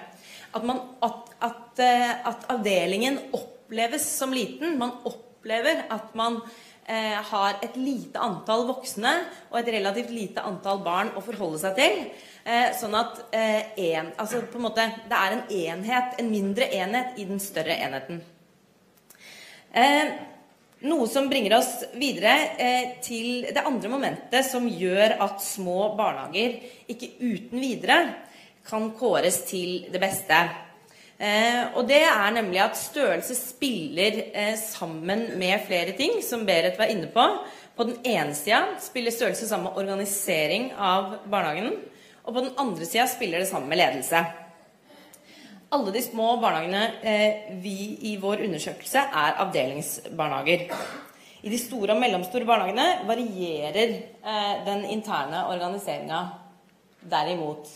At, 0.51 0.63
man, 0.67 0.83
at, 1.03 1.33
at, 1.43 1.83
at 2.27 2.47
avdelingen 2.51 3.19
oppleves 3.35 4.05
som 4.17 4.35
liten. 4.35 4.77
Man 4.79 4.95
opplever 5.07 5.85
at 5.93 6.13
man 6.17 6.39
eh, 6.87 7.19
har 7.31 7.59
et 7.63 7.75
lite 7.79 8.21
antall 8.23 8.65
voksne 8.69 9.13
og 9.51 9.59
et 9.59 9.73
relativt 9.75 10.13
lite 10.13 10.45
antall 10.47 10.81
barn 10.85 11.11
å 11.15 11.23
forholde 11.25 11.59
seg 11.61 11.77
til. 11.77 11.99
Eh, 12.47 12.71
sånn 12.79 12.95
at 12.95 13.25
eh, 13.35 13.73
en, 13.89 14.13
altså 14.15 14.45
på 14.47 14.59
en 14.59 14.67
måte, 14.69 14.87
det 15.09 15.19
er 15.19 15.35
en 15.35 15.45
enhet, 15.51 16.17
en 16.21 16.31
mindre 16.31 16.69
enhet, 16.79 17.17
i 17.19 17.27
den 17.27 17.43
større 17.43 17.75
enheten. 17.75 18.21
Eh, 19.75 20.13
noe 20.85 21.07
som 21.09 21.29
bringer 21.29 21.57
oss 21.57 21.71
videre 21.97 22.35
eh, 22.61 22.93
til 23.01 23.47
det 23.49 23.63
andre 23.65 23.89
momentet 23.89 24.45
som 24.45 24.67
gjør 24.69 25.17
at 25.25 25.41
små 25.41 25.95
barnehager 25.97 26.59
ikke 26.91 27.15
uten 27.23 27.61
videre 27.63 27.99
kan 28.67 28.91
kåres 28.99 29.41
til 29.47 29.87
det 29.89 30.01
beste. 30.01 30.37
Eh, 31.17 31.73
og 31.73 31.87
det 31.89 32.03
er 32.05 32.33
nemlig 32.35 32.61
at 32.61 32.77
størrelse 32.77 33.33
spiller 33.39 34.19
eh, 34.29 34.55
sammen 34.59 35.31
med 35.39 35.65
flere 35.65 35.95
ting, 35.97 36.19
som 36.21 36.45
Berit 36.45 36.77
var 36.77 36.93
inne 36.93 37.09
på. 37.09 37.25
På 37.77 37.85
den 37.87 37.97
ene 38.05 38.35
sida 38.37 38.63
spiller 38.81 39.13
størrelse 39.13 39.49
sammen 39.49 39.71
med 39.71 39.79
organisering 39.81 40.71
av 40.77 41.23
barnehagen. 41.25 41.73
Og 42.25 42.35
på 42.35 42.43
den 42.43 42.53
andre 42.59 42.85
sida 42.85 43.07
spiller 43.09 43.41
det 43.41 43.49
sammen 43.49 43.69
med 43.71 43.81
ledelse. 43.81 44.25
Alle 45.69 45.91
de 45.91 46.01
små 46.01 46.37
barnehagene 46.39 46.83
eh, 47.03 47.47
vi 47.59 47.97
i 48.07 48.13
vår 48.21 48.45
undersøkelse 48.45 49.01
er 49.03 49.39
avdelingsbarnehager. 49.43 50.69
I 51.43 51.51
de 51.51 51.59
store 51.59 51.91
og 51.91 51.99
mellomstore 51.99 52.47
barnehagene 52.47 53.07
varierer 53.09 53.91
eh, 53.91 54.53
den 54.63 54.85
interne 54.93 55.43
organiseringa 55.51 56.21
derimot. 57.11 57.67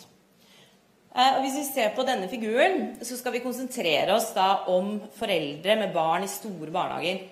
Eh, 1.11 1.33
og 1.35 1.41
hvis 1.43 1.57
vi 1.59 1.65
ser 1.67 1.91
på 1.97 2.05
denne 2.07 2.31
figuren, 2.31 2.93
så 3.03 3.19
skal 3.19 3.35
vi 3.35 3.43
konsentrere 3.43 4.15
oss 4.15 4.29
da 4.37 4.63
om 4.71 4.95
foreldre 5.17 5.75
med 5.83 5.91
barn 5.91 6.23
i 6.23 6.31
store 6.31 6.71
barnehager. 6.71 7.25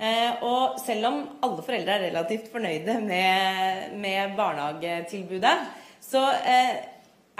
Eh, 0.00 0.40
og 0.40 0.80
selv 0.80 1.10
om 1.10 1.20
alle 1.44 1.66
foreldre 1.66 1.98
er 1.98 2.06
relativt 2.08 2.48
fornøyde 2.54 2.96
med, 3.04 3.92
med 4.00 4.32
barnehagetilbudet, 4.40 5.54
så 6.00 6.24
eh, 6.48 6.80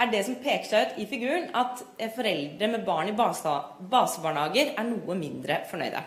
er 0.03 0.11
det 0.11 0.23
som 0.27 0.39
peker 0.43 0.69
seg 0.69 0.93
ut 0.93 1.01
i 1.01 1.07
figuren, 1.09 1.49
at 1.55 1.83
foreldre 2.15 2.69
med 2.71 2.85
barn 2.87 3.09
i 3.11 3.15
base, 3.17 3.53
basebarnehager 3.91 4.75
er 4.77 4.87
noe 4.87 5.17
mindre 5.17 5.63
fornøyde. 5.69 6.03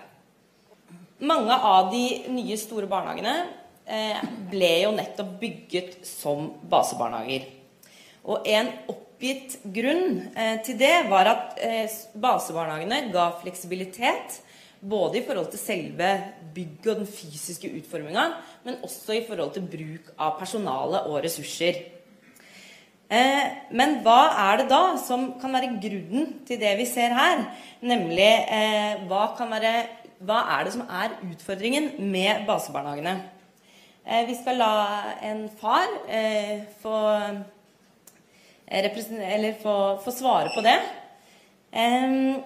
Mange 1.26 1.56
av 1.56 1.90
de 1.92 2.04
nye 2.28 2.59
store 2.61 2.88
barnehagene 2.90 3.37
ble 4.50 4.72
jo 4.82 4.94
nettopp 4.96 5.37
bygget 5.40 6.00
som 6.06 6.50
basebarnehager. 6.68 7.46
Og 8.26 8.48
en 8.50 8.72
oppgitt 8.90 9.61
grunn 9.62 10.18
eh, 10.35 10.59
til 10.66 10.78
det 10.80 11.06
var 11.11 11.30
at 11.30 11.61
eh, 11.62 11.92
basebarnehagene 12.18 13.12
ga 13.14 13.30
fleksibilitet 13.40 14.40
både 14.80 15.20
i 15.20 15.24
forhold 15.26 15.52
til 15.52 15.62
selve 15.62 16.11
bygget 16.54 16.90
og 16.92 17.02
den 17.04 17.11
fysiske 17.11 17.70
utforminga, 17.78 18.26
men 18.66 18.82
også 18.85 19.16
i 19.16 19.24
forhold 19.28 19.54
til 19.54 19.68
bruk 19.70 20.11
av 20.18 20.37
personale 20.40 21.06
og 21.06 21.22
ressurser. 21.24 21.80
Eh, 23.07 23.45
men 23.71 24.01
hva 24.03 24.33
er 24.49 24.57
det 24.59 24.71
da 24.73 24.81
som 24.99 25.29
kan 25.38 25.53
være 25.55 25.77
grunnen 25.79 26.40
til 26.47 26.59
det 26.59 26.73
vi 26.81 26.88
ser 26.90 27.14
her? 27.14 27.45
Nemlig 27.87 28.33
eh, 28.51 29.05
hva, 29.07 29.29
være, 29.38 29.75
hva, 30.27 30.40
er 30.57 30.66
det 30.66 30.73
som 30.75 30.83
er 30.90 31.14
utfordringen 31.29 31.92
med 32.11 32.42
basebarnehagene? 32.49 33.14
Eh, 34.07 34.27
vi 34.27 34.35
skal 34.38 34.59
la 34.59 34.73
en 35.23 35.47
far 35.61 35.87
eh, 36.09 36.66
få 36.83 36.99
eh, 38.66 39.55
få, 39.62 39.77
få 40.03 40.11
svare 40.11 40.51
på 40.55 40.66
det. 40.66 40.77
Em, 41.71 42.42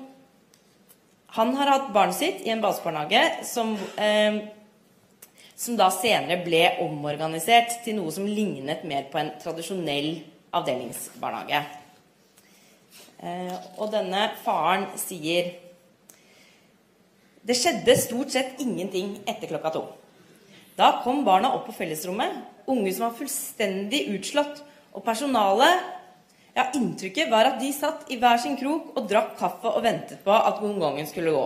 han 1.36 1.56
har 1.56 1.72
hatt 1.72 1.92
barnet 1.94 2.16
sitt 2.16 2.44
i 2.44 2.50
en 2.52 2.60
basebarnehage 2.60 3.44
som, 3.46 3.76
som 5.54 5.76
da 5.78 5.88
senere 5.94 6.40
ble 6.42 6.64
omorganisert 6.82 7.78
til 7.84 7.96
noe 8.00 8.12
som 8.12 8.26
lignet 8.26 8.82
mer 8.84 9.06
på 9.12 9.20
en 9.20 9.30
tradisjonell 9.40 10.18
avdelingsbarnehage. 10.54 11.62
Eh, 13.20 13.56
og 13.76 13.90
denne 13.92 14.30
faren 14.44 14.88
sier 15.00 15.52
det 17.40 17.56
skjedde 17.56 17.96
stort 17.96 18.32
sett 18.34 18.60
ingenting 18.60 19.14
etter 19.28 19.48
klokka 19.48 19.72
to. 19.72 19.84
Da 20.76 21.00
kom 21.04 21.22
barna 21.24 21.52
opp 21.56 21.66
på 21.68 21.76
fellesrommet, 21.76 22.36
unge 22.70 22.92
som 22.92 23.06
var 23.06 23.16
fullstendig 23.16 24.06
utslått, 24.14 24.60
og 24.92 25.04
personalet 25.06 25.80
ja, 26.56 26.66
Inntrykket 26.74 27.30
var 27.30 27.46
at 27.46 27.60
de 27.60 27.70
satt 27.72 28.08
i 28.10 28.18
hver 28.20 28.40
sin 28.42 28.56
krok 28.58 28.94
og 28.98 29.06
drakk 29.08 29.36
kaffe 29.38 29.70
og 29.70 29.84
ventet 29.84 30.22
på 30.24 30.34
at 30.34 30.58
gongongen 30.60 31.06
skulle 31.08 31.32
gå. 31.34 31.44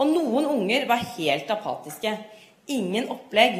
Og 0.00 0.08
noen 0.08 0.46
unger 0.48 0.86
var 0.88 1.04
helt 1.18 1.50
apatiske. 1.52 2.14
Ingen 2.70 3.10
opplegg. 3.12 3.58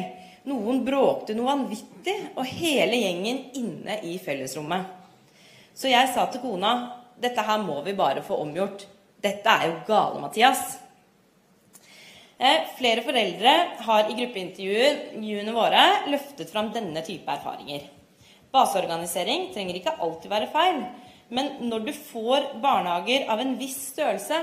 Noen 0.49 0.81
bråkte 0.85 1.35
noe 1.37 1.51
vanvittig, 1.51 2.15
og 2.33 2.47
hele 2.49 2.97
gjengen 2.97 3.43
inne 3.59 3.99
i 4.09 4.15
fellesrommet. 4.21 4.87
Så 5.77 5.91
jeg 5.91 6.09
sa 6.13 6.25
til 6.31 6.41
kona 6.43 6.71
dette 7.21 7.43
her 7.45 7.61
må 7.61 7.77
vi 7.85 7.93
bare 7.93 8.23
få 8.25 8.39
omgjort. 8.41 8.87
Dette 9.21 9.53
er 9.53 9.67
jo 9.69 9.75
gale, 9.85 10.21
Mathias. 10.23 10.79
Eh, 12.41 12.65
flere 12.79 13.03
foreldre 13.05 13.51
har 13.85 14.09
i 14.09 14.15
gruppeintervjuene 14.17 15.53
våre 15.53 15.83
løftet 16.09 16.49
fram 16.49 16.71
denne 16.73 17.03
type 17.05 17.29
erfaringer. 17.29 17.85
Baseorganisering 18.51 19.51
trenger 19.53 19.77
ikke 19.77 19.93
alltid 20.01 20.31
være 20.31 20.49
feil, 20.51 20.81
men 21.29 21.53
når 21.69 21.85
du 21.85 21.91
får 21.93 22.49
barnehager 22.63 23.29
av 23.31 23.43
en 23.43 23.53
viss 23.59 23.77
størrelse, 23.93 24.41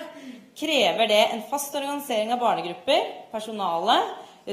krever 0.58 1.10
det 1.10 1.24
en 1.26 1.42
fast 1.50 1.74
organisering 1.74 2.30
av 2.32 2.40
barnegrupper, 2.40 3.02
personale, 3.34 3.98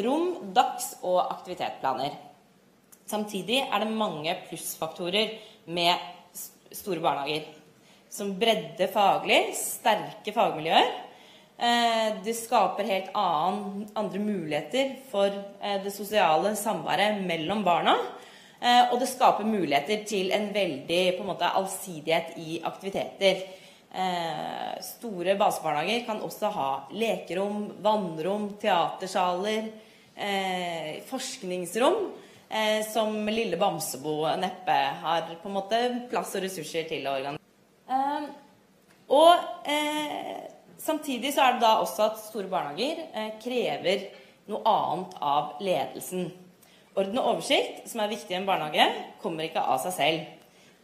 rom, 0.03 0.53
dags- 0.53 0.97
og 1.03 1.21
aktivitetsplaner. 1.31 2.15
Samtidig 3.08 3.62
er 3.69 3.84
det 3.84 3.93
mange 3.93 4.34
plussfaktorer 4.49 5.36
med 5.67 5.95
store 6.73 6.99
barnehager. 7.03 7.45
Som 8.10 8.34
bredde 8.39 8.88
faglig, 8.91 9.53
sterke 9.58 10.34
fagmiljøer. 10.34 10.88
Eh, 11.58 12.23
Det 12.23 12.36
skaper 12.36 12.84
helt 12.84 13.12
annen, 13.15 13.88
andre 13.95 14.19
muligheter 14.19 14.95
for 15.12 15.27
eh, 15.62 15.77
det 15.84 15.93
sosiale 15.93 16.55
samværet 16.55 17.21
mellom 17.25 17.63
barna. 17.63 17.95
Eh, 18.62 18.91
Og 18.91 18.99
det 18.99 19.08
skaper 19.08 19.45
muligheter 19.45 20.03
til 20.05 20.31
en 20.31 20.51
veldig 20.53 21.19
en 21.19 21.27
måte, 21.27 21.45
allsidighet 21.45 22.38
i 22.38 22.62
aktiviteter. 22.63 23.45
Store 24.84 25.38
basebarnehager 25.39 26.05
kan 26.05 26.17
også 26.19 26.49
ha 26.51 26.69
lekerom, 26.91 27.69
vannrom, 27.81 28.49
teatersaler, 28.60 29.69
eh, 30.15 31.04
forskningsrom. 31.10 31.99
Eh, 32.49 32.86
som 32.88 33.15
lille 33.28 33.58
Bamsebo 33.58 34.21
neppe 34.38 34.75
har 35.01 35.28
på 35.41 35.49
en 35.49 35.56
måte 35.56 35.80
plass 36.12 36.36
og 36.38 36.45
ressurser 36.45 36.86
til 36.89 37.08
å 37.08 37.15
organisere. 37.17 37.41
Eh, 37.89 38.28
og 39.15 39.67
eh, 39.69 40.45
samtidig 40.82 41.34
så 41.34 41.45
er 41.45 41.56
det 41.56 41.65
da 41.65 41.75
også 41.82 42.10
at 42.10 42.21
store 42.21 42.49
barnehager 42.51 43.01
eh, 43.12 43.32
krever 43.41 44.08
noe 44.49 44.62
annet 44.69 45.17
av 45.25 45.56
ledelsen. 45.65 46.30
Orden 46.95 47.19
og 47.19 47.32
oversikt, 47.34 47.84
som 47.89 48.01
er 48.01 48.13
viktig 48.13 48.32
i 48.32 48.38
en 48.39 48.47
barnehage, 48.47 48.86
kommer 49.21 49.49
ikke 49.49 49.65
av 49.65 49.82
seg 49.84 49.95
selv. 49.97 50.30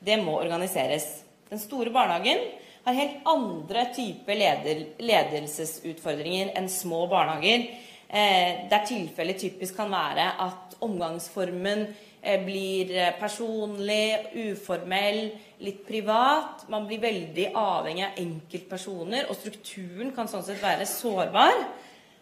Det 0.02 0.18
må 0.20 0.36
organiseres. 0.42 1.06
Den 1.52 1.62
store 1.62 1.94
barnehagen 1.94 2.42
har 2.84 2.98
helt 2.98 3.30
andre 3.30 3.86
typer 3.96 4.38
leder, 4.38 4.84
ledelsesutfordringer 5.00 6.56
enn 6.58 6.68
små 6.74 7.06
barnehager, 7.12 7.70
eh, 8.12 8.68
der 8.70 8.88
tilfellet 8.88 9.40
typisk 9.40 9.80
kan 9.80 9.92
være 9.92 10.28
at 10.44 10.76
omgangsformen 10.84 11.86
eh, 12.22 12.42
blir 12.46 12.92
eh, 12.92 13.14
personlig, 13.20 14.32
uformell, 14.52 15.24
litt 15.64 15.86
privat. 15.88 16.66
Man 16.70 16.88
blir 16.90 17.02
veldig 17.04 17.52
avhengig 17.56 18.08
av 18.08 18.20
enkeltpersoner, 18.22 19.30
og 19.30 19.40
strukturen 19.40 20.12
kan 20.16 20.30
sånn 20.30 20.46
sett 20.46 20.62
være 20.64 20.90
sårbar. 20.90 21.64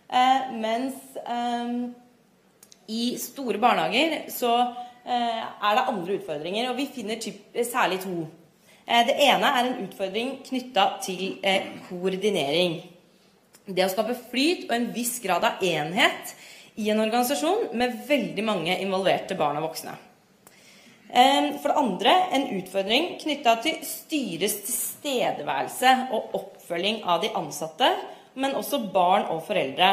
Eh, 0.09 0.53
mens 0.57 1.17
eh, 1.21 1.73
i 2.89 3.03
store 3.21 3.59
barnehager 3.61 4.23
så 4.33 4.53
eh, 5.05 5.41
er 5.43 5.77
det 5.77 5.87
andre 5.91 6.19
utfordringer, 6.19 6.69
og 6.71 6.79
vi 6.79 6.89
finner 6.93 7.21
typ, 7.21 7.43
særlig 7.65 8.01
to. 8.05 8.25
Det 8.89 9.13
ene 9.21 9.45
er 9.53 9.67
en 9.67 9.83
utfordring 9.83 10.31
knytta 10.47 10.83
til 11.05 11.35
koordinering. 11.85 12.79
Det 13.69 13.85
å 13.85 13.91
skape 13.91 14.15
flyt 14.31 14.65
og 14.65 14.75
en 14.75 14.87
viss 14.95 15.19
grad 15.21 15.45
av 15.45 15.63
enhet 15.65 16.33
i 16.79 16.87
en 16.89 17.01
organisasjon 17.03 17.67
med 17.77 17.99
veldig 18.07 18.45
mange 18.45 18.77
involverte 18.81 19.37
barn 19.37 19.59
og 19.59 19.69
voksne. 19.69 19.93
For 21.09 21.71
det 21.71 21.81
andre 21.81 22.13
en 22.37 22.47
utfordring 22.59 23.15
knytta 23.21 23.55
til 23.63 23.79
styrets 23.85 24.59
tilstedeværelse 24.65 25.93
og 26.13 26.35
oppfølging 26.37 27.01
av 27.09 27.21
de 27.23 27.31
ansatte, 27.37 27.89
men 28.39 28.57
også 28.57 28.81
barn 28.93 29.25
og 29.33 29.43
foreldre. 29.47 29.89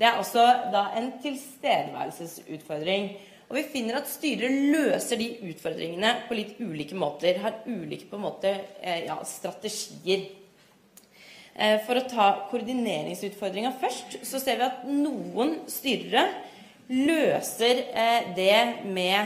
Det 0.00 0.08
er 0.08 0.20
også 0.20 0.44
da 0.72 0.86
en 0.96 1.10
tilstedeværelsesutfordring. 1.20 3.10
Og 3.50 3.58
vi 3.58 3.64
finner 3.68 3.98
at 3.98 4.08
styret 4.08 4.54
løser 4.72 5.18
de 5.20 5.28
utfordringene 5.50 6.14
på 6.28 6.36
litt 6.38 6.60
ulike 6.62 6.96
måter. 6.96 7.40
Har 7.42 7.64
ulike 7.66 8.16
måte, 8.16 8.54
eh, 8.80 9.04
ja, 9.08 9.18
strategier. 9.24 10.28
Eh, 11.60 11.76
For 11.84 11.98
å 12.00 12.06
ta 12.08 12.26
koordineringsutfordringa 12.48 13.74
først, 13.80 14.20
så 14.24 14.40
ser 14.40 14.56
vi 14.60 14.64
at 14.64 14.84
noen 14.88 15.58
styrere 15.68 16.24
løser 16.88 17.82
eh, 17.92 18.30
det 18.36 18.86
med 18.88 19.18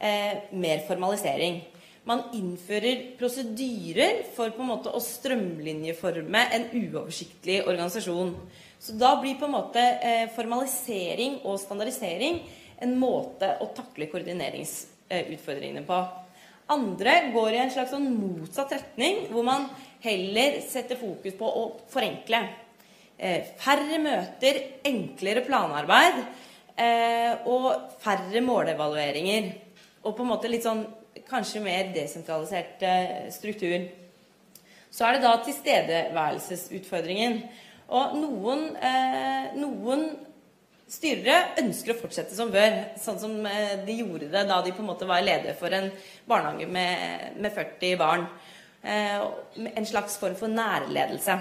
eh, 0.00 0.46
mer 0.56 0.80
formalisering. 0.88 1.60
Man 2.06 2.22
innfører 2.38 3.18
prosedyrer 3.18 4.22
for 4.32 4.54
på 4.54 4.62
en 4.62 4.70
måte 4.70 4.92
å 4.94 5.02
strømlinjeforme 5.02 6.44
en 6.56 6.68
uoversiktlig 6.70 7.58
organisasjon. 7.66 8.30
Så 8.80 8.94
da 8.96 9.16
blir 9.20 9.36
på 9.36 9.48
en 9.48 9.56
måte 9.56 9.82
formalisering 10.36 11.40
og 11.42 11.58
standardisering 11.58 12.38
en 12.84 12.92
måte 13.00 13.48
å 13.58 13.66
takle 13.74 14.06
koordineringsutfordringene 14.12 15.82
på. 15.88 15.98
Andre 16.70 17.16
går 17.34 17.56
i 17.56 17.60
en 17.64 17.74
slags 17.74 17.92
sånn 17.94 18.06
motsatt 18.14 18.72
retning, 18.74 19.26
hvor 19.30 19.44
man 19.46 19.66
heller 20.04 20.60
sette 20.66 20.96
fokus 21.00 21.34
på 21.38 21.48
å 21.48 21.66
forenkle. 21.92 22.42
Eh, 23.16 23.46
færre 23.56 23.96
møter, 24.02 24.58
enklere 24.84 25.40
planarbeid 25.46 26.18
eh, 26.76 27.46
og 27.48 27.96
færre 28.02 28.42
målevalueringer. 28.44 29.54
Og 30.04 30.12
på 30.16 30.24
en 30.24 30.32
måte 30.34 30.50
litt 30.52 30.66
sånn 30.66 30.84
kanskje 31.26 31.62
mer 31.64 31.94
desentralisert 31.94 32.84
eh, 32.84 33.30
struktur. 33.32 33.86
Så 34.92 35.06
er 35.06 35.16
det 35.16 35.24
da 35.24 35.32
tilstedeværelsesutfordringen. 35.44 37.40
Og 37.96 38.16
noen, 38.18 38.62
noen 39.60 40.00
styrere 40.90 41.60
ønsker 41.60 41.92
å 41.92 41.98
fortsette 42.00 42.34
som 42.34 42.50
før, 42.50 42.78
sånn 42.98 43.20
som 43.20 43.34
de 43.86 43.94
gjorde 43.94 44.30
det 44.32 44.42
da 44.48 44.56
de 44.64 44.72
på 44.74 44.82
en 44.82 44.88
måte 44.88 45.06
var 45.06 45.22
leder 45.22 45.54
for 45.58 45.70
en 45.76 45.86
barnehage 46.26 46.66
med, 46.66 47.36
med 47.38 47.54
40 47.54 48.00
barn. 48.00 48.26
Eh, 48.86 49.22
en 49.74 49.86
slags 49.86 50.18
form 50.18 50.34
for 50.38 50.46
nærledelse. 50.48 51.32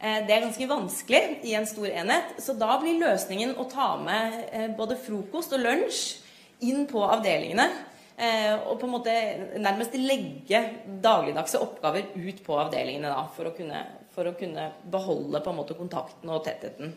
Eh, 0.00 0.20
det 0.26 0.32
er 0.32 0.44
ganske 0.46 0.68
vanskelig 0.68 1.22
i 1.44 1.52
en 1.54 1.66
stor 1.68 1.90
enhet, 1.90 2.32
så 2.40 2.54
da 2.56 2.78
blir 2.80 3.00
løsningen 3.02 3.52
å 3.60 3.66
ta 3.68 3.90
med 4.00 4.38
eh, 4.48 4.68
både 4.76 4.96
frokost 4.96 5.52
og 5.52 5.60
lunsj 5.66 6.00
inn 6.64 6.86
på 6.88 7.04
avdelingene. 7.04 7.70
Og 8.22 8.76
på 8.78 8.86
en 8.86 8.92
måte 8.92 9.12
nærmest 9.58 9.96
legge 9.98 10.58
dagligdagse 11.02 11.58
oppgaver 11.58 12.12
ut 12.12 12.42
på 12.44 12.58
avdelingene 12.60 13.08
da, 13.10 13.22
for, 13.34 13.48
å 13.48 13.54
kunne, 13.56 13.80
for 14.14 14.28
å 14.28 14.34
kunne 14.38 14.68
beholde 14.92 15.40
på 15.42 15.50
en 15.50 15.58
måte 15.58 15.74
kontakten 15.74 16.30
og 16.30 16.44
tettheten. 16.46 16.92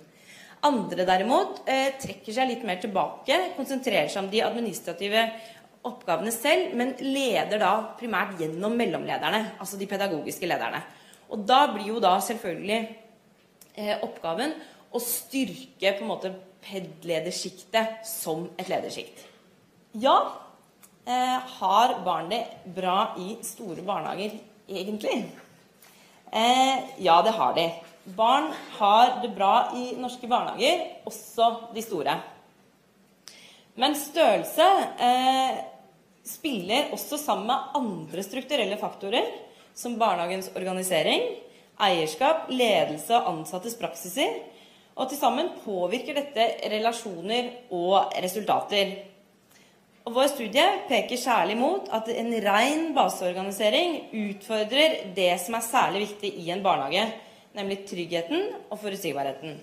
Andre 0.68 1.08
derimot 1.08 1.64
trekker 1.66 2.36
seg 2.36 2.52
litt 2.52 2.68
mer 2.68 2.78
tilbake, 2.84 3.40
konsentrerer 3.56 4.12
seg 4.12 4.26
om 4.26 4.30
de 4.30 4.44
administrative 4.46 5.24
oppgavene 5.86 6.34
selv, 6.34 6.74
men 6.78 6.96
leder 7.02 7.62
da 7.62 7.74
primært 8.00 8.40
gjennom 8.42 8.76
mellomlederne, 8.78 9.42
altså 9.60 9.80
de 9.80 9.88
pedagogiske 9.90 10.50
lederne. 10.50 10.82
Og 11.30 11.46
da 11.48 11.66
blir 11.74 11.94
jo 11.94 12.02
da 12.04 12.16
selvfølgelig 12.24 12.80
eh, 13.76 13.96
oppgaven 14.06 14.54
å 14.96 15.02
styrke 15.02 15.96
på 15.98 16.06
en 16.06 16.12
måte 16.12 16.34
PED-ledersjiktet 16.66 18.06
som 18.08 18.48
et 18.58 18.70
ledersjikt. 18.72 19.24
Ja, 20.02 20.16
eh, 21.06 21.40
har 21.60 21.98
barn 22.06 22.30
det 22.34 22.44
bra 22.76 23.16
i 23.22 23.38
store 23.46 23.86
barnehager 23.86 24.38
egentlig? 24.68 25.26
Eh, 26.32 26.78
ja, 26.98 27.22
det 27.22 27.36
har 27.38 27.54
de. 27.56 27.70
Barn 28.18 28.52
har 28.78 29.20
det 29.22 29.32
bra 29.36 29.72
i 29.76 29.96
norske 29.98 30.28
barnehager, 30.30 31.02
også 31.06 31.74
de 31.74 31.82
store. 31.82 32.18
Men 33.76 33.96
størrelse 33.98 34.68
spiller 36.26 36.92
også 36.96 37.20
sammen 37.22 37.48
med 37.50 37.76
andre 37.78 38.24
strukturelle 38.26 38.78
faktorer, 38.82 39.28
som 39.76 39.98
barnehagens 40.00 40.50
organisering, 40.56 41.26
eierskap, 41.86 42.50
ledelse 42.50 43.16
og 43.18 43.32
ansattes 43.34 43.76
praksiser. 43.80 44.40
Og 44.96 45.10
til 45.12 45.20
sammen 45.20 45.52
påvirker 45.66 46.16
dette 46.16 46.48
relasjoner 46.72 47.52
og 47.76 48.16
resultater. 48.24 48.96
Og 50.06 50.14
Vår 50.16 50.30
studie 50.32 50.66
peker 50.88 51.20
særlig 51.20 51.58
mot 51.60 51.90
at 51.94 52.10
en 52.14 52.32
ren 52.46 52.92
baseorganisering 52.96 53.98
utfordrer 54.14 55.00
det 55.18 55.32
som 55.44 55.58
er 55.58 55.66
særlig 55.66 56.06
viktig 56.06 56.36
i 56.46 56.52
en 56.54 56.64
barnehage, 56.64 57.08
nemlig 57.58 57.84
tryggheten 57.90 58.52
og 58.70 58.80
forutsigbarheten. 58.80 59.58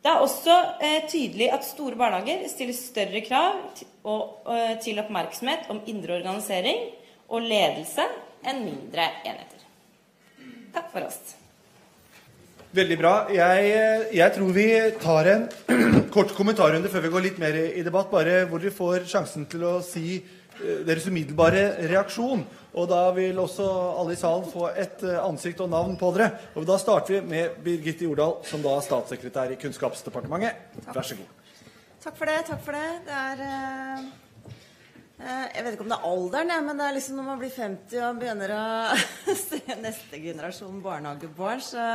Det 0.00 0.08
er 0.08 0.22
også 0.24 0.54
eh, 0.80 1.02
tydelig 1.12 1.50
at 1.52 1.66
store 1.66 1.98
barnehager 2.00 2.46
stiller 2.48 2.76
større 2.76 3.20
krav 3.26 3.58
til, 3.76 3.88
og, 4.08 4.38
eh, 4.48 4.78
til 4.80 5.00
oppmerksomhet 5.02 5.68
om 5.72 5.82
indre 5.92 6.16
organisering 6.16 6.86
og 7.28 7.44
ledelse 7.44 8.06
enn 8.48 8.62
mindre 8.64 9.10
enheter. 9.28 9.66
Takk 10.72 10.88
for 10.94 11.04
oss. 11.04 11.36
Veldig 12.72 12.96
bra. 12.96 13.12
Jeg, 13.34 13.70
jeg, 14.14 14.32
tror 14.36 14.52
vi 14.56 14.66
tar 15.02 15.28
en 15.34 15.48
kort 16.14 16.32
kommentarrunde 16.36 16.88
før 16.88 17.04
vi 17.04 17.12
går 17.12 17.26
litt 17.26 17.40
mer 17.42 17.60
i 17.60 17.84
debatt, 17.84 18.08
bare 18.12 18.44
hvor 18.48 18.62
dere 18.62 18.72
får 18.72 19.04
sjansen 19.10 19.48
til 19.50 19.66
å 19.68 19.74
si 19.84 20.16
eh, 20.16 20.80
deres 20.86 21.10
umiddelbare 21.10 21.90
reaksjon. 21.90 22.46
Og 22.70 22.86
da 22.90 23.00
vil 23.16 23.38
også 23.42 23.66
alle 23.98 24.14
i 24.14 24.20
salen 24.20 24.46
få 24.50 24.68
et 24.78 25.02
eh, 25.06 25.18
ansikt 25.18 25.62
og 25.64 25.70
navn 25.72 25.96
på 25.98 26.12
dere. 26.14 26.30
Og 26.54 26.66
da 26.68 26.78
starter 26.78 27.16
vi 27.16 27.20
med 27.32 27.58
Birgitte 27.64 28.06
Jordal, 28.06 28.38
som 28.46 28.62
da 28.62 28.76
er 28.76 28.86
statssekretær 28.86 29.54
i 29.54 29.58
Kunnskapsdepartementet. 29.60 30.78
Vær 30.86 31.06
så 31.06 31.18
god. 31.18 31.36
Takk 32.00 32.16
for 32.16 32.30
det. 32.30 32.36
Takk 32.48 32.62
for 32.64 32.78
det. 32.78 32.90
Det 33.08 33.16
er 33.16 33.42
uh, 33.42 34.04
uh, 35.18 35.46
Jeg 35.50 35.64
vet 35.66 35.74
ikke 35.74 35.84
om 35.84 35.90
det 35.90 35.98
er 35.98 36.08
alderen, 36.12 36.54
men 36.68 36.78
det 36.78 36.86
er 36.86 36.96
liksom 36.96 37.18
når 37.18 37.28
man 37.32 37.42
blir 37.42 37.52
50 37.58 38.06
og 38.06 38.22
begynner 38.22 38.54
å 38.54 38.62
se 39.48 39.60
neste 39.82 40.22
generasjon 40.22 40.80
barnehagebarn, 40.84 41.66
så 41.66 41.90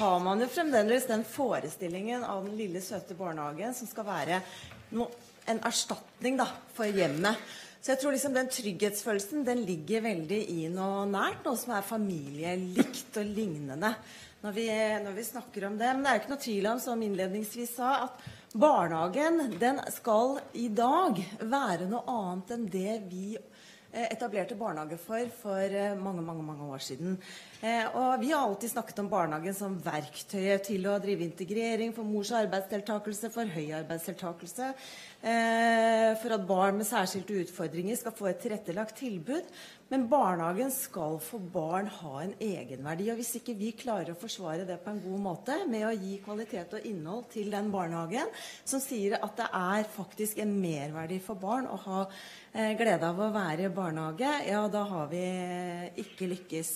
har 0.00 0.20
man 0.26 0.42
jo 0.42 0.50
fremdeles 0.50 1.06
den 1.08 1.22
forestillingen 1.24 2.26
av 2.26 2.44
den 2.48 2.58
lille, 2.58 2.82
søte 2.82 3.14
barnehagen 3.18 3.78
som 3.78 3.88
skal 3.88 4.10
være 4.10 4.42
no, 4.98 5.06
en 5.48 5.62
erstatning 5.70 6.36
da, 6.40 6.50
for 6.74 6.90
hjemmet. 6.90 7.38
Så 7.80 7.94
jeg 7.94 8.00
tror 8.02 8.12
liksom 8.12 8.34
den 8.36 8.48
trygghetsfølelsen 8.52 9.44
den 9.46 9.62
ligger 9.64 10.02
veldig 10.04 10.40
i 10.52 10.66
noe 10.68 11.06
nært, 11.08 11.46
noe 11.46 11.56
som 11.56 11.72
er 11.72 11.86
familielikt 11.86 13.16
og 13.16 13.30
lignende. 13.38 13.94
Når 14.42 14.52
vi, 14.56 14.66
når 15.04 15.16
vi, 15.16 15.24
snakker 15.24 15.64
om 15.68 15.78
det. 15.80 15.88
Men 15.94 16.04
det 16.04 16.10
er 16.10 16.18
jo 16.18 16.20
ikke 16.22 16.32
noe 16.34 16.42
tvil 16.44 16.68
om, 16.68 16.82
som 16.84 17.04
innledningsvis 17.04 17.72
sa, 17.78 17.94
at 18.04 18.28
barnehagen 18.52 19.56
den 19.60 19.80
skal 19.94 20.36
i 20.60 20.68
dag 20.76 21.22
være 21.40 21.88
noe 21.88 22.04
annet 22.08 22.52
enn 22.56 22.68
det 22.72 22.98
vi 23.08 23.24
eh, 23.36 24.06
etablerte 24.10 24.60
barnehage 24.60 25.00
for 25.00 25.32
for 25.40 25.64
eh, 25.64 25.96
mange 25.96 26.24
mange, 26.24 26.44
mange 26.44 26.68
år 26.72 26.84
siden. 26.84 27.16
Eh, 27.60 27.84
og 27.92 28.22
Vi 28.22 28.30
har 28.32 28.40
alltid 28.40 28.70
snakket 28.72 29.02
om 29.02 29.08
barnehagen 29.12 29.52
som 29.52 29.74
verktøyet 29.84 30.62
til 30.64 30.86
å 30.88 30.94
drive 31.02 31.26
integrering 31.26 31.90
for 31.92 32.08
mors 32.08 32.30
arbeidsdeltakelse, 32.32 33.28
for 33.34 33.50
høy 33.52 33.74
arbeidsdeltakelse. 33.76 34.70
Eh, 35.20 36.14
for 36.22 36.32
at 36.32 36.46
barn 36.48 36.78
med 36.78 36.88
særskilte 36.88 37.36
utfordringer 37.42 37.98
skal 38.00 38.14
få 38.16 38.30
et 38.30 38.40
tilrettelagt 38.40 38.96
tilbud. 39.02 39.50
Men 39.92 40.06
barnehagen 40.08 40.72
skal 40.72 41.18
for 41.20 41.42
barn 41.52 41.90
ha 41.98 42.22
en 42.22 42.32
egenverdi. 42.40 43.10
Og 43.12 43.20
hvis 43.20 43.34
ikke 43.36 43.56
vi 43.58 43.74
klarer 43.76 44.14
å 44.14 44.20
forsvare 44.22 44.64
det 44.64 44.78
på 44.80 44.94
en 44.94 45.02
god 45.04 45.20
måte 45.20 45.58
med 45.68 45.84
å 45.84 45.92
gi 45.92 46.16
kvalitet 46.24 46.72
og 46.78 46.86
innhold 46.88 47.28
til 47.34 47.52
den 47.52 47.68
barnehagen, 47.74 48.32
som 48.64 48.80
sier 48.80 49.18
at 49.20 49.36
det 49.36 49.50
er 49.52 49.90
faktisk 49.98 50.40
en 50.40 50.56
merverdi 50.62 51.20
for 51.20 51.36
barn 51.36 51.68
å 51.68 51.76
ha 51.84 52.00
eh, 52.06 52.72
glede 52.80 53.04
av 53.04 53.20
å 53.20 53.28
være 53.36 53.68
i 53.68 53.74
barnehage, 53.74 54.32
ja, 54.48 54.64
da 54.72 54.86
har 54.94 55.12
vi 55.12 55.26
ikke 56.06 56.30
lykkes. 56.32 56.72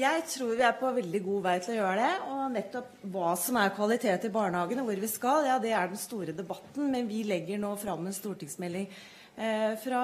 Jeg 0.00 0.22
tror 0.32 0.54
vi 0.56 0.64
er 0.64 0.76
på 0.80 0.90
veldig 0.96 1.20
god 1.26 1.40
vei 1.44 1.54
til 1.60 1.74
å 1.74 1.78
gjøre 1.80 2.00
det. 2.00 2.12
Og 2.32 2.42
nettopp 2.54 3.06
hva 3.12 3.32
som 3.36 3.58
er 3.60 3.72
kvalitet 3.76 4.26
i 4.26 4.32
barnehagen, 4.32 4.80
og 4.80 4.88
hvor 4.88 5.02
vi 5.02 5.10
skal, 5.10 5.48
ja, 5.48 5.58
det 5.60 5.74
er 5.76 5.90
den 5.90 6.00
store 6.00 6.36
debatten. 6.36 6.88
Men 6.92 7.08
vi 7.10 7.22
legger 7.28 7.60
nå 7.60 7.74
fram 7.80 8.06
en 8.08 8.16
stortingsmelding 8.16 8.88
fra 9.80 10.00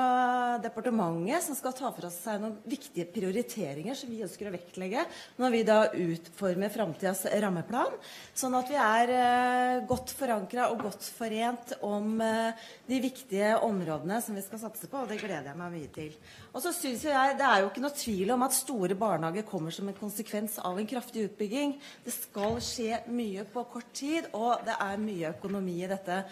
departementet, 0.62 1.42
som 1.44 1.56
skal 1.58 1.74
ta 1.76 1.90
for 1.92 2.08
seg 2.12 2.40
noen 2.40 2.54
viktige 2.68 3.04
prioriteringer 3.12 3.96
som 3.98 4.10
vi 4.10 4.22
ønsker 4.24 4.48
å 4.48 4.52
vektlegge 4.54 5.02
når 5.40 5.52
vi 5.52 5.62
da 5.66 5.78
utformer 5.92 6.72
framtidas 6.72 7.24
rammeplan. 7.42 7.96
Sånn 8.36 8.56
at 8.56 8.70
vi 8.70 8.78
er 8.80 9.12
eh, 9.16 9.84
godt 9.88 10.12
forankra 10.16 10.68
og 10.72 10.84
godt 10.86 11.06
forent 11.16 11.74
om 11.86 12.20
eh, 12.24 12.66
de 12.88 13.00
viktige 13.02 13.54
områdene 13.66 14.20
som 14.24 14.36
vi 14.36 14.44
skal 14.44 14.62
satse 14.62 14.88
på, 14.90 15.02
og 15.02 15.10
det 15.10 15.20
gleder 15.20 15.50
jeg 15.50 15.60
meg 15.60 15.74
mye 15.76 15.92
til. 15.94 16.16
Og 16.52 16.62
så 16.64 16.72
synes 16.72 17.04
jeg 17.04 17.36
Det 17.36 17.44
er 17.46 17.60
jo 17.60 17.70
ikke 17.70 17.84
noe 17.84 17.96
tvil 17.96 18.32
om 18.32 18.44
at 18.46 18.56
store 18.56 18.96
barnehager 18.98 19.46
kommer 19.48 19.74
som 19.74 19.88
en 19.88 19.98
konsekvens 19.98 20.58
av 20.64 20.78
en 20.78 20.88
kraftig 20.88 21.26
utbygging. 21.30 21.76
Det 22.04 22.14
skal 22.14 22.58
skje 22.64 23.02
mye 23.12 23.44
på 23.52 23.64
kort 23.72 23.92
tid, 23.96 24.30
og 24.32 24.64
det 24.66 24.76
er 24.80 25.02
mye 25.02 25.32
økonomi 25.34 25.82
i 25.84 25.90
dette. 25.90 26.22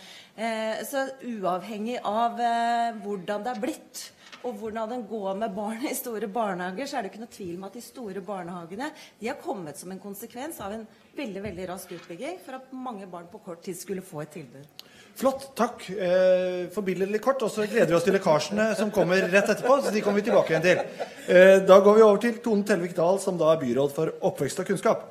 så 0.89 1.05
uavhengig 1.25 1.99
av 2.05 2.41
hvordan 3.03 3.45
det 3.45 3.53
er 3.55 3.63
blitt, 3.63 4.03
og 4.45 4.59
hvordan 4.61 4.91
den 4.91 5.05
går 5.09 5.39
med 5.41 5.55
barn 5.57 5.87
i 5.89 5.95
store 5.97 6.29
barnehager, 6.29 6.87
så 6.87 6.99
er 6.99 7.05
det 7.05 7.13
ikke 7.13 7.23
noe 7.23 7.33
tvil 7.33 7.55
om 7.57 7.69
at 7.69 7.77
de 7.79 7.85
store 7.85 8.21
barnehagene 8.25 8.91
de 9.21 9.31
har 9.31 9.39
kommet 9.41 9.79
som 9.81 9.93
en 9.95 10.03
konsekvens 10.03 10.61
av 10.61 10.75
en 10.77 10.85
veldig 11.17 11.45
veldig 11.47 11.69
rask 11.71 11.95
utbygging 11.97 12.37
for 12.45 12.59
at 12.59 12.75
mange 12.77 13.09
barn 13.11 13.31
på 13.33 13.41
kort 13.45 13.65
tid 13.65 13.79
skulle 13.79 14.05
få 14.05 14.25
et 14.25 14.35
tilbud. 14.37 14.85
Flott. 15.15 15.45
Takk. 15.55 15.85
Eh, 15.91 16.67
Forbilledlig 16.75 17.21
kort. 17.23 17.43
Og 17.47 17.53
så 17.55 17.69
gleder 17.71 17.93
vi 17.93 17.95
oss 17.95 18.07
til 18.07 18.17
lekkasjene 18.17 18.73
som 18.79 18.91
kommer 18.95 19.23
rett 19.31 19.53
etterpå. 19.53 19.77
så 19.85 19.93
de 19.95 20.03
kommer 20.03 20.21
vi 20.21 20.29
tilbake 20.29 20.51
igjen 20.51 20.65
til. 20.65 20.81
Eh, 21.31 21.61
da 21.63 21.79
går 21.81 21.95
vi 21.95 22.03
over 22.03 22.19
til 22.25 22.41
Tone 22.43 22.67
Tellevik 22.67 22.97
Dahl, 22.97 23.21
som 23.23 23.39
da 23.39 23.53
er 23.53 23.63
byråd 23.63 23.95
for 23.95 24.11
oppvekst 24.27 24.65
og 24.65 24.67
kunnskap. 24.73 25.07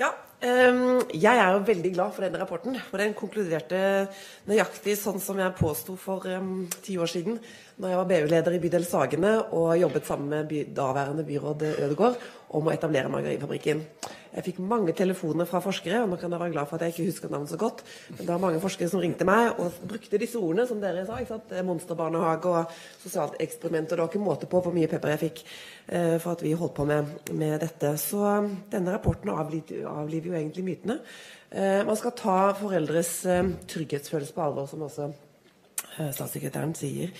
Ja, 0.00 0.10
jeg 0.40 1.36
er 1.36 1.50
jo 1.52 1.64
veldig 1.68 1.90
glad 1.92 2.14
for 2.16 2.24
denne 2.24 2.38
rapporten. 2.40 2.78
For 2.88 3.02
den 3.02 3.12
konkluderte 3.16 3.80
nøyaktig 4.48 4.94
sånn 4.96 5.20
som 5.20 5.40
jeg 5.40 5.56
påsto 5.58 5.96
for 6.00 6.24
um, 6.32 6.62
ti 6.80 6.96
år 6.96 7.10
siden 7.12 7.36
når 7.80 7.92
jeg 7.92 7.98
var 8.00 8.08
BU-leder 8.08 8.56
i 8.56 8.60
bydel 8.62 8.86
Sagene 8.88 9.34
og 9.56 9.74
jobbet 9.80 10.08
sammen 10.08 10.32
med 10.32 10.48
by, 10.48 10.62
daværende 10.76 11.24
byråd 11.28 11.66
Ødegård 11.70 12.16
om 12.56 12.68
å 12.68 12.72
etablere 12.72 13.12
margarinfabrikken. 13.12 13.84
Jeg 14.30 14.46
fikk 14.46 14.60
mange 14.62 14.92
telefoner 14.94 15.48
fra 15.48 15.58
forskere, 15.64 16.04
og 16.04 16.12
nå 16.12 16.18
kan 16.20 16.30
jeg 16.30 16.40
være 16.40 16.54
glad 16.54 16.68
for 16.70 16.78
at 16.78 16.86
jeg 16.86 16.94
ikke 16.94 17.08
husker 17.08 17.32
navnet 17.32 17.50
så 17.50 17.58
godt. 17.58 17.82
Men 18.12 18.20
det 18.20 18.28
var 18.30 18.42
mange 18.44 18.60
forskere 18.62 18.90
som 18.92 19.02
ringte 19.02 19.26
meg 19.26 19.58
og 19.58 19.80
brukte 19.90 20.20
disse 20.22 20.38
ordene, 20.38 20.66
som 20.70 20.78
dere 20.82 21.02
sa. 21.08 21.18
ikke 21.18 21.34
sant? 21.34 21.54
Monsterbarnehage 21.66 22.52
og 22.54 22.76
sosialt 23.02 23.40
eksperiment. 23.42 23.90
Og 23.90 23.96
det 23.96 24.04
var 24.04 24.12
ikke 24.12 24.22
måte 24.22 24.50
på 24.50 24.62
hvor 24.62 24.76
mye 24.76 24.90
pepper 24.90 25.14
jeg 25.16 25.22
fikk 25.24 25.42
eh, 25.46 26.16
for 26.22 26.36
at 26.36 26.44
vi 26.46 26.54
holdt 26.54 26.76
på 26.78 26.86
med, 26.86 27.10
med 27.34 27.58
dette. 27.64 27.96
Så 27.98 28.22
um, 28.22 28.52
denne 28.70 28.94
rapporten 28.94 29.34
avliver, 29.34 29.82
avliver 29.90 30.30
jo 30.30 30.38
egentlig 30.38 30.66
mytene. 30.68 31.00
Eh, 31.50 31.82
man 31.86 31.98
skal 31.98 32.14
ta 32.14 32.38
foreldres 32.54 33.14
eh, 33.26 33.44
trygghetsfølelse 33.74 34.36
på 34.36 34.46
alvor, 34.46 34.70
som 34.70 34.86
også 34.86 35.10
eh, 35.10 36.10
statssekretæren 36.14 36.76
sier. 36.78 37.10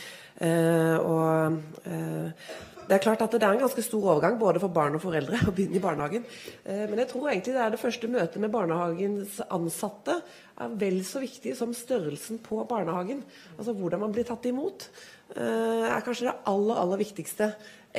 Eh, 0.40 0.96
og 1.02 1.58
eh, 1.90 2.52
det 2.90 2.96
er 2.96 3.02
klart 3.04 3.20
at 3.22 3.30
det 3.30 3.46
er 3.46 3.54
en 3.54 3.60
ganske 3.62 3.82
stor 3.86 4.02
overgang 4.02 4.34
både 4.40 4.58
for 4.58 4.74
barn 4.74 4.96
og 4.98 5.02
foreldre 5.04 5.38
å 5.46 5.52
begynne 5.54 5.78
i 5.78 5.82
barnehagen. 5.82 6.24
Eh, 6.64 6.88
men 6.90 6.98
jeg 6.98 7.10
tror 7.12 7.28
egentlig 7.30 7.52
det 7.54 7.60
er 7.62 7.70
det 7.70 7.78
første 7.78 8.10
møtet 8.10 8.42
med 8.42 8.50
barnehagens 8.50 9.36
ansatte 9.46 10.16
er 10.60 10.74
vel 10.80 10.98
så 11.06 11.22
viktig 11.22 11.52
som 11.54 11.70
størrelsen 11.76 12.40
på 12.42 12.58
barnehagen. 12.66 13.22
Altså 13.54 13.76
hvordan 13.78 14.02
man 14.02 14.16
blir 14.16 14.26
tatt 14.26 14.48
imot. 14.50 14.88
Eh, 15.36 15.86
er 15.86 16.02
kanskje 16.02 16.32
det 16.32 16.34
aller, 16.50 16.82
aller 16.82 17.02
viktigste 17.04 17.52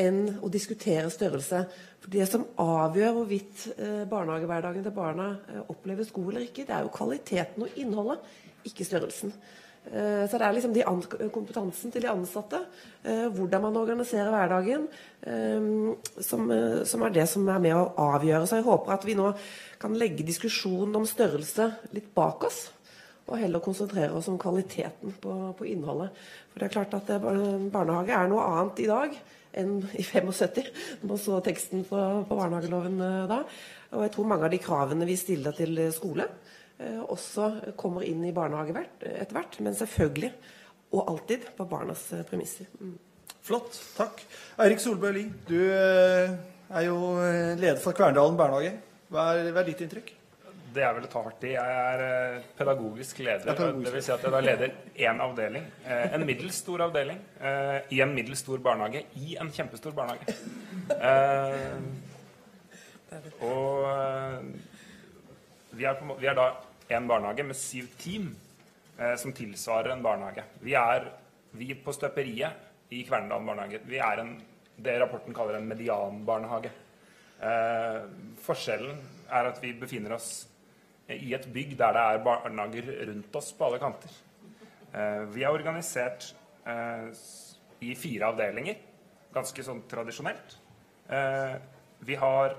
enn 0.03 0.19
å 0.43 0.51
diskutere 0.51 1.07
størrelse. 1.13 1.63
For 2.03 2.11
Det 2.11 2.27
som 2.27 2.43
avgjør 2.59 3.15
hvorvidt 3.15 3.65
eh, 3.77 4.03
barnehagehverdagen 4.11 4.83
til 4.83 4.97
barna 4.99 5.31
oppleves 5.71 6.11
god 6.11 6.33
eller 6.33 6.49
ikke, 6.49 6.67
det 6.67 6.75
er 6.75 6.83
jo 6.83 6.95
kvaliteten 6.99 7.63
og 7.63 7.79
innholdet, 7.79 8.27
ikke 8.67 8.91
størrelsen. 8.91 9.31
Eh, 9.89 10.27
så 10.29 10.37
det 10.37 10.45
er 10.45 10.53
liksom 10.53 10.73
de 10.75 10.83
kompetansen 11.33 11.91
til 11.91 12.03
de 12.05 12.11
ansatte, 12.11 12.59
eh, 13.03 13.25
hvordan 13.33 13.63
man 13.65 13.79
organiserer 13.81 14.29
hverdagen, 14.29 14.85
eh, 15.25 15.71
som, 16.21 16.51
som, 16.85 17.01
er 17.07 17.15
det 17.15 17.25
som 17.29 17.49
er 17.49 17.63
med 17.63 17.75
å 17.75 17.89
avgjøre. 18.13 18.45
Så 18.45 18.59
jeg 18.59 18.67
håper 18.67 18.93
at 18.93 19.07
vi 19.07 19.17
nå 19.17 19.31
kan 19.81 19.97
legge 19.97 20.27
diskusjonen 20.27 20.95
om 21.01 21.09
størrelse 21.09 21.71
litt 21.97 22.13
bak 22.13 22.45
oss. 22.45 22.67
Og 23.25 23.39
heller 23.39 23.63
konsentrere 23.63 24.13
oss 24.17 24.29
om 24.29 24.39
kvaliteten 24.41 25.15
på, 25.21 25.35
på 25.57 25.67
innholdet. 25.69 26.13
For 26.51 26.61
det 26.61 26.67
er 26.67 26.73
klart 26.73 26.95
at 26.97 27.11
barnehage 27.71 28.15
er 28.17 28.29
noe 28.29 28.47
annet 28.49 28.81
i 28.83 28.89
dag 28.89 29.13
enn 29.57 29.77
i 29.99 30.03
75, 30.03 30.67
når 31.01 31.09
man 31.09 31.19
så 31.19 31.39
teksten 31.43 31.85
på, 31.87 31.99
på 32.27 32.37
barnehageloven 32.37 32.97
da. 33.29 33.41
Og 33.91 34.05
jeg 34.05 34.13
tror 34.15 34.27
mange 34.31 34.47
av 34.47 34.53
de 34.53 34.59
kravene 34.63 35.07
vi 35.07 35.17
stiller 35.19 35.55
til 35.55 35.79
skole, 35.95 36.27
også 37.07 37.73
kommer 37.79 38.05
inn 38.07 38.23
i 38.27 38.33
barnehage 38.35 38.75
etter 39.01 39.35
hvert. 39.37 39.59
Men 39.65 39.75
selvfølgelig, 39.77 40.31
og 40.91 41.09
alltid, 41.13 41.49
på 41.57 41.67
barnas 41.71 42.07
eh, 42.13 42.23
premisser. 42.27 42.69
Mm. 42.79 42.95
Flott. 43.41 43.77
Takk. 43.97 44.21
Eirik 44.61 44.79
Solberg 44.83 45.15
Lie, 45.17 45.31
du 45.47 45.59
eh, 45.73 46.33
er 46.71 46.87
jo 46.87 46.97
leder 47.57 47.79
for 47.81 47.95
Kverndalen 47.97 48.37
barnehage. 48.39 48.75
Hva 49.11 49.31
er, 49.35 49.49
hva 49.51 49.63
er 49.63 49.71
ditt 49.71 49.81
inntrykk? 49.87 50.11
Det 50.71 50.83
er 50.87 50.93
vel 50.95 51.03
å 51.03 51.09
ta 51.11 51.19
hardt 51.25 51.41
i. 51.43 51.49
Jeg 51.51 51.79
er 51.83 52.01
eh, 52.05 52.43
pedagogisk 52.55 53.17
leder. 53.25 53.43
Pedagogisk. 53.49 53.87
Det 53.89 53.91
vil 53.97 54.05
si 54.05 54.11
at 54.13 54.21
jeg 54.23 54.31
da 54.31 54.39
leder 54.45 54.75
én 55.03 55.19
avdeling. 55.25 55.65
eh, 55.83 56.13
En 56.15 56.23
middels 56.29 56.61
stor 56.63 56.85
avdeling 56.85 57.17
eh, 57.43 57.79
i 57.91 57.99
en 58.05 58.13
middels 58.15 58.39
stor 58.45 58.61
barnehage 58.63 59.01
i 59.19 59.33
en 59.41 59.51
kjempestor 59.51 59.91
barnehage. 59.97 60.37
Eh, 60.95 61.75
Og 63.43 63.83
eh, 63.89 64.37
vi 65.75 65.83
er, 65.87 65.97
på, 65.99 66.15
vi 66.21 66.29
er 66.31 66.37
da 66.37 66.45
en 66.97 67.07
barnehage 67.09 67.45
med 67.47 67.57
syv 67.57 67.89
team 67.99 68.29
eh, 68.97 69.15
som 69.19 69.33
tilsvarer 69.35 69.93
en 69.93 70.03
barnehage. 70.05 70.45
Vi 70.61 70.75
er 70.77 71.09
vi 71.57 71.73
på 71.75 71.93
Støperiet 71.95 72.91
i 72.91 73.03
Kverndalen 73.07 73.47
barnehage. 73.47 73.81
Vi 73.87 73.99
er 73.99 74.23
en, 74.23 74.35
det 74.77 74.97
rapporten 75.01 75.35
kaller 75.35 75.59
en 75.59 75.67
medianbarnehage. 75.67 76.71
Eh, 77.41 77.99
forskjellen 78.43 78.97
er 79.31 79.51
at 79.51 79.61
vi 79.63 79.73
befinner 79.79 80.15
oss 80.15 80.31
i 81.11 81.33
et 81.35 81.47
bygg 81.51 81.73
der 81.79 81.95
det 81.95 82.03
er 82.03 82.23
barnehager 82.25 82.91
rundt 83.09 83.35
oss 83.35 83.51
på 83.57 83.67
alle 83.67 83.81
kanter. 83.81 84.13
Eh, 84.93 85.23
vi 85.33 85.43
er 85.43 85.55
organisert 85.55 86.31
eh, 86.67 87.07
i 87.81 87.93
fire 87.97 88.31
avdelinger, 88.31 88.79
ganske 89.33 89.63
sånn 89.65 89.83
tradisjonelt. 89.91 90.57
Eh, 91.11 91.55
vi 92.07 92.17
har 92.19 92.55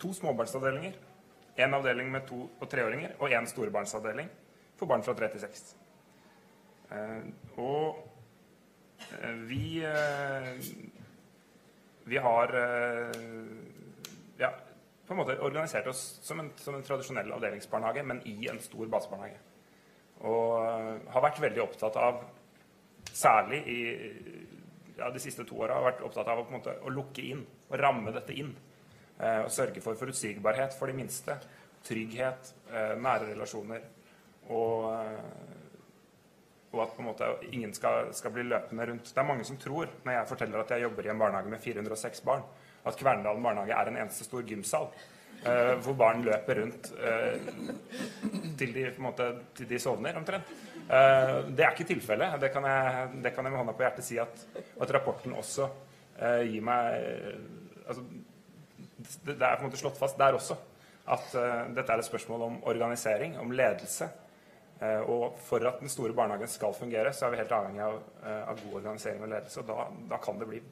to 0.00 0.12
småbarnsavdelinger, 0.14 0.96
en 1.56 1.74
avdeling 1.74 2.10
med 2.12 2.26
to- 2.26 2.48
og 2.60 2.68
treåringer 2.70 3.14
og 3.18 3.32
en 3.32 3.46
storebarnsavdeling 3.46 4.28
for 4.78 4.90
barn 4.90 5.02
fra 5.06 5.14
tre 5.14 5.28
til 5.32 5.40
seks. 5.44 5.76
Eh, 6.90 7.22
og 7.62 8.02
eh, 9.22 9.40
vi 9.48 9.84
eh, 9.84 10.52
Vi 12.04 12.16
har 12.20 12.50
ja, 14.38 14.50
på 15.06 15.14
en 15.14 15.16
måte 15.16 15.38
organisert 15.40 15.86
oss 15.88 16.02
som 16.22 16.42
en, 16.42 16.50
som 16.60 16.74
en 16.76 16.82
tradisjonell 16.84 17.32
avdelingsbarnehage, 17.32 18.02
men 18.04 18.20
i 18.28 18.48
en 18.52 18.60
stor 18.60 18.90
basebarnehage. 18.92 19.38
Og 20.28 20.60
har 21.14 21.24
vært 21.24 21.40
veldig 21.40 21.62
opptatt 21.62 21.96
av, 21.96 22.20
særlig 23.08 23.62
i 23.72 23.78
ja, 24.98 25.08
de 25.08 25.22
siste 25.22 25.46
to 25.48 25.62
åra, 25.64 25.80
å, 25.80 26.12
å 26.12 26.92
lukke 26.92 27.24
inn 27.24 27.40
og 27.70 27.78
ramme 27.80 28.12
dette 28.12 28.36
inn. 28.36 28.52
Eh, 29.24 29.40
og 29.44 29.52
sørge 29.52 29.80
for 29.80 29.96
forutsigbarhet 29.96 30.74
for 30.78 30.90
de 30.90 30.96
minste. 30.96 31.36
Trygghet, 31.84 32.52
eh, 32.72 32.94
nære 33.00 33.30
relasjoner. 33.32 33.86
Og, 34.48 34.92
eh, 34.92 36.72
og 36.72 36.82
at 36.82 36.98
måte 36.98 37.24
ingen 37.52 37.72
skal, 37.74 38.12
skal 38.12 38.30
bli 38.34 38.42
løpende 38.42 38.90
rundt. 38.90 39.04
Det 39.04 39.18
er 39.18 39.28
mange 39.28 39.44
som 39.44 39.56
tror, 39.56 39.88
når 40.04 40.12
jeg 40.12 40.28
forteller 40.28 40.60
at 40.60 40.70
jeg 40.70 40.82
jobber 40.82 41.06
i 41.06 41.10
en 41.10 41.18
barnehage 41.18 41.48
med 41.48 41.58
406 41.58 42.20
barn, 42.20 42.42
at 42.84 42.96
Kverndalen 42.96 43.42
barnehage 43.42 43.72
er 43.72 43.88
en 43.88 43.96
eneste 43.96 44.24
stor 44.24 44.42
gymsal. 44.42 44.88
Uh, 45.44 45.74
hvor 45.84 45.92
barn 45.92 46.22
løper 46.24 46.56
rundt 46.60 46.86
uh, 46.96 47.36
til, 48.58 48.70
de, 48.74 48.84
måte, 48.98 49.26
til 49.54 49.68
de 49.68 49.78
sovner, 49.78 50.16
omtrent. 50.16 50.48
Uh, 50.88 51.44
det 51.52 51.66
er 51.66 51.74
ikke 51.74 51.84
tilfellet. 51.84 52.38
Det 52.40 52.50
kan 52.52 52.64
jeg, 52.64 53.08
det 53.24 53.34
kan 53.34 53.44
jeg 53.44 53.52
med 53.52 53.60
hånda 53.60 53.74
på 53.76 53.84
hjertet 53.84 54.06
si 54.06 54.16
at, 54.18 54.46
at 54.80 54.94
rapporten 54.94 55.36
også 55.36 55.68
gir 56.46 56.62
meg 56.62 56.94
altså, 57.88 58.04
det, 59.24 59.34
det 59.34 59.42
er 59.42 59.58
på 59.58 59.64
en 59.64 59.70
måte 59.70 59.80
slått 59.80 60.00
fast 60.00 60.18
der 60.20 60.36
også 60.36 60.56
at 61.04 61.34
uh, 61.36 61.64
dette 61.76 61.92
er 61.92 62.00
et 62.00 62.06
spørsmål 62.06 62.46
om 62.46 62.60
organisering, 62.70 63.36
om 63.40 63.52
ledelse. 63.52 64.08
Uh, 64.80 65.02
og 65.10 65.38
for 65.44 65.64
at 65.68 65.80
den 65.82 65.92
store 65.92 66.16
barnehagen 66.16 66.50
skal 66.50 66.74
fungere, 66.76 67.12
så 67.12 67.26
er 67.26 67.34
vi 67.34 67.42
helt 67.42 67.52
avhengig 67.52 67.82
av, 67.84 67.98
uh, 68.24 68.42
av 68.50 68.62
god 68.62 68.78
organisering 68.80 69.22
og 69.22 69.32
ledelse. 69.34 69.60
Og 69.60 69.68
da, 69.68 69.88
da 70.14 70.20
kan 70.24 70.40
det 70.40 70.48
bli 70.48 70.62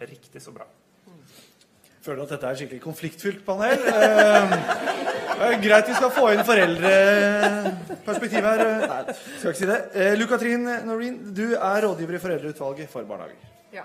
riktig 0.00 0.42
så 0.42 0.54
bra. 0.54 0.68
Føler 2.00 2.22
at 2.22 2.30
dette 2.32 2.46
er 2.48 2.54
et 2.54 2.60
skikkelig 2.62 2.80
konfliktfylt 2.80 3.42
panel. 3.44 3.82
Det 5.40 5.50
greit 5.60 5.90
vi 5.90 5.96
skal 5.98 6.12
få 6.16 6.30
inn 6.32 6.40
foreldreperspektiv 6.48 8.46
her. 8.46 8.62
Nei, 8.86 9.16
skal 9.18 9.50
ikke 9.50 9.58
si 9.58 9.68
det. 9.68 9.80
Lu-Katrin 10.16 10.64
Noreen, 10.88 11.18
du 11.36 11.50
er 11.58 11.84
rådgiver 11.84 12.16
i 12.16 12.22
Foreldreutvalget 12.22 12.88
for 12.92 13.04
barnehager. 13.08 13.52
Ja, 13.76 13.84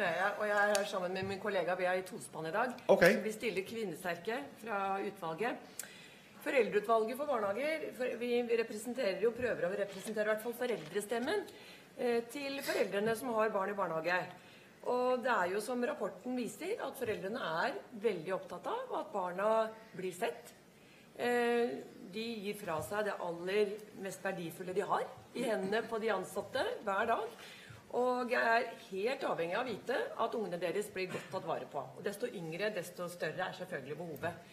det 0.00 0.08
er 0.08 0.16
jeg. 0.16 0.32
Og 0.38 0.48
jeg 0.48 0.56
er 0.56 0.74
her 0.74 0.86
sammen 0.88 1.14
med 1.14 1.28
min 1.28 1.40
kollega. 1.42 1.76
Vi 1.78 1.86
er 1.88 2.00
i 2.00 2.06
tospann 2.08 2.48
i 2.48 2.54
dag. 2.54 2.72
Okay. 2.88 3.18
Vi 3.24 3.32
stiller 3.36 3.66
kvinnesterke 3.68 4.38
fra 4.62 4.80
utvalget. 5.04 5.86
Foreldreutvalget 6.40 7.18
for 7.20 7.28
barnehager 7.28 7.90
for 7.98 8.20
vi, 8.20 8.30
representerer 8.62 9.20
jo, 9.20 9.34
prøver 9.36 9.66
å 9.68 9.74
representere 9.82 10.24
i 10.24 10.30
hvert 10.30 10.44
fall 10.44 10.56
foreldrestemmen 10.56 11.42
eh, 11.98 12.22
til 12.32 12.56
foreldrene 12.64 13.16
som 13.18 13.34
har 13.36 13.52
barn 13.52 13.74
i 13.74 13.76
barnehage. 13.76 14.22
Og 14.88 15.20
det 15.20 15.34
er 15.34 15.52
jo 15.52 15.60
som 15.60 15.84
rapporten 15.84 16.38
viser, 16.38 16.78
at 16.80 16.96
foreldrene 16.96 17.52
er 17.60 17.76
veldig 18.00 18.32
opptatt 18.38 18.70
av 18.72 18.96
at 19.02 19.12
barna 19.12 19.50
blir 19.92 20.16
sett. 20.16 20.54
Eh, 21.20 21.76
de 22.10 22.24
gir 22.46 22.56
fra 22.56 22.80
seg 22.88 23.04
det 23.10 23.20
aller 23.20 23.76
mest 24.00 24.24
verdifulle 24.24 24.72
de 24.74 24.88
har, 24.88 25.04
i 25.36 25.44
hendene 25.44 25.84
på 25.86 26.00
de 26.00 26.14
ansatte 26.16 26.64
hver 26.86 27.12
dag. 27.12 27.40
Og 27.98 28.30
jeg 28.30 28.40
er 28.40 28.68
helt 28.90 29.24
avhengig 29.26 29.56
av 29.58 29.64
å 29.64 29.70
vite 29.70 29.96
at 30.22 30.34
ungene 30.38 30.58
deres 30.62 30.90
blir 30.94 31.08
godt 31.10 31.30
tatt 31.32 31.46
vare 31.48 31.66
på. 31.70 31.82
Og 31.98 32.04
desto 32.06 32.28
yngre, 32.30 32.70
desto 32.74 33.08
større 33.10 33.48
er 33.48 33.56
selvfølgelig 33.58 33.96
behovet. 33.98 34.52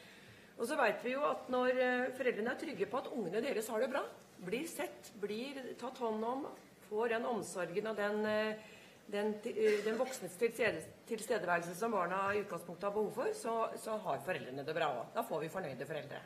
Og 0.57 0.65
så 0.65 0.77
vet 0.79 1.03
vi 1.05 1.13
jo 1.13 1.25
at 1.27 1.51
når 1.53 1.81
eh, 1.83 2.07
foreldrene 2.17 2.55
er 2.55 2.57
trygge 2.57 2.87
på 2.89 2.97
at 2.97 3.11
ungene 3.13 3.43
deres 3.45 3.69
har 3.69 3.83
det 3.83 3.91
bra, 3.91 4.01
blir 4.41 4.65
sett, 4.69 5.11
blir 5.21 5.59
tatt 5.77 6.01
hånd 6.01 6.25
om, 6.25 6.47
får 6.87 7.13
den 7.13 7.29
omsorgen 7.29 7.91
og 7.91 7.99
den, 7.99 8.25
eh, 8.25 8.73
den, 9.13 9.35
eh, 9.53 9.77
den 9.85 10.01
voksnes 10.01 10.33
tilstedeværelse 10.41 11.77
som 11.77 11.93
barna 11.93 12.23
i 12.33 12.41
utgangspunktet 12.41 12.89
har 12.89 12.95
behov 12.97 13.13
for, 13.19 13.37
så, 13.37 13.55
så 13.77 13.99
har 14.01 14.25
foreldrene 14.25 14.65
det 14.65 14.77
bra 14.77 14.89
òg. 14.95 15.13
Da 15.13 15.21
får 15.29 15.45
vi 15.45 15.53
fornøyde 15.53 15.89
foreldre. 15.89 16.25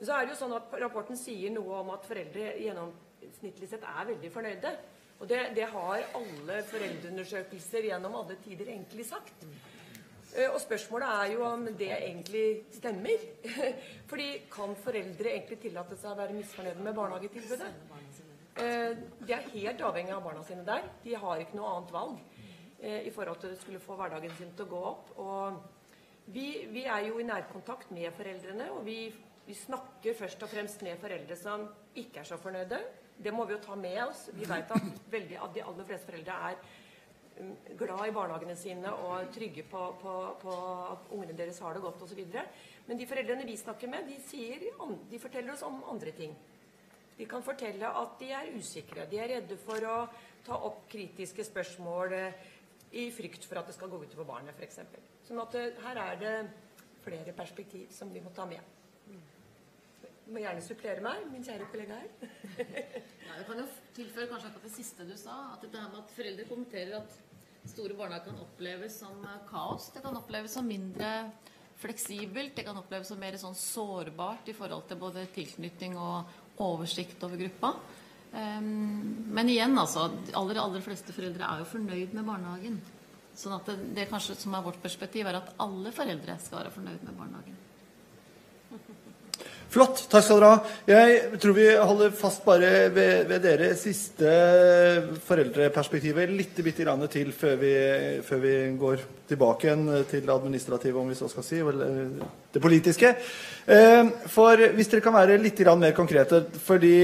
Så 0.00 0.12
er 0.12 0.24
det 0.24 0.34
jo 0.34 0.40
sånn 0.42 0.56
at 0.56 0.76
Rapporten 0.80 1.16
sier 1.16 1.52
noe 1.52 1.80
om 1.80 1.90
at 1.96 2.06
foreldre 2.08 2.54
gjennomsnittlig 2.60 3.68
sett 3.72 3.88
er 3.88 4.08
veldig 4.12 4.30
fornøyde. 4.32 4.76
Og 5.20 5.28
det, 5.28 5.40
det 5.56 5.66
har 5.68 6.06
alle 6.16 6.62
foreldreundersøkelser 6.70 7.90
gjennom 7.90 8.14
alle 8.22 8.38
tider 8.40 8.70
egentlig 8.72 9.04
sagt. 9.04 9.44
Eh, 10.36 10.48
Og 10.48 10.60
spørsmålet 10.62 11.08
er 11.12 11.32
jo 11.34 11.42
om 11.44 11.66
det 11.76 11.90
egentlig 11.92 12.44
stemmer. 12.72 13.26
Fordi 14.10 14.28
kan 14.52 14.72
foreldre 14.80 15.34
egentlig 15.34 15.58
tillate 15.66 15.98
seg 16.00 16.14
å 16.14 16.20
være 16.22 16.36
misfornøyde 16.38 16.86
med 16.86 16.96
barnehagetilbudet? 16.96 17.68
Eh, 18.64 18.94
De 19.26 19.34
er 19.36 19.50
helt 19.56 19.84
avhengig 19.90 20.14
av 20.16 20.24
barna 20.24 20.44
sine 20.46 20.64
der. 20.64 20.88
De 21.04 21.14
har 21.20 21.42
ikke 21.44 21.58
noe 21.58 21.74
annet 21.74 21.92
valg 21.92 22.16
eh, 22.80 23.02
i 23.04 23.12
forhold 23.12 23.42
til 23.42 23.52
å 23.52 23.60
skulle 23.60 23.82
få 23.84 23.98
hverdagen 24.00 24.32
sin 24.38 24.54
til 24.56 24.68
å 24.68 24.72
gå 24.72 24.82
opp. 24.94 25.12
Og 25.20 25.60
vi, 26.32 26.64
vi 26.72 26.86
er 26.86 27.10
jo 27.10 27.20
i 27.20 27.28
nærkontakt 27.28 27.92
med 27.92 28.08
foreldrene, 28.16 28.70
og 28.72 28.84
vi, 28.86 29.02
vi 29.44 29.56
snakker 29.66 30.16
først 30.16 30.46
og 30.46 30.52
fremst 30.52 30.82
med 30.86 31.00
foreldre 31.02 31.36
som 31.36 31.68
ikke 31.98 32.22
er 32.22 32.28
så 32.32 32.40
fornøyde. 32.40 32.80
Det 33.20 33.32
må 33.34 33.44
vi 33.44 33.56
jo 33.56 33.62
ta 33.64 33.76
med 33.76 33.98
oss. 34.06 34.28
Vi 34.32 34.48
vet 34.48 34.70
at, 34.76 34.86
veldig, 35.12 35.40
de 35.54 35.64
aller 35.64 35.88
fleste 35.88 36.08
foreldre 36.08 36.36
er 36.50 36.60
mm, 37.40 37.56
glad 37.80 38.06
i 38.06 38.14
barnehagene 38.16 38.56
sine 38.56 38.92
og 39.06 39.28
trygge 39.34 39.66
på, 39.68 39.82
på, 40.00 40.14
på 40.40 40.54
at 40.94 41.10
ungene 41.12 41.36
deres 41.36 41.60
har 41.60 41.76
det 41.76 41.84
godt 41.84 42.06
osv. 42.06 42.22
Men 42.86 43.00
de 43.00 43.08
foreldrene 43.10 43.44
vi 43.48 43.58
snakker 43.60 43.92
med, 43.92 44.08
de, 44.08 44.16
sier, 44.24 44.64
de 45.10 45.22
forteller 45.22 45.52
oss 45.54 45.66
om 45.66 45.82
andre 45.92 46.14
ting. 46.16 46.32
De 47.20 47.26
kan 47.28 47.44
fortelle 47.44 47.84
at 47.84 48.16
de 48.22 48.30
er 48.32 48.54
usikre. 48.56 49.04
De 49.10 49.20
er 49.20 49.34
redde 49.34 49.60
for 49.60 49.84
å 49.84 49.96
ta 50.46 50.56
opp 50.56 50.86
kritiske 50.88 51.44
spørsmål 51.44 52.16
eh, 52.16 52.48
i 52.96 53.10
frykt 53.12 53.44
for 53.44 53.60
at 53.60 53.68
det 53.68 53.76
skal 53.76 53.92
gå 53.92 54.00
utover 54.00 54.26
barnet, 54.32 54.56
f.eks. 54.56 54.80
Sånn 55.28 55.42
at 55.42 55.56
eh, 55.60 55.76
her 55.84 56.00
er 56.00 56.20
det 56.22 56.34
flere 57.04 57.34
perspektiv 57.36 57.92
som 57.92 58.08
vi 58.12 58.24
må 58.24 58.32
ta 58.32 58.48
med. 58.48 58.79
Du 60.30 60.36
må 60.36 60.44
gjerne 60.44 60.62
supplere 60.62 61.02
meg, 61.02 61.24
min 61.26 61.42
kjære 61.42 61.64
kollega 61.72 61.96
her. 61.98 62.10
Ja, 63.26 63.32
jeg 63.34 63.46
kan 63.48 63.58
jo 63.58 63.64
tilføre 63.96 64.28
kanskje 64.30 64.46
akkurat 64.46 64.66
det 64.68 64.70
siste 64.76 65.06
du 65.08 65.16
sa. 65.18 65.34
At 65.56 65.64
dette 65.64 65.80
med 65.82 65.96
at 65.98 66.12
foreldre 66.14 66.44
kommenterer 66.46 66.92
at 67.00 67.16
store 67.66 67.96
barnehager 67.98 68.28
kan 68.28 68.44
oppleves 68.44 69.00
som 69.02 69.24
eh, 69.26 69.40
kaos. 69.48 69.88
Det 69.90 70.04
kan 70.04 70.18
oppleves 70.20 70.54
som 70.54 70.68
mindre 70.70 71.08
fleksibelt. 71.82 72.52
Det 72.54 72.62
kan 72.68 72.78
oppleves 72.78 73.10
som 73.10 73.18
mer 73.18 73.34
sånn 73.42 73.58
sårbart 73.58 74.52
i 74.52 74.54
forhold 74.54 74.86
til 74.86 75.00
både 75.00 75.24
tilknytning 75.34 75.96
og 75.98 76.30
oversikt 76.62 77.26
over 77.26 77.40
gruppa. 77.40 77.72
Ehm, 78.38 79.32
men 79.34 79.50
igjen, 79.50 79.74
altså. 79.82 80.06
De 80.14 80.36
aller, 80.38 80.60
aller 80.62 80.84
fleste 80.86 81.16
foreldre 81.16 81.48
er 81.48 81.64
jo 81.64 81.72
fornøyd 81.72 82.14
med 82.14 82.30
barnehagen. 82.30 82.78
Sånn 83.34 83.58
at 83.58 83.66
det, 83.66 83.80
det 83.98 84.06
kanskje 84.14 84.38
som 84.44 84.54
er 84.54 84.62
vårt 84.68 84.78
perspektiv, 84.86 85.26
er 85.26 85.40
at 85.42 85.56
alle 85.66 85.90
foreldre 85.96 86.38
skal 86.38 86.60
være 86.60 86.74
fornøyd 86.78 87.02
med 87.08 87.18
barnehagen. 87.18 87.58
Flott. 89.70 90.00
Takk 90.10 90.24
skal 90.26 90.40
dere 90.40 90.48
ha. 90.50 90.70
Jeg 90.90 91.38
tror 91.38 91.54
vi 91.54 91.66
holder 91.78 92.14
fast 92.18 92.42
bare 92.42 92.88
ved, 92.90 93.28
ved 93.30 93.44
dere 93.44 93.68
siste 93.78 94.32
foreldreperspektivet 95.28 96.32
litt 96.34 96.58
bitte 96.66 96.82
grann 96.82 97.04
til 97.12 97.30
før 97.30 97.54
vi, 97.60 97.70
før 98.26 98.42
vi 98.42 98.54
går 98.80 99.04
tilbake 99.30 99.68
igjen 99.68 99.84
til 100.10 100.24
det 100.26 100.34
administrative, 100.34 100.98
om 100.98 101.12
vi 101.12 101.20
så 101.20 101.30
skal 101.30 101.46
si, 101.46 101.60
eller 101.62 102.10
det 102.50 102.64
politiske. 102.64 103.12
Eh, 103.70 104.10
For 104.34 104.66
hvis 104.74 104.90
dere 104.90 105.06
kan 105.06 105.14
være 105.20 105.38
litt 105.38 105.62
mer 105.78 105.94
konkrete, 105.94 106.42
fordi 106.66 106.96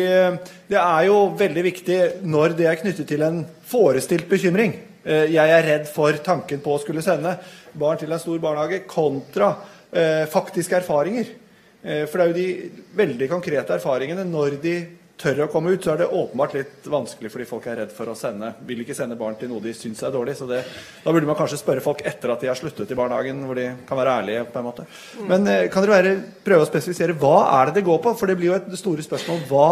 det 0.66 0.82
er 0.82 1.06
jo 1.06 1.22
veldig 1.38 1.66
viktig 1.70 2.02
når 2.26 2.58
det 2.58 2.66
er 2.66 2.82
knyttet 2.82 3.06
til 3.06 3.22
en 3.22 3.44
forestilt 3.70 4.26
bekymring. 4.26 4.74
Eh, 5.06 5.30
Jeg 5.30 5.54
er 5.54 5.66
redd 5.70 5.86
for 5.86 6.18
tanken 6.18 6.58
på 6.58 6.74
å 6.74 6.82
skulle 6.82 7.06
sende 7.06 7.38
barn 7.78 8.02
til 8.02 8.10
en 8.10 8.18
stor 8.18 8.42
barnehage 8.42 8.88
kontra 8.90 9.54
eh, 9.94 10.26
faktiske 10.26 10.82
erfaringer. 10.82 11.45
Eh, 11.86 12.04
For 12.10 12.18
det 12.18 12.24
er 12.24 12.30
jo 12.32 12.38
de 12.42 12.86
veldig 12.98 13.28
konkrete 13.30 13.76
erfaringene 13.78 14.24
når 14.26 14.56
de 14.62 14.76
tør 15.16 15.46
å 15.46 15.48
komme 15.48 15.70
ut, 15.72 15.80
så 15.80 15.94
er 15.94 16.02
det 16.02 16.10
åpenbart 16.12 16.52
litt 16.52 16.84
vanskelig 16.92 17.30
fordi 17.32 17.46
folk 17.48 17.66
er 17.70 17.78
redd 17.80 17.92
for 17.96 18.10
å 18.12 18.16
sende. 18.18 18.50
Vil 18.68 18.82
ikke 18.82 18.96
sende 18.98 19.16
barn 19.16 19.38
til 19.40 19.48
noe 19.48 19.62
de 19.64 19.72
syns 19.72 20.02
er 20.04 20.12
dårlig. 20.12 20.34
Så 20.36 20.44
det, 20.50 20.58
da 21.04 21.14
burde 21.14 21.28
man 21.30 21.38
kanskje 21.38 21.56
spørre 21.62 21.80
folk 21.84 22.02
etter 22.04 22.34
at 22.34 22.42
de 22.44 22.50
har 22.50 22.58
sluttet 22.58 22.90
i 22.92 22.98
barnehagen, 22.98 23.40
hvor 23.48 23.56
de 23.56 23.70
kan 23.88 23.96
være 23.96 24.16
ærlige. 24.20 24.42
på 24.52 24.60
en 24.60 24.66
måte. 24.66 24.84
Men 25.30 25.46
eh, 25.48 25.68
kan 25.72 25.86
dere 25.86 25.94
være, 25.96 26.12
prøve 26.44 26.66
å 26.66 26.68
spesifisere 26.68 27.16
hva 27.16 27.36
er 27.62 27.70
det 27.70 27.78
det 27.80 27.86
går 27.88 28.02
på? 28.04 28.12
For 28.20 28.28
det 28.28 28.36
blir 28.42 28.50
jo 28.52 28.58
et 28.58 28.68
store 28.76 29.06
spørsmål. 29.06 29.46
Hva 29.48 29.70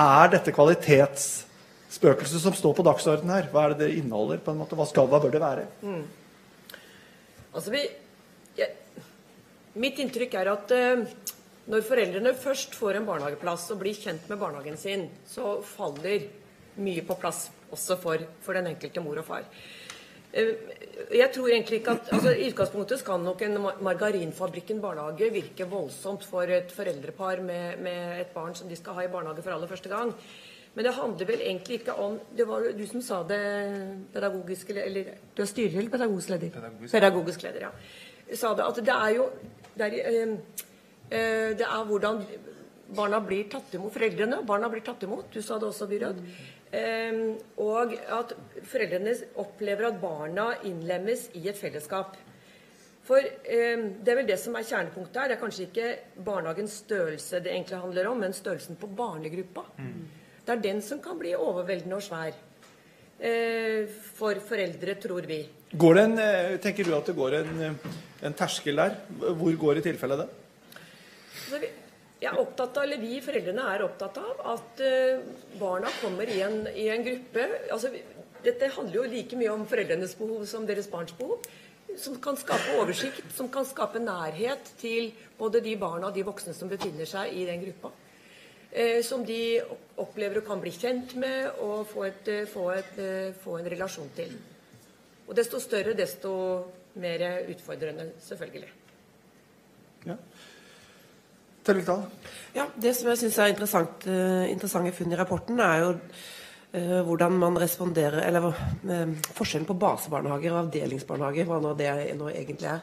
er 0.00 0.32
dette 0.32 0.54
kvalitetsspøkelset 0.56 2.40
som 2.46 2.56
står 2.56 2.78
på 2.78 2.86
dagsordenen 2.88 3.34
her? 3.36 3.50
Hva 3.52 3.66
er 3.66 3.74
det 3.74 3.84
det 3.84 3.98
inneholder? 4.00 4.40
på 4.40 4.54
en 4.54 4.62
måte? 4.62 4.78
Hva 4.80 4.88
skal, 4.88 5.10
hva 5.12 5.20
bør 5.22 5.34
det 5.34 5.44
være? 5.44 5.66
Altså 7.54 7.70
vi, 7.70 7.84
jeg, 8.58 8.72
mitt 9.78 10.00
inntrykk 10.02 10.34
er 10.40 10.50
at 10.56 10.72
eh, 10.74 11.04
når 11.70 11.84
foreldrene 11.86 12.34
først 12.36 12.74
får 12.76 12.98
en 12.98 13.06
barnehageplass 13.08 13.70
og 13.72 13.80
blir 13.80 13.96
kjent 13.96 14.28
med 14.28 14.40
barnehagen 14.40 14.76
sin, 14.76 15.06
så 15.26 15.58
faller 15.64 16.26
mye 16.76 17.04
på 17.06 17.16
plass 17.20 17.46
også 17.72 17.96
for, 18.02 18.24
for 18.44 18.58
den 18.58 18.68
enkelte 18.74 19.02
mor 19.02 19.20
og 19.22 19.26
far. 19.28 19.46
Eh, 20.34 20.54
Jeg 21.10 21.30
tror 21.34 21.48
egentlig 21.48 21.80
ikke 21.80 21.94
at 21.94 22.10
altså 22.12 22.32
I 22.34 22.48
utgangspunktet 22.50 23.00
skal 23.00 23.20
nok 23.22 23.42
en 23.42 23.56
Margarinfabrikken 23.82 24.80
barnehage 24.82 25.30
virke 25.32 25.66
voldsomt 25.70 26.24
for 26.26 26.42
et 26.42 26.70
foreldrepar 26.74 27.42
med, 27.42 27.78
med 27.82 28.20
et 28.20 28.34
barn 28.34 28.54
som 28.54 28.68
de 28.68 28.76
skal 28.76 28.94
ha 28.94 29.04
i 29.04 29.10
barnehage 29.12 29.42
for 29.42 29.54
aller 29.54 29.70
første 29.70 29.88
gang. 29.88 30.12
Men 30.74 30.84
det 30.84 30.94
handler 30.94 31.26
vel 31.26 31.40
egentlig 31.40 31.80
ikke 31.80 31.94
om 32.02 32.18
Det 32.36 32.46
var 32.48 32.64
du 32.74 32.86
som 32.86 33.02
sa 33.02 33.20
det 33.22 33.38
pedagogiske 34.12 34.74
Eller 34.74 35.12
du 35.36 35.42
er 35.42 35.46
styrer 35.46 35.78
eller 35.78 35.90
pedagogisk 35.90 36.32
leder? 36.32 36.50
Pedagogisk. 36.50 36.92
Pedagogisk 36.96 37.42
leder, 37.46 37.60
ja. 37.68 38.34
Sa 38.34 38.54
det 38.58 38.66
at 38.66 38.80
det 38.82 38.94
er 38.94 39.10
jo 39.14 39.28
det 39.74 39.86
er, 39.86 39.94
eh, 40.10 40.64
det 41.10 41.66
er 41.66 41.84
hvordan 41.86 42.22
barna 42.94 43.20
blir 43.20 43.48
tatt 43.50 43.74
imot. 43.76 43.92
Foreldrene 43.94 44.40
og 44.40 44.48
barna 44.48 44.70
blir 44.72 44.84
tatt 44.84 45.02
imot. 45.06 45.30
Du 45.32 45.42
sa 45.42 45.58
det 45.58 45.68
også, 45.68 45.88
byråd. 45.90 46.20
Eh, 46.74 47.18
og 47.62 47.94
at 48.18 48.34
foreldrene 48.66 49.14
opplever 49.40 49.88
at 49.90 50.00
barna 50.02 50.50
innlemmes 50.66 51.28
i 51.38 51.44
et 51.50 51.58
fellesskap. 51.58 52.16
For 53.04 53.20
eh, 53.20 53.84
det 54.00 54.10
er 54.10 54.20
vel 54.20 54.30
det 54.30 54.40
som 54.40 54.56
er 54.58 54.66
kjernepunktet 54.66 55.20
her. 55.20 55.30
Det 55.30 55.36
er 55.36 55.42
kanskje 55.42 55.68
ikke 55.68 56.24
barnehagens 56.26 56.80
størrelse 56.84 57.42
det 57.44 57.52
egentlig 57.52 57.82
handler 57.82 58.10
om, 58.10 58.24
men 58.24 58.36
størrelsen 58.36 58.80
på 58.80 58.90
barnegruppa. 58.96 59.66
Det 60.44 60.52
er 60.52 60.64
den 60.64 60.82
som 60.84 61.00
kan 61.04 61.20
bli 61.20 61.34
overveldende 61.36 62.00
og 62.00 62.04
svær. 62.04 62.34
Eh, 63.24 63.84
for 64.18 64.40
foreldre, 64.42 64.96
tror 65.00 65.28
vi. 65.28 65.44
Går 65.78 65.94
det 65.94 66.02
en, 66.04 66.18
eh, 66.18 66.56
tenker 66.60 66.84
du 66.84 66.94
at 66.96 67.06
det 67.06 67.14
går 67.16 67.38
en, 67.38 67.60
eh, 67.62 67.92
en 68.26 68.34
terskel 68.34 68.76
der? 68.76 68.96
Hvor 69.20 69.56
går 69.56 69.78
i 69.78 69.84
tilfelle 69.86 70.18
det? 70.18 70.28
Jeg 72.24 72.30
er 72.30 72.40
opptatt 72.40 72.78
av, 72.78 72.86
eller 72.86 73.00
Vi 73.02 73.18
foreldrene 73.24 73.64
er 73.74 73.82
opptatt 73.84 74.18
av 74.22 74.44
at 74.54 74.80
eh, 74.84 75.24
barna 75.60 75.90
kommer 76.00 76.30
i 76.30 76.38
en, 76.46 76.62
i 76.70 76.86
en 76.92 77.04
gruppe. 77.04 77.44
altså 77.74 77.90
Dette 78.44 78.70
handler 78.76 79.00
jo 79.00 79.10
like 79.10 79.36
mye 79.40 79.52
om 79.52 79.66
foreldrenes 79.68 80.14
behov 80.16 80.46
som 80.48 80.64
deres 80.68 80.88
barns 80.92 81.12
behov. 81.18 81.44
Som 82.00 82.16
kan 82.22 82.38
skape 82.40 82.78
oversikt, 82.80 83.26
som 83.34 83.50
kan 83.52 83.66
skape 83.68 84.00
nærhet 84.02 84.72
til 84.80 85.12
både 85.38 85.60
de 85.62 85.76
barna 85.78 86.08
og 86.08 86.16
de 86.16 86.24
voksne 86.26 86.54
som 86.56 86.70
befinner 86.70 87.06
seg 87.06 87.34
i 87.36 87.44
den 87.50 87.60
gruppa. 87.66 87.92
Eh, 88.72 89.02
som 89.06 89.26
de 89.26 89.60
opplever 90.00 90.40
og 90.40 90.48
kan 90.48 90.62
bli 90.62 90.72
kjent 90.74 91.14
med 91.20 91.60
og 91.62 91.84
få, 91.92 92.08
et, 92.08 92.30
eh, 92.30 92.48
få, 92.50 92.70
et, 92.78 92.96
få 93.42 93.58
en 93.60 93.70
relasjon 93.74 94.10
til. 94.16 94.32
Og 95.28 95.36
desto 95.36 95.60
større, 95.60 95.94
desto 95.98 96.32
mer 97.00 97.22
utfordrende, 97.52 98.12
selvfølgelig. 98.22 98.72
Ja. 100.08 100.18
Tellingdal? 101.64 102.04
Ja, 102.54 102.68
Det 102.76 102.94
som 102.96 103.08
jeg 103.10 103.18
syns 103.22 103.38
er 103.38 103.52
interessant, 103.52 104.06
eh, 104.06 104.50
interessante 104.52 104.92
funn 104.92 105.12
i 105.12 105.16
rapporten, 105.16 105.60
er 105.60 105.80
jo 105.80 105.90
eh, 106.72 107.00
hvordan 107.02 107.38
man 107.38 107.56
responderer 107.56 108.26
Eller 108.26 108.48
eh, 108.48 109.14
forskjellen 109.32 109.66
på 109.66 109.78
basebarnehager 109.78 110.52
og 110.52 110.66
avdelingsbarnehager, 110.66 111.44
hva 111.48 111.60
nå 111.60 111.74
det 111.78 112.16
nå 112.18 112.28
egentlig 112.28 112.68
er. 112.68 112.80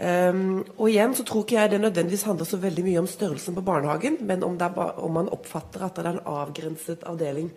Um, 0.00 0.62
og 0.78 0.86
igjen 0.88 1.12
så 1.18 1.24
tror 1.26 1.42
ikke 1.42 1.56
jeg 1.58 1.70
det 1.72 1.80
nødvendigvis 1.82 2.22
handler 2.24 2.46
så 2.46 2.56
veldig 2.62 2.84
mye 2.86 3.00
om 3.02 3.08
størrelsen 3.10 3.56
på 3.56 3.64
barnehagen, 3.66 4.20
men 4.24 4.44
om, 4.46 4.56
ba 4.56 4.94
om 5.02 5.12
man 5.12 5.28
oppfatter 5.28 5.82
at 5.84 5.98
det 5.98 6.04
er 6.06 6.12
en 6.14 6.28
avgrenset 6.30 7.02
avdeling. 7.10 7.50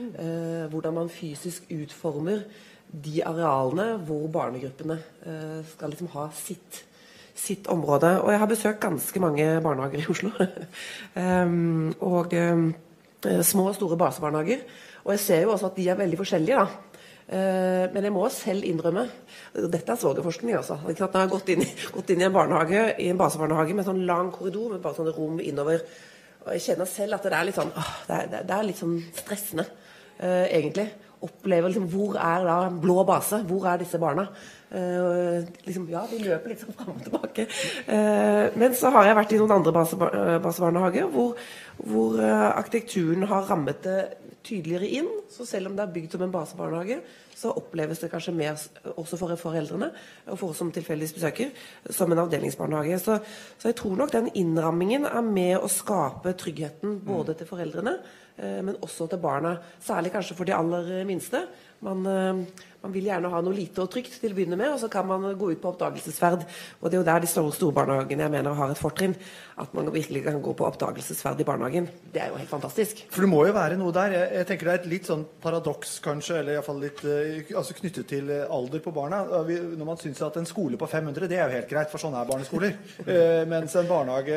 Eh, 0.00 0.68
hvordan 0.70 0.94
man 0.94 1.10
fysisk 1.12 1.66
utformer 1.74 2.46
de 2.90 3.20
arealene 3.26 3.98
hvor 4.06 4.30
barnegruppene 4.32 4.96
uh, 5.26 5.60
skal 5.74 5.92
liksom 5.92 6.08
ha 6.14 6.24
sitt 6.34 6.80
sitt 7.40 7.70
område. 7.72 8.12
Og 8.20 8.30
jeg 8.32 8.42
har 8.42 8.50
besøkt 8.50 8.82
ganske 8.82 9.22
mange 9.22 9.48
barnehager 9.64 10.02
i 10.02 10.10
Oslo. 10.12 10.30
um, 11.16 11.94
og 12.12 12.36
eh, 12.36 13.42
små 13.46 13.70
og 13.70 13.78
store 13.78 13.98
basebarnehager. 14.00 14.64
Og 15.04 15.16
jeg 15.16 15.24
ser 15.24 15.42
jo 15.46 15.54
også 15.54 15.70
at 15.70 15.80
de 15.80 15.88
er 15.88 15.98
veldig 15.98 16.20
forskjellige, 16.20 16.60
da. 16.60 16.90
Eh, 17.30 17.84
men 17.94 18.02
jeg 18.02 18.10
må 18.10 18.24
selv 18.34 18.64
innrømme 18.66 19.04
Dette 19.54 19.92
er 19.92 19.98
svogerforskning, 20.00 20.56
altså. 20.58 20.80
Jeg 20.88 20.98
har 20.98 21.28
gått 21.30 21.52
inn, 21.54 21.62
gått 21.96 22.10
inn 22.10 22.24
i 22.24 22.26
en 22.26 22.34
barnehage, 22.34 22.86
i 22.98 23.10
en 23.12 23.20
basebarnehage 23.20 23.76
med 23.78 23.86
sånn 23.86 24.02
lang 24.08 24.32
korridor 24.34 24.74
med 24.74 24.82
bare 24.82 24.98
sånne 24.98 25.14
rom 25.14 25.38
innover. 25.44 25.84
Og 26.46 26.50
jeg 26.56 26.64
kjenner 26.64 26.88
selv 26.90 27.18
at 27.18 27.28
det 27.28 27.36
er 27.36 27.46
litt 27.46 27.58
sånn 27.58 27.70
åh, 27.70 27.92
det, 28.08 28.18
er, 28.18 28.44
det 28.48 28.56
er 28.56 28.66
litt 28.66 28.80
sånn 28.80 28.96
stressende, 29.14 29.68
eh, 30.18 30.48
egentlig. 30.58 30.88
Opplever 31.22 31.70
liksom 31.70 31.90
Hvor 31.92 32.16
er 32.18 32.46
da 32.48 32.58
blå 32.72 33.04
base? 33.06 33.42
Hvor 33.46 33.68
er 33.68 33.82
disse 33.82 34.00
barna? 34.00 34.26
Eh, 34.70 35.44
liksom, 35.66 35.88
ja, 35.90 36.04
de 36.06 36.20
løper 36.22 36.52
litt 36.52 36.60
sånn 36.62 36.76
fram 36.78 36.94
og 36.94 37.02
tilbake. 37.02 37.46
Eh, 37.90 38.58
men 38.60 38.76
så 38.78 38.92
har 38.94 39.08
jeg 39.08 39.16
vært 39.18 39.32
i 39.34 39.40
noen 39.40 39.56
andre 39.56 39.72
basebar 39.74 40.14
eh, 40.14 40.36
basebarnehager 40.44 41.08
hvor, 41.10 41.32
hvor 41.82 42.20
eh, 42.22 42.44
arkitekturen 42.52 43.26
har 43.30 43.48
rammet 43.50 43.82
det 43.82 43.98
tydeligere 44.46 44.86
inn. 45.00 45.08
Så 45.30 45.46
selv 45.48 45.70
om 45.70 45.74
det 45.76 45.82
er 45.84 45.94
bygd 45.96 46.14
som 46.14 46.22
en 46.22 46.34
basebarnehage, 46.34 47.00
så 47.40 47.50
oppleves 47.56 48.02
det 48.02 48.10
kanskje 48.12 48.34
mer 48.36 48.58
også 48.94 49.18
for 49.18 49.34
foreldrene 49.40 49.88
og 50.28 50.38
for 50.38 50.52
oss 50.52 50.60
som 50.60 50.70
tilfeldigvis 50.74 51.16
besøker, 51.16 51.50
som 51.90 52.12
en 52.12 52.22
avdelingsbarnehage. 52.22 52.98
Så, 53.02 53.18
så 53.58 53.70
jeg 53.72 53.78
tror 53.80 53.96
nok 53.98 54.12
den 54.14 54.30
innrammingen 54.38 55.08
er 55.08 55.24
med 55.26 55.56
å 55.58 55.70
skape 55.72 56.36
tryggheten 56.38 57.00
både 57.06 57.34
til 57.38 57.50
foreldrene, 57.50 57.96
eh, 58.38 58.60
men 58.62 58.78
også 58.78 59.10
til 59.10 59.22
barna. 59.22 59.56
Særlig 59.82 60.14
kanskje 60.14 60.38
for 60.38 60.46
de 60.46 60.54
aller 60.54 60.92
minste. 61.08 61.42
Man, 61.80 62.04
eh, 62.06 62.64
man 62.80 62.92
vil 62.92 63.06
gjerne 63.08 63.28
ha 63.32 63.38
noe 63.44 63.56
lite 63.56 63.80
og 63.80 63.90
trygt 63.92 64.18
til 64.20 64.32
å 64.32 64.36
begynne 64.36 64.56
med, 64.56 64.68
og 64.74 64.80
så 64.82 64.88
kan 64.92 65.06
man 65.08 65.24
gå 65.36 65.50
ut 65.52 65.60
på 65.60 65.70
oppdagelsesferd. 65.70 66.42
Og 66.80 66.88
det 66.88 66.96
er 66.96 67.00
jo 67.00 67.06
der 67.08 67.22
de 67.24 67.28
store 67.28 67.52
storbarnehagene 67.56 68.26
jeg 68.26 68.32
mener 68.32 68.56
har 68.56 68.72
et 68.72 68.80
fortrinn. 68.80 69.14
At 69.60 69.72
man 69.76 69.88
virkelig 69.92 70.22
kan 70.24 70.38
gå 70.40 70.54
på 70.56 70.64
oppdagelsesferd 70.64 71.40
i 71.40 71.46
barnehagen. 71.48 71.88
Det 72.12 72.22
er 72.22 72.30
jo 72.32 72.38
helt 72.40 72.52
fantastisk. 72.52 73.02
For 73.12 73.24
det 73.24 73.30
må 73.32 73.42
jo 73.48 73.56
være 73.56 73.76
noe 73.80 73.92
der. 73.96 74.16
Jeg, 74.16 74.28
jeg 74.38 74.48
tenker 74.48 74.70
Det 74.70 74.74
er 74.74 74.80
et 74.80 74.90
litt 74.92 75.08
sånn 75.08 75.24
paradoks, 75.40 75.98
kanskje, 76.04 76.38
eller 76.40 76.56
iallfall 76.56 76.80
litt 76.84 77.02
eh, 77.04 77.52
altså 77.56 77.76
knyttet 77.80 78.08
til 78.12 78.32
eh, 78.32 78.44
alder 78.48 78.84
på 78.84 78.94
barna. 78.96 79.22
Når 79.28 79.88
man 79.88 80.00
syns 80.00 80.20
at 80.24 80.36
en 80.40 80.48
skole 80.48 80.80
på 80.80 80.88
500, 80.88 81.28
det 81.28 81.40
er 81.40 81.44
jo 81.46 81.58
helt 81.58 81.72
greit, 81.72 81.92
for 81.92 82.02
sånn 82.02 82.16
er 82.16 82.28
barneskoler. 82.28 82.76
Eh, 83.10 83.42
mens 83.48 83.72
en 83.76 83.88
barnehage 83.88 84.36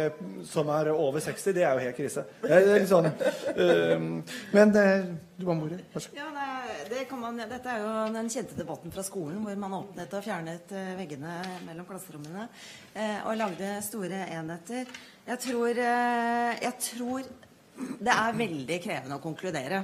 som 0.50 0.70
er 0.74 0.90
over 0.94 1.22
60, 1.22 1.54
det 1.56 1.66
er 1.68 1.78
jo 1.78 1.84
helt 1.84 1.98
krise. 1.98 2.24
Det 2.42 2.56
er 2.56 2.80
litt 2.80 2.90
sånn 2.90 3.10
Men 4.56 4.74
du 4.74 5.46
var 5.46 5.66
ordet. 5.68 5.84
Vær 5.94 6.08
så 6.08 6.14
god. 6.16 6.53
Det, 6.94 7.08
man, 7.18 7.40
dette 7.50 7.72
er 7.72 7.82
jo 7.82 7.92
den 8.14 8.28
kjente 8.30 8.54
debatten 8.54 8.92
fra 8.94 9.02
skolen 9.06 9.40
hvor 9.42 9.56
man 9.58 9.74
åpnet 9.80 10.12
og 10.14 10.22
fjernet 10.22 10.74
eh, 10.78 10.92
veggene 11.00 11.40
mellom 11.66 11.88
klasserommene 11.90 12.44
eh, 12.94 13.24
og 13.26 13.40
lagde 13.40 13.72
store 13.82 14.20
enheter. 14.36 14.92
Jeg 15.26 15.42
tror, 15.42 15.80
eh, 15.82 16.52
jeg 16.62 16.76
tror 16.92 17.32
det 17.98 18.14
er 18.14 18.38
veldig 18.38 18.78
krevende 18.84 19.18
å 19.18 19.24
konkludere. 19.24 19.82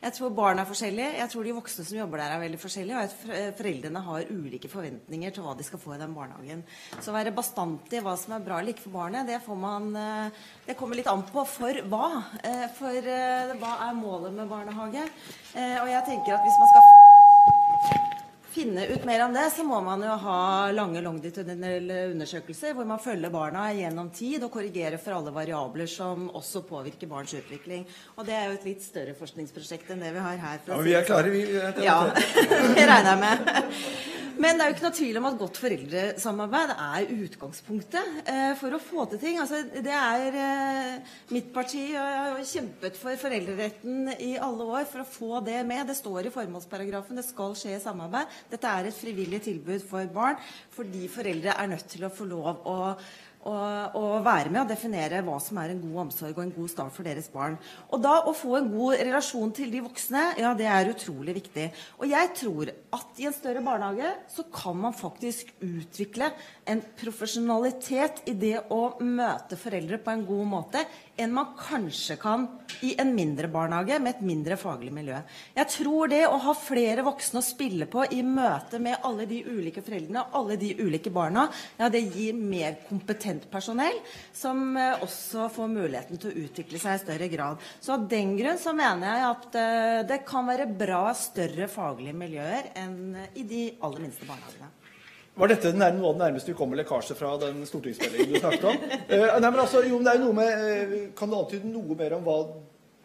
Jeg 0.00 0.14
tror 0.16 0.30
barn 0.32 0.56
er 0.62 0.64
forskjellige, 0.64 1.10
jeg 1.18 1.28
tror 1.28 1.44
de 1.44 1.52
voksne 1.52 1.84
som 1.84 1.98
jobber 1.98 2.22
der 2.22 2.32
er 2.32 2.40
veldig 2.40 2.60
forskjellige, 2.62 2.96
og 2.96 3.02
at 3.04 3.56
foreldrene 3.58 4.00
har 4.06 4.30
ulike 4.32 4.70
forventninger 4.72 5.34
til 5.36 5.44
hva 5.44 5.52
de 5.58 5.66
skal 5.66 5.82
få 5.82 5.92
i 5.92 5.98
den 6.00 6.14
barnehagen. 6.16 6.62
Så 7.04 7.12
å 7.12 7.16
være 7.18 7.34
bastant 7.36 7.92
i 7.92 8.00
hva 8.00 8.14
som 8.16 8.32
er 8.38 8.46
bra 8.46 8.62
eller 8.62 8.72
ikke 8.72 8.86
for 8.86 8.96
barnet, 8.96 9.28
det, 9.28 9.36
man, 9.60 9.90
eh, 10.00 10.40
det 10.70 10.78
kommer 10.80 10.96
litt 10.96 11.10
an 11.12 11.26
på 11.28 11.44
for 11.44 11.82
hva. 11.92 12.08
Eh, 12.40 12.66
For 12.80 12.96
eh, 12.96 13.52
hva 13.60 13.74
er 13.90 14.00
målet 14.00 14.32
med 14.40 14.48
barnehage? 14.48 15.04
Eh, 15.52 15.76
Og 15.82 15.88
jeg 15.92 16.04
tenker 16.08 16.32
at 16.38 16.48
hvis 16.48 16.60
man 16.64 16.72
skal 16.72 17.09
finne 18.50 18.86
ut 18.90 19.04
mer 19.08 19.24
om 19.24 19.34
det, 19.34 19.46
så 19.54 19.64
må 19.66 19.80
man 19.84 20.02
jo 20.04 20.16
ha 20.24 20.40
lange 20.74 21.02
longitudinelle 21.04 22.00
undersøkelser 22.10 22.74
hvor 22.76 22.88
man 22.88 23.02
følger 23.02 23.32
barna 23.32 23.68
gjennom 23.76 24.10
tid 24.14 24.44
og 24.46 24.52
korrigerer 24.54 25.00
for 25.02 25.18
alle 25.18 25.34
variabler 25.34 25.90
som 25.90 26.28
også 26.34 26.64
påvirker 26.68 27.10
barns 27.10 27.34
utvikling. 27.38 27.86
Og 28.16 28.26
det 28.28 28.36
er 28.36 28.48
jo 28.48 28.58
et 28.58 28.70
litt 28.72 28.86
større 28.86 29.16
forskningsprosjekt 29.18 29.94
enn 29.94 30.02
det 30.04 30.14
vi 30.16 30.24
har 30.24 30.40
her. 30.40 30.62
Ja, 30.66 30.76
men 30.76 30.88
vi 30.88 30.96
er 30.98 31.06
klare, 31.08 31.30
sånn. 31.30 31.76
vi. 31.76 31.86
Ja, 31.86 32.00
det 32.76 32.88
regner 32.90 33.14
jeg 33.14 33.22
med. 33.26 34.18
Men 34.40 34.56
det 34.56 34.64
er 34.64 34.70
jo 34.70 34.74
ikke 34.76 34.86
noe 34.86 34.96
tvil 34.96 35.18
om 35.20 35.26
at 35.28 35.38
godt 35.40 35.58
foreldresamarbeid 35.60 36.70
er 36.72 37.10
utgangspunktet 37.12 38.20
eh, 38.30 38.52
for 38.56 38.72
å 38.72 38.80
få 38.80 39.04
til 39.10 39.20
ting. 39.20 39.40
Altså, 39.42 39.60
det 39.68 39.92
er 39.92 40.38
eh, 40.40 41.10
Mitt 41.34 41.50
parti 41.52 41.82
og 41.90 41.98
jeg 41.98 42.20
har 42.22 42.38
jo 42.38 42.46
kjempet 42.48 42.96
for 42.96 43.20
foreldreretten 43.20 44.14
i 44.16 44.30
alle 44.40 44.68
år 44.78 44.86
for 44.88 45.02
å 45.02 45.08
få 45.08 45.42
det 45.44 45.58
med. 45.68 45.84
Det 45.90 45.98
står 45.98 46.30
i 46.30 46.32
formålsparagrafen 46.32 47.20
det 47.20 47.26
skal 47.26 47.52
skje 47.58 47.76
samarbeid. 47.82 48.39
Dette 48.50 48.70
er 48.70 48.88
et 48.88 48.96
frivillig 48.96 49.42
tilbud 49.48 49.84
for 49.88 50.14
barn 50.14 50.38
fordi 50.74 51.08
foreldre 51.12 51.56
er 51.56 51.74
nødt 51.74 51.88
til 51.90 52.06
å 52.06 52.14
få 52.14 52.28
lov 52.30 52.64
å 52.68 52.78
og, 53.40 53.96
og 53.96 54.24
være 54.24 54.50
med 54.52 54.60
å 54.62 54.68
definere 54.68 55.22
hva 55.24 55.38
som 55.40 55.58
er 55.62 55.72
en 55.72 55.80
god 55.80 56.00
omsorg 56.04 56.36
og 56.36 56.42
en 56.44 56.52
god 56.52 56.72
start 56.72 56.92
for 56.92 57.08
deres 57.08 57.30
barn. 57.32 57.56
Og 57.88 58.02
da 58.04 58.18
å 58.28 58.34
få 58.36 58.58
en 58.58 58.68
god 58.72 59.00
relasjon 59.00 59.54
til 59.56 59.72
de 59.72 59.80
voksne, 59.84 60.24
ja, 60.40 60.52
det 60.56 60.68
er 60.68 60.90
utrolig 60.92 61.38
viktig. 61.38 61.70
Og 62.00 62.10
jeg 62.10 62.32
tror 62.36 62.72
at 62.98 63.22
i 63.22 63.28
en 63.30 63.36
større 63.36 63.64
barnehage 63.64 64.12
så 64.34 64.44
kan 64.52 64.76
man 64.82 64.96
faktisk 64.96 65.54
utvikle 65.64 66.32
en 66.68 66.84
profesjonalitet 67.00 68.24
i 68.30 68.36
det 68.36 68.58
å 68.68 68.82
møte 69.00 69.58
foreldre 69.60 70.00
på 70.04 70.12
en 70.12 70.26
god 70.28 70.50
måte 70.50 70.84
enn 71.20 71.34
man 71.34 71.52
kanskje 71.58 72.16
kan 72.20 72.46
i 72.86 72.94
en 73.00 73.12
mindre 73.14 73.48
barnehage 73.52 73.98
med 74.00 74.14
et 74.14 74.24
mindre 74.24 74.56
faglig 74.60 74.92
miljø. 74.94 75.18
Jeg 75.56 75.68
tror 75.74 76.10
det 76.12 76.22
å 76.28 76.38
ha 76.46 76.54
flere 76.56 77.04
voksne 77.06 77.42
å 77.42 77.44
spille 77.44 77.88
på 77.90 78.06
i 78.16 78.22
møte 78.26 78.80
med 78.82 79.04
alle 79.06 79.26
de 79.30 79.42
ulike 79.46 79.84
foreldrene 79.84 80.24
og 80.24 80.38
alle 80.40 80.58
de 80.60 80.72
ulike 80.80 81.12
barna, 81.14 81.46
ja, 81.78 81.90
det 81.92 82.02
gir 82.14 82.36
mer 82.38 82.80
kompetent 82.88 83.46
personell 83.52 84.00
som 84.36 84.76
eh, 84.78 85.04
også 85.04 85.50
får 85.54 85.72
muligheten 85.72 86.20
til 86.20 86.32
å 86.32 86.46
utvikle 86.46 86.80
seg 86.80 86.96
i 86.96 87.04
større 87.04 87.30
grad. 87.32 87.70
Så 87.80 87.96
av 87.96 88.08
den 88.10 88.36
grunn 88.38 88.60
så 88.60 88.74
mener 88.76 89.10
jeg 89.10 89.28
at 89.30 89.60
eh, 89.60 90.00
det 90.08 90.22
kan 90.28 90.48
være 90.48 90.70
bra 90.72 91.08
større 91.16 91.68
faglige 91.70 92.16
miljøer 92.16 92.72
enn 92.80 93.16
i 93.36 93.46
de 93.46 93.66
aller 93.80 94.06
minste 94.08 94.28
barnehagene. 94.28 94.79
Var 95.38 95.52
dette 95.52 95.70
noe 95.72 96.10
av 96.10 96.16
det 96.16 96.24
nærmeste 96.24 96.50
vi 96.50 96.56
kommer 96.58 96.80
lekkasje 96.80 97.14
fra 97.16 97.36
den 97.40 97.62
stortingsmeldingen 97.68 98.34
du 98.34 98.40
snakket 98.42 98.66
om? 98.72 98.82
Eh, 99.10 99.22
nei, 99.22 99.46
men 99.46 99.62
altså, 99.62 99.84
jo, 99.86 100.00
men 100.00 100.08
det 100.08 100.12
er 100.12 100.20
noe 100.24 100.36
med, 100.36 100.66
eh, 100.66 100.92
Kan 101.16 101.30
du 101.30 101.38
antyde 101.38 101.70
noe 101.70 101.96
mer 101.98 102.16
om 102.18 102.26
hva 102.26 102.36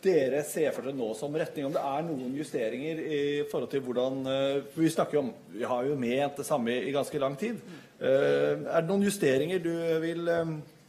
dere 0.06 0.44
ser 0.46 0.74
for 0.74 0.86
dere 0.86 0.98
nå 0.98 1.12
som 1.18 1.34
retning? 1.34 1.68
Om 1.68 1.74
det 1.74 1.84
er 1.86 2.06
noen 2.06 2.36
justeringer 2.38 3.02
i 3.06 3.22
forhold 3.50 3.72
til 3.72 3.82
hvordan 3.86 4.20
eh, 4.30 4.60
for 4.74 4.84
Vi 4.84 4.94
snakker 4.94 5.20
jo 5.20 5.24
om, 5.28 5.34
vi 5.54 5.66
har 5.70 5.90
jo 5.90 5.98
ment 6.02 6.42
det 6.42 6.48
samme 6.50 6.76
i 6.82 6.94
ganske 6.96 7.22
lang 7.22 7.38
tid. 7.40 7.62
Er 8.02 8.82
det 8.82 8.90
noen 8.90 9.06
justeringer 9.08 9.62
du 9.64 9.72
vil 10.04 10.28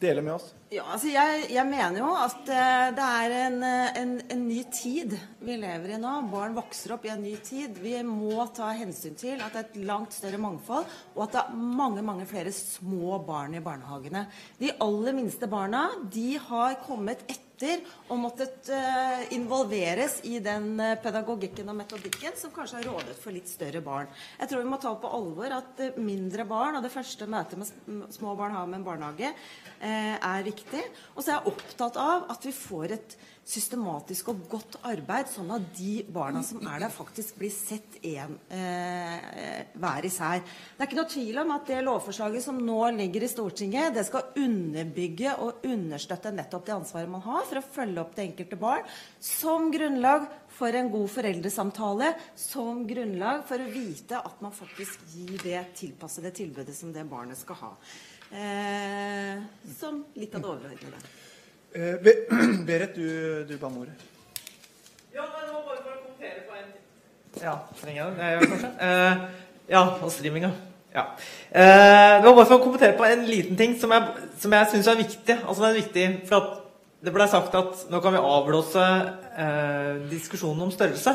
dele 0.01 0.23
med 0.23 0.35
oss? 0.37 0.53
Ja, 0.73 0.83
altså 0.93 1.09
jeg, 1.13 1.45
jeg 1.55 1.63
mener 1.69 2.01
jo 2.01 2.09
at 2.19 2.49
eh, 2.51 2.89
det 2.97 3.07
er 3.07 3.35
en, 3.47 3.57
eh, 3.63 3.99
en, 4.01 4.15
en 4.35 4.43
ny 4.49 4.59
tid 4.75 5.15
vi 5.47 5.57
lever 5.61 5.95
i 5.95 6.01
nå. 6.03 6.15
Barn 6.33 6.57
vokser 6.57 6.97
opp 6.97 7.07
i 7.07 7.13
en 7.15 7.23
ny 7.23 7.37
tid. 7.47 7.79
Vi 7.81 7.95
må 8.07 8.49
ta 8.57 8.73
hensyn 8.77 9.15
til 9.19 9.41
at 9.41 9.55
det 9.55 9.63
er 9.63 9.69
et 9.71 9.81
langt 9.89 10.17
større 10.17 10.41
mangfold, 10.43 10.91
og 11.15 11.25
at 11.29 11.37
det 11.37 11.43
er 11.45 11.65
mange 11.81 12.05
mange 12.07 12.27
flere 12.29 12.53
små 12.55 13.21
barn 13.27 13.55
i 13.57 13.63
barnehagene. 13.65 14.27
De 14.59 14.75
aller 14.83 15.17
minste 15.17 15.49
barna 15.51 15.87
de 16.13 16.33
har 16.49 16.81
kommet 16.85 17.23
etter 17.29 17.46
og 17.57 18.19
måttet 18.21 18.69
eh, 18.69 19.33
involveres 19.33 20.19
i 20.29 20.37
den 20.45 20.75
eh, 20.83 20.97
pedagogikken 21.01 21.71
og 21.73 21.79
metodikken 21.79 22.37
som 22.37 22.53
kanskje 22.53 22.81
har 22.83 22.89
rådet 22.91 23.17
for 23.17 23.33
litt 23.33 23.49
større 23.49 23.81
barn. 23.81 24.11
Jeg 24.41 24.51
tror 24.51 24.61
vi 24.61 24.69
må 24.69 24.79
ta 24.83 24.93
på 25.01 25.13
alvor 25.19 25.55
at 25.57 25.81
eh, 25.81 25.97
mindre 25.97 26.45
barn 26.49 26.77
og 26.77 26.85
det 26.85 26.93
første 26.93 27.29
møtet 27.31 27.57
med 27.57 28.13
små 28.13 28.35
barn 28.37 28.53
har 28.53 28.69
med 28.69 28.83
en 28.83 28.87
barnehage, 28.87 29.33
eh, 29.81 30.17
er 30.21 30.45
viktig. 30.45 30.85
Og 31.15 31.23
så 31.23 31.31
er 31.31 31.39
jeg 31.39 31.55
opptatt 31.55 31.97
av 32.03 32.29
at 32.37 32.45
vi 32.45 32.53
får 32.53 32.97
et 32.99 33.17
systematisk 33.47 34.33
og 34.33 34.41
godt 34.51 34.77
arbeid, 34.89 35.29
sånn 35.31 35.53
at 35.55 35.67
de 35.77 36.01
barna 36.11 36.43
som 36.45 36.59
er 36.67 36.81
der, 36.83 36.91
faktisk 36.91 37.37
blir 37.39 37.53
sett 37.55 37.99
en, 38.03 38.35
eh, 38.51 39.67
hver 39.79 40.09
især. 40.09 40.41
Det 40.43 40.83
er 40.83 40.89
ikke 40.89 40.99
noe 40.99 41.13
tvil 41.13 41.39
om 41.39 41.53
at 41.55 41.67
det 41.67 41.85
lovforslaget 41.87 42.43
som 42.43 42.59
nå 42.59 42.81
ligger 42.97 43.23
i 43.23 43.31
Stortinget, 43.31 43.95
det 43.95 44.05
skal 44.07 44.33
underbygge 44.35 45.37
og 45.39 45.63
understøtte 45.63 46.35
nettopp 46.35 46.67
det 46.67 46.75
ansvaret 46.75 47.09
man 47.09 47.23
har 47.23 47.47
for 47.47 47.61
å 47.61 47.63
følge 47.63 48.01
opp 48.03 48.17
det 48.17 48.27
enkelte 48.27 48.59
barn, 48.59 48.83
som 49.21 49.71
grunnlag 49.71 50.27
for 50.49 50.75
en 50.75 50.91
god 50.91 51.09
foreldresamtale, 51.09 52.15
som 52.35 52.83
grunnlag 52.89 53.47
for 53.47 53.63
å 53.63 53.71
vite 53.71 54.19
at 54.19 54.43
man 54.43 54.51
faktisk 54.51 55.07
gir 55.15 55.39
det 55.45 55.63
tilpassede 55.77 56.35
tilbudet 56.35 56.75
som 56.75 56.93
det 56.93 57.07
barnet 57.09 57.39
skal 57.39 57.63
ha. 57.63 57.73
Eh, 58.33 59.39
som 59.79 60.03
litt 60.19 60.35
av 60.35 60.43
det 60.43 60.51
overordnede. 60.51 61.26
Eh, 61.77 61.97
Be- 62.01 62.21
Berit, 62.69 62.95
du, 62.97 63.45
du 63.49 63.57
ba 63.61 63.69
om 63.69 63.83
ordet. 63.83 63.95
Ja, 65.13 65.27
nei, 65.29 65.43
det 65.45 65.53
var 65.53 65.65
bare 65.67 65.83
for 65.83 65.93
å 65.93 65.99
kommentere 66.01 66.45
på 66.47 66.57
en 66.57 66.71
ting. 66.71 67.43
Ja, 67.43 67.55
trenger 67.81 67.99
jeg 68.01 68.07
den? 68.07 68.23
Jeg 68.23 68.37
gjør 68.39 68.53
kanskje. 68.53 68.71
Eh, 68.87 69.27
ja, 69.75 69.83
og 70.07 70.13
streaminga. 70.15 70.51
Ja. 70.97 71.05
Eh, 71.53 72.15
det 72.23 72.25
var 72.31 72.37
bare 72.39 72.49
for 72.49 72.57
å 72.57 72.63
kommentere 72.65 72.97
på 72.97 73.05
en 73.09 73.27
liten 73.29 73.59
ting 73.61 73.75
som 73.81 73.93
jeg, 73.93 74.29
som 74.41 74.57
jeg 74.57 74.71
syns 74.73 74.89
er 74.93 75.01
viktig. 75.03 75.37
Altså, 75.43 75.59
det 75.67 75.69
er 75.75 75.81
viktig, 75.83 76.07
for 76.31 76.39
at 76.41 76.55
det 77.05 77.13
ble 77.13 77.27
sagt 77.29 77.55
at 77.61 77.85
nå 77.93 78.01
kan 78.03 78.17
vi 78.17 78.23
avblåse 78.25 78.87
eh, 79.37 79.93
diskusjonen 80.09 80.65
om 80.67 80.73
størrelse. 80.73 81.13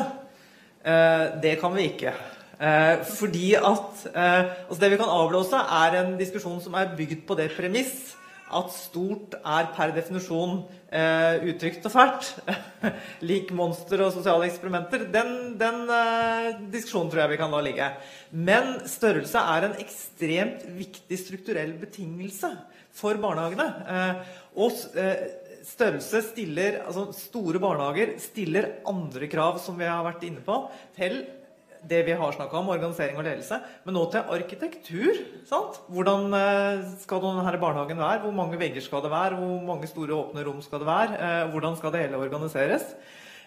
Eh, 0.86 1.24
det 1.42 1.56
kan 1.60 1.74
vi 1.74 1.88
ikke. 1.90 2.14
Eh, 2.62 3.02
fordi 3.18 3.56
at 3.58 4.04
eh, 4.14 4.52
altså 4.68 4.78
Det 4.84 4.92
vi 4.94 4.98
kan 5.02 5.10
avblåse, 5.10 5.58
er 5.82 5.98
en 6.04 6.14
diskusjon 6.20 6.60
som 6.62 6.78
er 6.78 6.94
bygd 6.98 7.24
på 7.26 7.34
det 7.38 7.50
premiss 7.56 8.12
at 8.54 8.72
stort 8.74 9.36
er 9.38 9.68
per 9.74 9.92
definisjon 9.96 10.62
eh, 10.92 11.44
utrygt 11.50 11.86
og 11.88 11.94
fælt. 11.94 12.30
Lik 13.30 13.52
monster 13.56 14.04
og 14.04 14.12
sosiale 14.14 14.48
eksperimenter. 14.48 15.06
Den, 15.12 15.54
den 15.60 15.82
eh, 15.96 16.48
diskusjonen 16.72 17.12
tror 17.12 17.24
jeg 17.24 17.32
vi 17.34 17.40
kan 17.40 17.54
la 17.54 17.62
ligge. 17.64 17.90
Men 18.32 18.74
størrelse 18.90 19.42
er 19.56 19.68
en 19.68 19.78
ekstremt 19.82 20.66
viktig 20.78 21.20
strukturell 21.20 21.74
betingelse 21.80 22.52
for 22.92 23.20
barnehagene. 23.22 23.68
Eh, 23.88 24.34
og 24.62 24.98
eh, 25.00 25.28
størrelse 25.66 26.24
stiller 26.32 26.80
Altså 26.82 27.08
store 27.16 27.60
barnehager 27.62 28.16
stiller 28.20 28.74
andre 28.88 29.28
krav, 29.32 29.60
som 29.62 29.78
vi 29.78 29.88
har 29.88 30.04
vært 30.06 30.26
inne 30.28 30.42
på, 30.44 30.64
til 30.98 31.22
det 31.88 32.02
vi 32.06 32.14
har 32.16 32.34
snakka 32.34 32.58
om, 32.58 32.70
organisering 32.72 33.18
og 33.18 33.26
ledelse, 33.26 33.58
men 33.84 33.96
nå 33.96 34.04
til 34.10 34.30
arkitektur. 34.36 35.18
sant? 35.48 35.80
Hvordan 35.90 36.32
eh, 36.38 36.84
skal 37.02 37.22
denne 37.24 37.58
barnehagen 37.60 37.98
være? 37.98 38.22
Hvor 38.24 38.34
mange 38.36 38.58
vegger 38.60 38.84
skal 38.84 39.02
det 39.02 39.10
være? 39.10 39.38
Hvor 39.40 39.66
mange 39.66 39.90
store 39.90 40.14
åpne 40.14 40.44
rom 40.46 40.62
skal 40.62 40.82
det 40.82 40.90
være? 40.90 41.18
Eh, 41.18 41.50
hvordan 41.50 41.76
skal 41.76 41.92
det 41.92 42.04
hele 42.04 42.22
organiseres? 42.22 42.86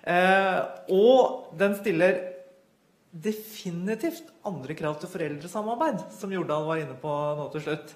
Eh, 0.05 0.59
og 0.91 1.55
den 1.59 1.77
stiller 1.79 2.19
definitivt 3.11 4.33
andre 4.45 4.75
krav 4.75 4.99
til 4.99 5.09
foreldresamarbeid, 5.09 6.03
som 6.19 6.33
Jordal 6.35 6.67
var 6.67 6.83
inne 6.83 6.97
på 6.99 7.13
nå 7.39 7.47
til 7.53 7.63
slutt. 7.63 7.95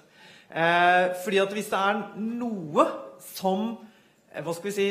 Fordi 0.50 1.38
at 1.38 1.52
hvis 1.54 1.68
det 1.70 1.78
er 1.78 1.98
noe 2.18 2.86
som 3.22 3.76
hva 4.32 4.54
skal 4.56 4.66
vi 4.66 4.72
si, 4.74 4.86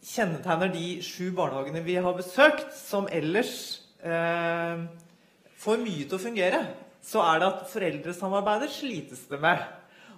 kjennetegner 0.00 0.72
de 0.72 0.86
sju 1.04 1.28
barnehagene 1.36 1.84
vi 1.84 1.98
har 2.00 2.16
besøkt, 2.16 2.72
som 2.74 3.08
ellers 3.12 3.79
eh, 4.04 4.84
får 5.60 5.82
mye 5.82 6.06
til 6.06 6.16
å 6.16 6.22
fungere, 6.22 6.62
så 7.04 7.22
er 7.24 7.40
det 7.40 7.50
at 7.50 7.68
foreldresamarbeidet 7.72 8.72
slites 8.74 9.26
det 9.30 9.40
med. 9.42 9.62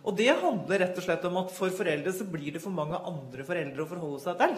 Og 0.03 0.17
det 0.19 0.33
handler 0.35 0.83
rett 0.83 0.97
og 0.99 1.05
slett 1.05 1.27
om 1.29 1.39
at 1.45 1.53
for 1.55 1.75
foreldre 1.75 2.15
så 2.15 2.27
blir 2.27 2.55
det 2.55 2.63
for 2.63 2.75
mange 2.75 2.99
andre 2.99 3.47
foreldre 3.47 3.85
å 3.85 3.91
forholde 3.91 4.23
seg 4.25 4.41
til 4.41 4.57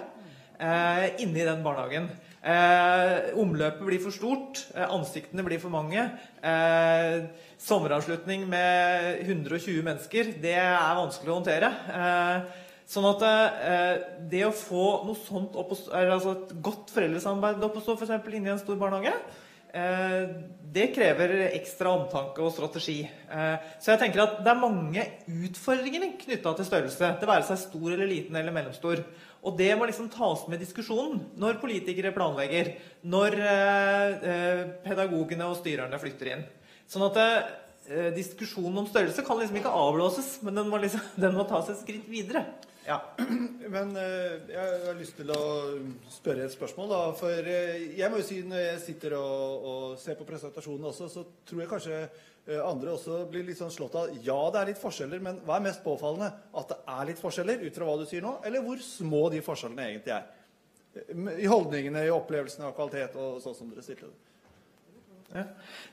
eh, 0.59 1.09
inni 1.25 1.45
den 1.45 1.63
barnehagen. 1.65 2.09
Eh, 2.45 3.33
omløpet 3.41 3.85
blir 3.87 4.03
for 4.03 4.15
stort, 4.15 4.67
eh, 4.75 4.85
ansiktene 4.85 5.45
blir 5.45 5.61
for 5.61 5.73
mange. 5.73 6.11
Eh, 6.43 7.27
sommeravslutning 7.59 8.49
med 8.49 9.25
120 9.25 9.83
mennesker, 9.83 10.35
det 10.41 10.57
er 10.57 11.01
vanskelig 11.01 11.33
å 11.33 11.41
håndtere. 11.41 11.73
Sånn 12.89 13.07
at 13.09 13.23
eh, 13.25 13.95
det 14.31 14.43
å 14.45 14.53
få 14.55 14.85
noe 15.07 15.17
sånt 15.17 15.57
opp 15.57 15.73
altså 15.73 16.35
et 16.35 16.53
godt 16.65 16.93
foreldresamarbeid 16.93 17.65
opp 17.65 17.81
å 17.81 17.85
stå, 17.85 17.97
f.eks. 17.97 18.29
inni 18.37 18.53
en 18.53 18.61
stor 18.61 18.77
barnehage, 18.81 19.15
eh, 19.73 20.35
det 20.75 20.91
krever 20.93 21.33
ekstra 21.47 21.95
omtanke 21.97 22.43
og 22.45 22.53
strategi. 22.53 23.01
Eh, 23.07 23.71
så 23.81 23.95
jeg 23.95 24.03
tenker 24.03 24.25
at 24.25 24.41
det 24.45 24.53
er 24.53 24.61
mange 24.61 25.07
utfordringer 25.49 26.13
knytta 26.21 26.55
til 26.59 26.69
størrelse. 26.69 27.15
Det 27.21 27.31
være 27.31 27.49
seg 27.49 27.63
stor 27.63 27.89
eller 27.95 28.11
liten 28.11 28.37
eller 28.37 28.55
mellomstor. 28.55 29.05
Og 29.45 29.57
det 29.59 29.71
må 29.77 29.89
liksom 29.89 30.09
tas 30.13 30.47
med 30.49 30.57
i 30.57 30.65
diskusjonen 30.65 31.21
når 31.41 31.61
politikere 31.61 32.15
planlegger. 32.17 32.75
Når 33.13 33.39
eh, 33.39 34.29
eh, 34.33 34.63
pedagogene 34.87 35.49
og 35.51 35.59
styrerne 35.61 36.01
flytter 36.01 36.33
inn. 36.33 36.47
Sånn 36.89 37.05
at 37.11 37.21
eh, 37.21 38.13
diskusjonen 38.17 38.83
om 38.83 38.89
størrelse 38.89 39.25
kan 39.25 39.41
liksom 39.41 39.61
ikke 39.61 39.73
avblåses, 39.73 40.39
men 40.45 40.61
den 40.61 40.71
må, 40.73 40.81
liksom, 40.81 41.05
den 41.27 41.37
må 41.37 41.49
tas 41.49 41.73
et 41.73 41.83
skritt 41.83 42.09
videre. 42.11 42.47
Ja. 42.87 43.01
Men 43.75 43.97
eh, 43.97 44.35
jeg 44.51 44.81
har 44.85 44.99
lyst 44.99 45.17
til 45.17 45.31
å 45.33 45.41
spørre 46.13 46.45
et 46.45 46.53
spørsmål, 46.53 46.91
da. 46.91 47.01
For 47.17 47.49
eh, 47.49 47.97
jeg 47.97 48.13
må 48.13 48.21
jo 48.21 48.27
si, 48.27 48.43
når 48.45 48.61
jeg 48.61 48.83
sitter 48.85 49.17
og, 49.19 49.65
og 49.71 49.97
ser 50.01 50.19
på 50.19 50.27
presentasjonen 50.29 50.91
også, 50.91 51.09
så 51.13 51.25
tror 51.49 51.63
jeg 51.65 51.71
kanskje 51.71 51.97
eh, 52.03 52.61
andre 52.61 52.93
også 52.93 53.23
blir 53.31 53.47
litt 53.49 53.61
sånn 53.61 53.73
slått 53.73 53.97
av 54.01 54.13
Ja, 54.27 54.37
det 54.53 54.61
er 54.61 54.73
litt 54.75 54.83
forskjeller, 54.83 55.25
men 55.25 55.41
hva 55.47 55.57
er 55.57 55.67
mest 55.71 55.85
påfallende? 55.87 56.29
At 56.53 56.75
det 56.75 56.79
er 56.99 57.11
litt 57.11 57.25
forskjeller, 57.25 57.65
ut 57.65 57.81
fra 57.81 57.89
hva 57.89 57.97
du 58.03 58.05
sier 58.11 58.25
nå, 58.25 58.37
eller 58.45 58.67
hvor 58.67 58.85
små 58.85 59.25
de 59.33 59.41
forskjellene 59.45 59.89
egentlig 59.89 60.17
er? 60.19 60.31
I 61.41 61.49
holdningene, 61.51 62.05
i 62.07 62.15
opplevelsene 62.15 62.69
av 62.69 62.77
kvalitet 62.77 63.17
og 63.19 63.41
sånn 63.43 63.57
som 63.57 63.73
dere 63.73 63.83
stilte 63.83 64.13
det. 64.13 64.15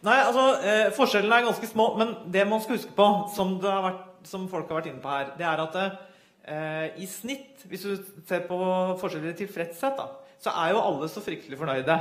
Nei, 0.05 0.19
altså, 0.19 0.43
eh, 0.61 0.91
Forskjellene 0.93 1.39
er 1.39 1.47
ganske 1.47 1.65
små, 1.71 1.87
men 1.97 2.13
det 2.29 2.43
man 2.45 2.61
skal 2.61 2.77
huske 2.77 2.93
på, 2.93 3.07
som, 3.33 3.55
vært, 3.63 4.03
som 4.29 4.43
folk 4.51 4.69
har 4.69 4.81
vært 4.81 4.91
inne 4.91 5.01
på 5.01 5.09
her, 5.09 5.31
det 5.39 5.47
er 5.49 5.63
at 5.63 5.77
eh, 5.81 5.95
i 6.41 7.05
snitt, 7.05 7.61
hvis 7.69 7.83
du 7.85 7.99
ser 8.25 8.41
på 8.47 8.57
forskjeller 9.01 9.31
i 9.31 9.37
tilfredshet, 9.43 9.99
da, 9.99 10.07
så 10.41 10.53
er 10.57 10.71
jo 10.73 10.81
alle 10.81 11.09
så 11.11 11.21
fryktelig 11.21 11.59
fornøyde. 11.59 11.97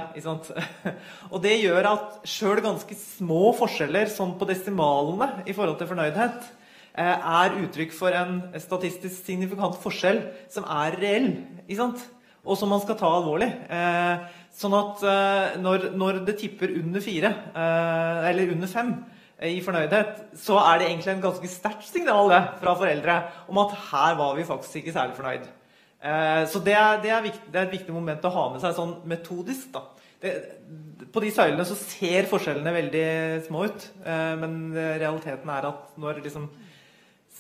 Og 1.33 1.43
det 1.45 1.59
gjør 1.61 1.91
at 1.91 2.23
sjøl 2.29 2.63
ganske 2.65 2.97
små 2.97 3.51
forskjeller 3.59 4.09
sånn 4.13 4.39
på 4.41 4.49
desimalene 4.49 5.45
i 5.45 5.57
forhold 5.57 5.77
til 5.81 5.91
fornøydhet, 5.91 6.49
eh, 6.95 7.29
er 7.35 7.59
uttrykk 7.61 7.93
for 7.97 8.17
en 8.17 8.41
statistisk 8.63 9.29
signifikant 9.29 9.77
forskjell 9.83 10.23
som 10.53 10.65
er 10.65 10.97
reell, 11.03 11.31
og 12.41 12.57
som 12.57 12.73
man 12.73 12.81
skal 12.81 12.97
ta 12.97 13.13
alvorlig. 13.13 13.51
Eh, 13.69 14.45
sånn 14.57 14.77
at 14.79 15.05
eh, 15.05 15.61
når, 15.61 16.25
det 16.25 16.39
tipper 16.41 16.73
under 16.81 17.05
fire, 17.05 17.35
eh, 17.53 18.29
eller 18.33 18.55
under 18.57 18.71
fem, 18.71 18.95
i 19.49 19.61
fornøydhet, 19.65 20.25
så 20.37 20.59
er 20.61 20.81
det 20.81 20.91
egentlig 20.91 21.15
en 21.15 21.25
ganske 21.25 21.49
sterkt 21.49 21.89
signal 21.89 22.29
det, 22.33 22.41
fra 22.61 22.75
foreldre 22.77 23.17
om 23.49 23.61
at 23.63 23.77
her 23.91 24.19
var 24.19 24.37
vi 24.37 24.45
faktisk 24.49 24.83
ikke 24.83 24.95
særlig 24.97 25.17
fornøyd. 25.17 25.47
Eh, 26.01 26.43
så 26.49 26.61
det 26.65 26.75
er, 26.77 27.01
det, 27.03 27.13
er 27.13 27.25
viktig, 27.25 27.53
det 27.53 27.61
er, 27.61 27.69
et 27.69 27.77
viktig 27.79 27.95
moment 27.95 28.25
å 28.25 28.35
ha 28.35 28.47
med 28.53 28.63
seg 28.63 28.77
sånn 28.77 28.97
metodisk. 29.09 29.71
da. 29.75 29.85
Det, 30.21 30.35
på 31.13 31.23
de 31.25 31.31
søylene 31.33 31.65
så 31.69 31.77
ser 31.81 32.29
forskjellene 32.29 32.75
veldig 32.77 33.07
små 33.47 33.65
ut, 33.71 33.87
eh, 34.05 34.35
men 34.41 34.59
realiteten 34.77 35.53
er 35.57 35.71
at 35.71 35.97
når 36.01 36.21
liksom 36.25 36.51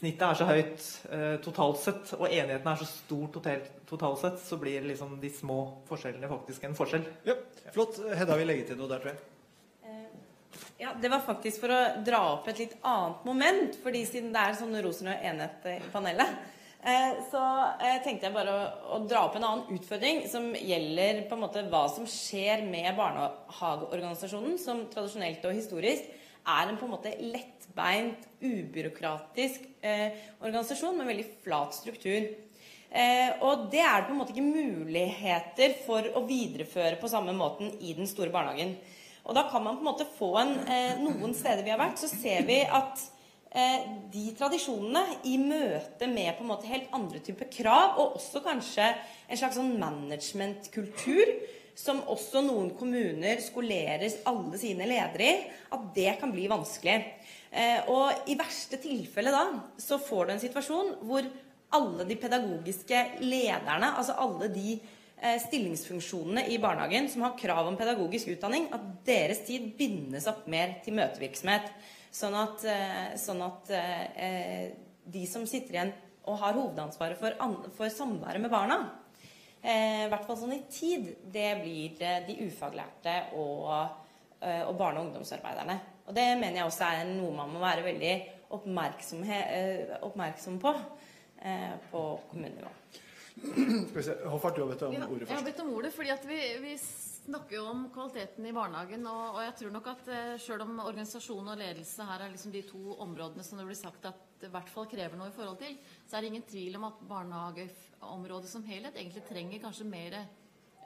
snittet 0.00 0.24
er 0.24 0.38
så 0.38 0.48
høyt 0.48 0.86
eh, 1.12 1.34
totalt 1.44 1.82
sett, 1.82 2.14
og 2.16 2.28
enigheten 2.28 2.72
er 2.72 2.80
så 2.80 2.88
stor 2.88 3.26
totalt, 3.34 3.68
totalt 3.88 4.22
sett, 4.22 4.40
så 4.44 4.56
blir 4.60 4.86
liksom 4.88 5.18
de 5.20 5.32
små 5.34 5.60
forskjellene 5.90 6.30
faktisk 6.30 6.64
en 6.64 6.78
forskjell. 6.78 7.04
Ja, 7.28 7.36
Flott. 7.74 8.00
Hedda 8.16 8.38
vil 8.40 8.48
legge 8.50 8.70
til 8.70 8.80
noe 8.80 8.88
der, 8.90 9.02
tror 9.02 9.12
jeg. 9.12 9.20
Ja, 10.80 10.94
Det 11.00 11.08
var 11.12 11.20
faktisk 11.26 11.60
for 11.62 11.72
å 11.74 11.80
dra 12.04 12.22
opp 12.34 12.48
et 12.48 12.62
litt 12.64 12.78
annet 12.80 13.26
moment, 13.28 13.76
fordi 13.82 14.06
siden 14.08 14.32
det 14.34 14.40
er 14.40 14.56
sånn 14.58 14.80
rosenrød 14.82 15.28
enhet 15.30 15.68
i 15.70 15.76
panelet, 15.92 16.40
Eh, 16.82 17.16
så 17.28 17.40
eh, 17.76 17.98
tenkte 18.00 18.24
jeg 18.24 18.32
bare 18.32 18.52
å, 18.88 19.02
dra 19.04 19.26
opp 19.26 19.34
en 19.36 19.44
annen 19.44 19.76
utfordring 19.76 20.22
som 20.32 20.46
gjelder 20.56 21.26
på 21.28 21.36
en 21.36 21.42
måte 21.42 21.66
hva 21.68 21.82
som 21.92 22.06
skjer 22.08 22.62
med 22.64 22.96
barnehageorganisasjonen, 22.96 24.56
som 24.56 24.86
tradisjonelt 24.88 25.44
og 25.44 25.58
historisk 25.58 26.06
er 26.48 26.70
en 26.70 26.78
på 26.80 26.86
en 26.88 26.94
måte 26.94 27.12
lettbeint, 27.20 28.24
ubyråkratisk 28.40 29.66
eh, 29.84 30.16
organisasjon 30.40 30.96
med 30.96 31.10
veldig 31.12 31.26
flat 31.44 31.76
struktur. 31.76 32.30
Eh, 32.88 33.28
og 33.44 33.68
det 33.74 33.84
er 33.84 34.00
det 34.00 34.08
på 34.08 34.16
en 34.16 34.22
måte 34.22 34.32
ikke 34.32 34.48
muligheter 34.48 35.76
for 35.84 36.08
å 36.16 36.24
videreføre 36.24 36.96
på 37.02 37.12
samme 37.12 37.36
måten 37.36 37.76
i 37.76 37.92
den 37.98 38.08
store 38.08 38.32
barnehagen. 38.32 38.72
Og 39.24 39.36
da 39.36 39.46
kan 39.50 39.64
man 39.64 39.78
på 39.78 39.84
en 39.84 39.90
måte 39.92 40.08
få 40.18 40.34
en 40.40 40.54
eh, 40.64 41.00
Noen 41.00 41.34
steder 41.36 41.64
vi 41.66 41.72
har 41.72 41.80
vært, 41.80 42.00
så 42.00 42.08
ser 42.10 42.46
vi 42.48 42.62
at 42.64 43.08
Eh, 43.50 43.86
de 44.14 44.28
tradisjonene 44.38 45.16
i 45.26 45.32
møte 45.42 46.06
med 46.06 46.36
på 46.36 46.44
en 46.44 46.50
måte 46.52 46.68
helt 46.70 46.92
andre 46.94 47.18
typer 47.18 47.48
krav, 47.50 47.96
og 47.98 48.20
også 48.20 48.44
kanskje 48.44 48.84
en 49.26 49.40
slags 49.40 49.58
sånn 49.58 49.72
managementkultur 49.80 51.32
som 51.74 51.98
også 52.12 52.44
noen 52.46 52.68
kommuner 52.78 53.42
skolerer 53.42 54.06
alle 54.30 54.60
sine 54.60 54.86
ledere 54.86 55.26
i, 55.26 55.42
at 55.74 55.88
det 55.96 56.14
kan 56.20 56.30
bli 56.30 56.46
vanskelig. 56.50 56.94
Eh, 57.50 57.90
og 57.90 58.30
i 58.30 58.38
verste 58.38 58.78
tilfelle 58.78 59.34
da 59.34 59.42
så 59.82 59.98
får 59.98 60.28
du 60.28 60.34
en 60.36 60.44
situasjon 60.46 60.94
hvor 61.08 61.26
alle 61.74 62.06
de 62.06 62.18
pedagogiske 62.22 63.02
lederne, 63.24 63.96
altså 63.96 64.14
alle 64.14 64.46
de 64.54 64.78
stillingsfunksjonene 65.20 66.46
i 66.48 66.56
barnehagen 66.58 67.08
som 67.12 67.26
har 67.26 67.34
krav 67.38 67.66
om 67.68 67.76
pedagogisk 67.76 68.30
utdanning, 68.32 68.70
at 68.72 68.80
deres 69.04 69.42
tid 69.44 69.76
bindes 69.76 70.24
opp 70.30 70.46
mer 70.50 70.78
til 70.84 70.94
møtevirksomhet. 70.96 71.68
Sånn 72.10 72.34
at, 72.34 72.64
eh, 72.66 73.12
sånn 73.20 73.42
at 73.46 73.68
eh, 73.70 74.72
de 75.06 75.26
som 75.30 75.46
sitter 75.46 75.74
igjen 75.76 75.92
og 76.26 76.38
har 76.40 76.56
hovedansvaret 76.56 77.18
for, 77.20 77.30
for 77.76 77.88
samværet 77.92 78.42
med 78.42 78.50
barna, 78.50 78.90
eh, 79.62 80.06
i 80.06 80.08
hvert 80.10 80.26
fall 80.26 80.38
sånn 80.40 80.56
i 80.56 80.64
tid, 80.72 81.16
det 81.30 81.62
blir 81.62 81.90
de 82.26 82.34
ufaglærte 82.48 83.14
og, 83.38 83.70
og 84.40 84.74
barne- 84.74 84.98
og 84.98 85.04
ungdomsarbeiderne. 85.10 85.76
Og 86.08 86.12
det 86.16 86.26
mener 86.40 86.56
jeg 86.62 86.66
også 86.66 86.90
er 86.90 87.04
noe 87.12 87.36
man 87.36 87.52
må 87.54 87.58
være 87.62 87.86
veldig 87.86 88.14
oppmerksom 88.56 90.58
på 90.60 90.72
på 91.90 92.20
kommunenivå. 92.28 92.79
Hoffart, 94.30 94.56
du 94.56 94.62
har 94.62 94.72
bedt 94.72 94.82
om 94.82 94.94
ordet 94.94 95.26
først. 95.26 95.30
Jeg 95.30 95.38
har 95.38 95.46
bedt 95.46 95.62
om 95.62 95.72
ordet 95.76 95.92
fordi 95.94 96.12
at 96.14 96.26
vi, 96.28 96.40
vi 96.64 96.74
snakker 96.80 97.56
jo 97.56 97.66
om 97.70 97.84
kvaliteten 97.94 98.48
i 98.48 98.54
barnehagen, 98.56 99.06
og, 99.06 99.36
og 99.36 99.40
jeg 99.44 99.54
tror 99.60 99.74
nok 99.76 99.90
at 99.92 100.10
eh, 100.14 100.32
selv 100.42 100.64
om 100.66 100.82
organisasjon 100.82 101.52
og 101.52 101.60
ledelse 101.60 102.06
her 102.08 102.24
er 102.24 102.32
liksom 102.32 102.54
de 102.54 102.64
to 102.66 102.96
områdene 103.04 103.44
som 103.46 103.60
det 103.60 103.68
blir 103.68 103.78
sagt 103.78 104.08
at 104.10 104.26
det 104.40 104.48
i 104.48 104.54
hvert 104.54 104.72
fall 104.72 104.88
krever 104.90 105.20
noe 105.20 105.30
i 105.30 105.36
forhold 105.36 105.60
til, 105.60 105.76
så 106.08 106.16
er 106.16 106.24
det 106.24 106.32
ingen 106.32 106.46
tvil 106.48 106.78
om 106.80 106.88
at 106.88 107.00
barnehageområdet 107.10 108.50
som 108.50 108.64
helhet 108.66 108.96
egentlig 108.96 109.24
trenger 109.28 109.62
kanskje 109.62 109.88
mer, 109.88 110.18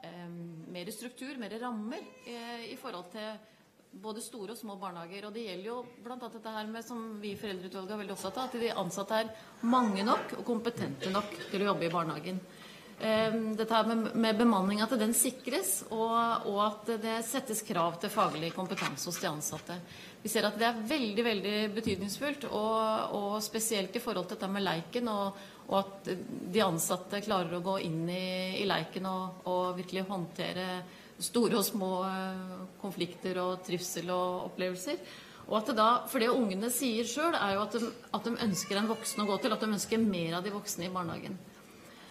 eh, 0.03 0.29
mer 0.75 0.91
struktur, 0.93 1.35
mer 1.41 1.55
rammer 1.63 2.03
eh, 2.27 2.71
i 2.73 2.79
forhold 2.79 3.11
til 3.15 3.53
både 4.01 4.23
store 4.23 4.53
og 4.53 4.59
små 4.59 4.75
barnehager. 4.81 5.27
Og 5.27 5.33
det 5.35 5.45
gjelder 5.47 5.69
jo 5.69 5.79
bl.a. 6.03 6.17
dette 6.27 6.53
her 6.57 6.69
med, 6.69 6.85
som 6.85 7.01
vi 7.21 7.33
i 7.33 7.39
Foreldreutvalget 7.39 7.95
er 7.95 8.03
veldig 8.03 8.15
opptatt 8.17 8.41
av, 8.41 8.49
at 8.49 8.61
de 8.61 8.75
ansatte 8.83 9.23
er 9.23 9.33
mange 9.65 10.05
nok 10.05 10.37
og 10.39 10.45
kompetente 10.47 11.13
nok 11.13 11.33
til 11.51 11.63
å 11.63 11.73
jobbe 11.73 11.87
i 11.87 11.93
barnehagen. 11.93 12.39
Dette 12.95 13.57
dette 13.59 13.79
med, 13.89 14.15
med 14.15 14.37
bemanning, 14.39 14.79
at 14.79 14.93
den 14.95 15.11
sikres, 15.13 15.81
og, 15.91 16.45
og, 16.47 16.59
at 16.63 16.91
det 17.03 17.17
settes 17.27 17.59
krav 17.67 17.97
til 17.99 18.11
faglig 18.13 18.53
kompetanse 18.55 19.09
hos 19.09 19.19
de 19.19 19.27
ansatte. 19.27 19.75
Vi 20.23 20.31
ser 20.31 20.47
at 20.47 20.55
det 20.57 20.69
er 20.69 20.85
veldig 20.89 21.25
veldig 21.25 21.57
betydningsfullt, 21.75 22.47
og, 22.55 23.17
og 23.19 23.35
spesielt 23.43 23.95
i 23.95 24.03
forhold 24.03 24.29
til 24.29 24.37
dette 24.37 24.51
med 24.51 24.63
leiken, 24.63 25.11
og, 25.11 25.41
og, 25.67 25.75
at 25.81 26.13
de 26.55 26.63
ansatte 26.63 27.19
klarer 27.25 27.57
å 27.57 27.65
gå 27.65 27.81
inn 27.83 28.05
i, 28.07 28.61
i 28.63 28.69
leiken 28.69 29.09
og, 29.11 29.75
virkelig 29.75 30.07
håndtere 30.07 30.69
store 31.21 31.59
og 31.59 31.65
små 31.65 32.03
eh, 32.07 32.65
konflikter 32.81 33.37
og 33.43 33.63
trivsel 33.65 34.09
og 34.13 34.45
opplevelser. 34.51 34.97
Og 35.45 35.59
at 35.59 35.67
det 35.69 35.75
da, 35.77 35.89
For 36.09 36.17
det 36.21 36.29
ungene 36.33 36.69
sier 36.73 37.05
sjøl, 37.07 37.35
er 37.37 37.53
jo 37.55 37.61
at 37.65 37.73
de, 37.77 37.81
at 38.17 38.23
de 38.25 38.31
ønsker 38.47 38.75
en 38.79 38.89
voksen 38.89 39.21
å 39.21 39.29
gå 39.29 39.35
til. 39.41 39.53
At 39.53 39.61
de 39.61 39.75
ønsker 39.75 39.97
mer 40.01 40.31
av 40.39 40.43
de 40.45 40.55
voksne 40.55 40.83
i 40.87 40.93
barnehagen. 40.93 41.35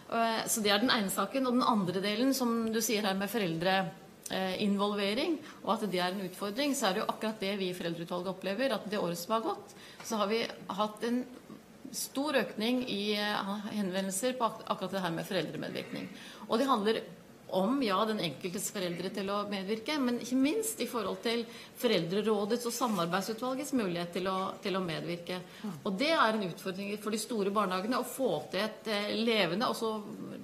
Eh, 0.08 0.42
så 0.50 0.56
det 0.64 0.70
er 0.72 0.80
den 0.82 0.94
ene 0.94 1.10
saken. 1.12 1.46
Og 1.48 1.52
den 1.58 1.70
andre 1.74 1.98
delen, 2.04 2.30
som 2.36 2.50
du 2.72 2.80
sier 2.84 3.02
her 3.06 3.16
med 3.18 3.32
foreldreinvolvering, 3.32 5.32
og 5.64 5.70
at 5.76 5.82
det 5.90 6.00
er 6.00 6.10
en 6.12 6.26
utfordring, 6.28 6.70
så 6.76 6.82
er 6.88 6.92
det 6.94 7.02
jo 7.02 7.12
akkurat 7.12 7.42
det 7.42 7.54
vi 7.60 7.66
i 7.72 7.76
Foreldreutvalget 7.76 8.34
opplever. 8.36 8.68
At 8.76 8.84
det 8.90 9.02
året 9.02 9.20
som 9.20 9.32
har 9.36 9.48
gått, 9.50 9.68
så 10.04 10.12
har 10.22 10.28
vi 10.30 10.40
hatt 10.78 10.98
en 11.08 11.18
stor 11.94 12.32
økning 12.38 12.76
i 12.90 13.04
eh, 13.18 13.50
henvendelser 13.74 14.32
på 14.38 14.44
akkurat 14.46 14.92
det 14.94 15.04
her 15.04 15.14
med 15.14 15.28
foreldremedvirkning. 15.28 16.04
Og 16.48 16.54
det 16.58 16.70
handler 16.70 16.94
om 17.54 17.82
ja, 17.82 17.96
den 18.08 18.20
enkeltes 18.24 18.66
foreldre 18.74 19.10
til 19.14 19.30
å 19.30 19.42
medvirke, 19.50 19.96
men 20.02 20.18
ikke 20.22 20.38
minst 20.38 20.80
i 20.82 20.88
forhold 20.90 21.20
til 21.24 21.44
Foreldrerådets 21.80 22.66
og 22.68 22.74
Samarbeidsutvalgets 22.74 23.74
mulighet 23.78 24.12
til 24.16 24.28
å, 24.30 24.36
til 24.64 24.78
å 24.78 24.82
medvirke. 24.84 25.38
Og 25.84 25.94
det 26.00 26.10
er 26.14 26.34
en 26.34 26.46
utfordring 26.48 26.92
for 27.02 27.14
de 27.14 27.22
store 27.22 27.52
barnehagene 27.54 28.00
å 28.00 28.08
få 28.08 28.30
til 28.52 28.64
et 28.64 28.90
eh, 28.90 29.14
levende 29.20 29.70
også, 29.70 29.94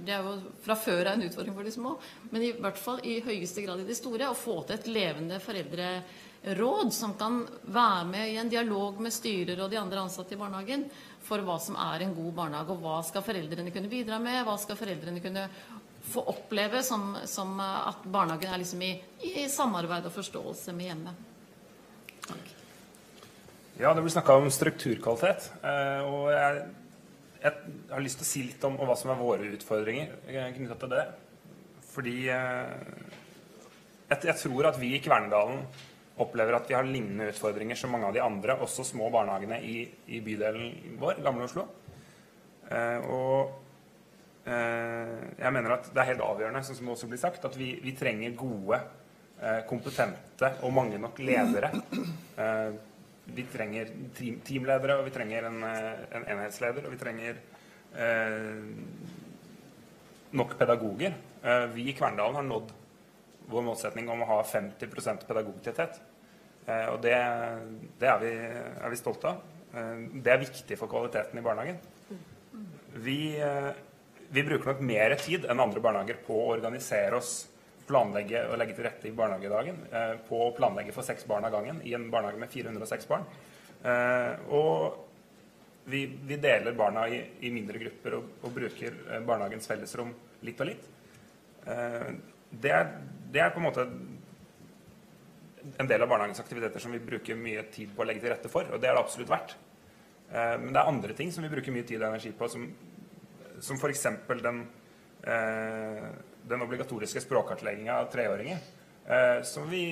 Det 0.01 0.15
er 0.17 0.25
jo 0.25 0.37
fra 0.65 0.79
før 0.79 1.13
en 1.13 1.27
utfordring 1.27 1.55
for 1.57 1.67
de 1.67 1.75
små, 1.75 1.97
men 2.31 2.47
i 2.47 2.55
hvert 2.57 2.81
fall 2.81 3.03
i 3.05 3.21
høyeste 3.27 3.67
grad 3.67 3.83
i 3.83 3.89
de 3.89 3.99
store, 3.99 4.31
å 4.31 4.39
få 4.39 4.63
til 4.65 4.79
et 4.79 4.91
levende 4.91 5.41
foreldreråd 5.43 6.95
som 6.95 7.15
kan 7.21 7.43
være 7.67 8.07
med 8.09 8.33
i 8.33 8.41
en 8.41 8.53
dialog 8.53 9.03
med 9.03 9.13
styrer 9.15 9.61
og 9.61 9.71
de 9.73 9.81
andre 9.81 10.07
ansatte 10.07 10.35
i 10.37 10.41
barnehagen 10.41 10.89
for 11.27 11.45
hva 11.45 11.59
som 11.61 11.77
er 11.77 12.07
en 12.07 12.17
god 12.17 12.33
barnehage, 12.39 12.75
og 12.75 12.83
hva 12.83 12.99
skal 13.07 13.25
foreldrene 13.27 13.75
kunne 13.75 13.93
bidra 13.93 14.19
med, 14.23 14.43
hva 14.47 14.57
skal 14.59 14.79
foreldrene 14.81 15.23
kunne 15.23 15.47
få 16.03 16.23
oppleve 16.33 16.83
som, 16.83 17.17
som 17.25 17.61
at 17.61 18.05
barnehagen 18.05 18.53
er 18.53 18.63
liksom 18.63 18.83
i, 18.83 18.95
i, 19.27 19.49
samarbeid 19.49 20.07
og 20.09 20.15
forståelse 20.15 20.75
med 20.77 20.91
hjemmet. 20.91 21.27
Ja, 23.81 23.95
det 23.95 24.03
blir 24.05 24.13
snakka 24.13 24.37
om 24.37 24.51
strukturkvalitet. 24.53 25.47
Eh, 25.65 26.03
og 26.05 26.27
jeg, 26.35 26.65
jeg, 27.41 27.77
har 27.89 28.03
lyst 28.05 28.21
til 28.21 28.27
å 28.27 28.31
si 28.31 28.43
litt 28.45 28.67
om 28.69 28.77
hva 28.77 28.97
som 28.99 29.13
er 29.13 29.21
våre 29.21 29.53
utfordringer 29.57 30.19
eh, 30.29 30.51
knytta 30.57 30.77
til 30.83 30.93
det. 30.93 31.05
Fordi 31.91 32.17
eh, 32.35 32.75
jeg, 34.11 34.19
jeg, 34.19 34.37
tror 34.43 34.69
at 34.69 34.81
vi 34.83 34.93
i 34.97 35.01
Kvernedalen 35.05 35.65
opplever 36.21 36.59
at 36.59 36.69
vi 36.69 36.77
har 36.77 36.85
lignende 36.85 37.31
utfordringer 37.33 37.79
som 37.81 37.95
mange 37.95 38.11
av 38.11 38.17
de 38.17 38.21
andre, 38.21 38.59
også 38.61 38.85
små 38.85 39.09
barnehagene 39.15 39.63
i, 39.65 39.79
i 40.13 40.21
bydelen 40.25 40.99
vår, 41.01 41.23
Gamle 41.25 41.49
Oslo. 41.49 41.65
og 43.09 43.55
jeg 44.45 45.53
mener 45.53 45.75
at 45.75 45.91
det 45.93 46.01
er 46.01 46.09
helt 46.15 46.23
avgjørende, 46.25 46.63
sånn 46.65 46.79
som 46.79 46.89
også 46.95 47.09
blir 47.11 47.21
sagt, 47.21 47.45
at 47.45 47.57
vi, 47.61 47.75
vi 47.85 47.93
trenger 47.97 48.33
gode, 48.39 48.79
eh, 49.41 49.61
kompetente 49.69 50.55
og 50.65 50.73
mange 50.75 51.01
nok 51.01 51.21
ledere. 51.23 51.73
Eh, 52.41 52.71
vi 53.35 53.45
trenger 53.53 53.91
teamledere, 54.47 54.97
og 54.99 55.05
vi 55.07 55.15
trenger 55.15 55.49
en, 55.51 55.59
en 55.63 56.25
enhetsleder, 56.25 56.87
og 56.87 56.95
vi 56.95 57.01
trenger 57.01 57.37
eh, 57.95 58.63
nok 60.41 60.57
pedagoger. 60.59 61.17
Eh, 61.43 61.67
vi 61.75 61.89
i 61.91 61.97
Kverndalen 61.99 62.41
har 62.41 62.47
nådd 62.47 62.73
vår 63.51 63.67
målsetning 63.67 64.09
om 64.11 64.25
å 64.25 64.31
ha 64.31 64.41
50 64.47 65.27
pedagogtetthet. 65.27 66.01
Eh, 66.67 66.87
og 66.95 67.01
det, 67.05 67.15
det 68.01 68.09
er, 68.09 68.25
vi, 68.25 68.33
er, 68.33 68.89
vi, 68.89 69.01
stolte 69.01 69.35
av. 69.35 69.45
det 70.25 70.33
er 70.33 70.43
viktig 70.43 70.79
for 70.79 70.91
kvaliteten 70.91 71.39
i 71.39 71.45
barnehagen. 71.45 71.79
Vi 73.05 73.21
vi 74.31 74.45
bruker 74.47 74.73
nok 74.73 74.83
mer 74.87 75.15
tid 75.19 75.47
enn 75.51 75.63
andre 75.63 75.83
barnehager 75.83 76.21
på 76.27 76.37
å 76.39 76.51
organisere 76.55 77.19
oss, 77.19 77.35
planlegge 77.91 78.45
og 78.47 78.59
legge 78.61 78.77
til 78.77 78.87
rette 78.87 79.09
i 79.11 79.15
barnehagedagen. 79.17 79.81
Eh, 79.91 80.13
på 80.29 80.43
å 80.45 80.53
planlegge 80.55 80.95
for 80.95 81.07
seks 81.07 81.27
barn 81.27 81.47
av 81.49 81.55
gangen 81.57 81.81
i 81.83 81.95
en 81.99 82.07
barnehage 82.13 82.39
med 82.39 82.53
406 82.53 83.09
barn. 83.11 83.27
Eh, 83.83 84.53
og 84.55 85.91
vi, 85.91 86.05
vi 86.29 86.39
deler 86.39 86.77
barna 86.79 87.09
i, 87.09 87.21
i 87.41 87.51
mindre 87.51 87.81
grupper 87.83 88.19
og, 88.19 88.29
og 88.45 88.55
bruker 88.55 88.95
eh, 89.09 89.23
barnehagens 89.27 89.67
fellesrom 89.71 90.13
litt 90.47 90.63
og 90.63 90.71
litt. 90.71 90.87
Eh, 91.67 92.13
det, 92.51 92.75
er, 92.77 92.93
det 93.35 93.43
er 93.43 93.55
på 93.55 93.63
en 93.63 93.67
måte 93.67 93.89
en 95.77 95.89
del 95.89 96.03
av 96.03 96.09
barnehagens 96.09 96.41
aktiviteter 96.41 96.83
som 96.83 96.95
vi 96.95 97.03
bruker 97.03 97.39
mye 97.39 97.67
tid 97.73 97.91
på 97.95 98.05
å 98.05 98.09
legge 98.09 98.23
til 98.23 98.33
rette 98.33 98.53
for, 98.53 98.69
og 98.71 98.81
det 98.81 98.89
er 98.89 98.97
det 98.97 99.03
absolutt 99.03 99.33
verdt. 99.33 99.57
Eh, 100.31 100.57
men 100.63 100.71
det 100.71 100.81
er 100.81 100.93
andre 100.93 101.17
ting 101.17 101.33
som 101.35 101.45
vi 101.45 101.53
bruker 101.53 101.75
mye 101.75 101.87
tid 101.89 102.01
og 102.01 102.09
energi 102.13 102.33
på, 102.37 102.49
som, 102.53 102.69
som 103.61 103.79
f.eks. 103.81 104.07
Den, 104.43 104.63
eh, 105.23 106.09
den 106.51 106.63
obligatoriske 106.67 107.23
språkkartlegginga 107.25 107.99
av 108.01 108.11
treåringer. 108.13 108.59
Eh, 109.07 109.43
som 109.43 109.69
vi 109.71 109.85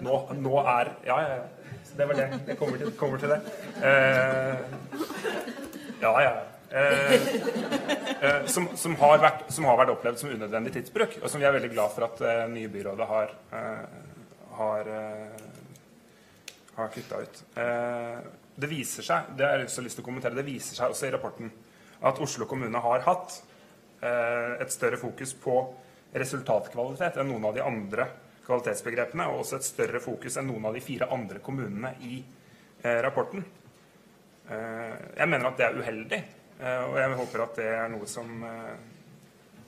nå, 0.00 0.18
nå, 0.36 0.58
er 0.60 0.92
Ja, 1.06 1.20
ja, 1.22 1.36
ja. 1.36 1.72
Det 1.96 2.04
var 2.04 2.18
det. 2.18 2.28
Jeg 2.50 2.58
kommer 2.58 2.76
til, 2.78 2.92
kommer 2.98 3.18
til 3.22 3.32
det. 3.32 3.40
ja, 6.02 6.12
ja. 6.20 6.34
Eh, 6.70 7.12
eh, 8.20 8.46
som, 8.46 8.68
som, 8.74 8.96
har 8.96 9.20
vært, 9.22 9.44
som, 9.54 9.64
har 9.70 9.78
vært, 9.78 9.92
opplevd 9.94 10.18
som 10.18 10.32
unødvendig 10.34 10.72
tidsbruk, 10.74 11.20
og 11.22 11.30
som 11.30 11.40
vi 11.40 11.46
er 11.46 11.54
veldig 11.54 11.70
glad 11.70 11.94
for 11.94 12.08
at 12.08 12.22
eh, 12.26 12.42
nye 12.50 12.70
byrådet 12.72 13.06
har, 13.06 13.34
har, 14.58 14.90
har 16.76 16.90
kutta 16.94 17.20
ut. 17.22 17.42
det 18.56 18.68
viser 18.70 19.04
seg 19.04 19.30
det 19.36 19.46
har 19.46 19.62
jeg 19.62 19.84
lyst 19.84 19.98
til 20.00 20.04
å 20.04 20.08
kommentere, 20.08 20.36
det 20.36 20.46
viser 20.46 20.78
seg 20.78 20.92
også 20.92 21.06
i 21.08 21.12
rapporten 21.14 21.52
at 22.00 22.20
Oslo 22.20 22.48
kommune 22.48 22.80
har 22.84 23.04
hatt 23.06 23.42
et 24.06 24.70
større 24.70 24.98
fokus 25.00 25.32
på 25.40 25.54
resultatkvalitet 26.12 27.16
enn 27.18 27.30
noen 27.32 27.46
av 27.48 27.54
de 27.56 27.62
andre 27.64 28.04
kvalitetsbegrepene, 28.44 29.24
og 29.32 29.40
også 29.40 29.56
et 29.56 29.66
større 29.66 30.02
fokus 30.04 30.36
enn 30.36 30.50
noen 30.50 30.68
av 30.68 30.76
de 30.76 30.82
fire 30.84 31.08
andre 31.16 31.40
kommunene 31.42 31.94
i 32.04 32.20
rapporten. 33.02 33.42
Jeg 34.46 35.30
mener 35.32 35.48
at 35.48 35.56
det 35.58 35.66
er 35.66 35.80
uheldig. 35.80 36.20
Eh, 36.56 36.82
og 36.88 36.96
jeg 36.96 37.16
håper 37.18 37.42
at 37.44 37.58
det 37.58 37.68
er 37.68 37.90
noe 37.92 38.06
som, 38.08 38.30
eh, 38.48 38.76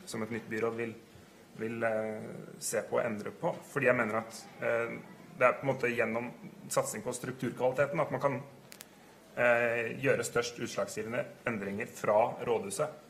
som 0.09 0.23
et 0.25 0.31
nytt 0.33 0.47
byråd 0.49 0.77
vil, 0.79 0.95
vil 1.61 1.83
eh, 1.85 2.29
se 2.65 2.81
på 2.89 2.97
og 2.97 3.05
endre 3.05 3.33
på. 3.37 3.53
Fordi 3.73 3.91
jeg 3.91 3.99
mener 3.99 4.23
at 4.23 4.39
det 5.39 5.47
er 5.47 5.59
på 5.59 5.67
en 5.67 5.71
måte 5.71 5.91
gjennom 5.93 6.31
satsing 6.73 7.05
på 7.05 7.13
strukturkvaliteten 7.15 8.01
at 8.03 8.11
man 8.11 8.23
kan 8.23 8.41
gjøre 9.39 10.25
størst 10.27 10.57
utslagsgivende 10.59 11.21
endringer 11.47 11.87
fra 11.95 12.17
rådhuset. 12.43 13.05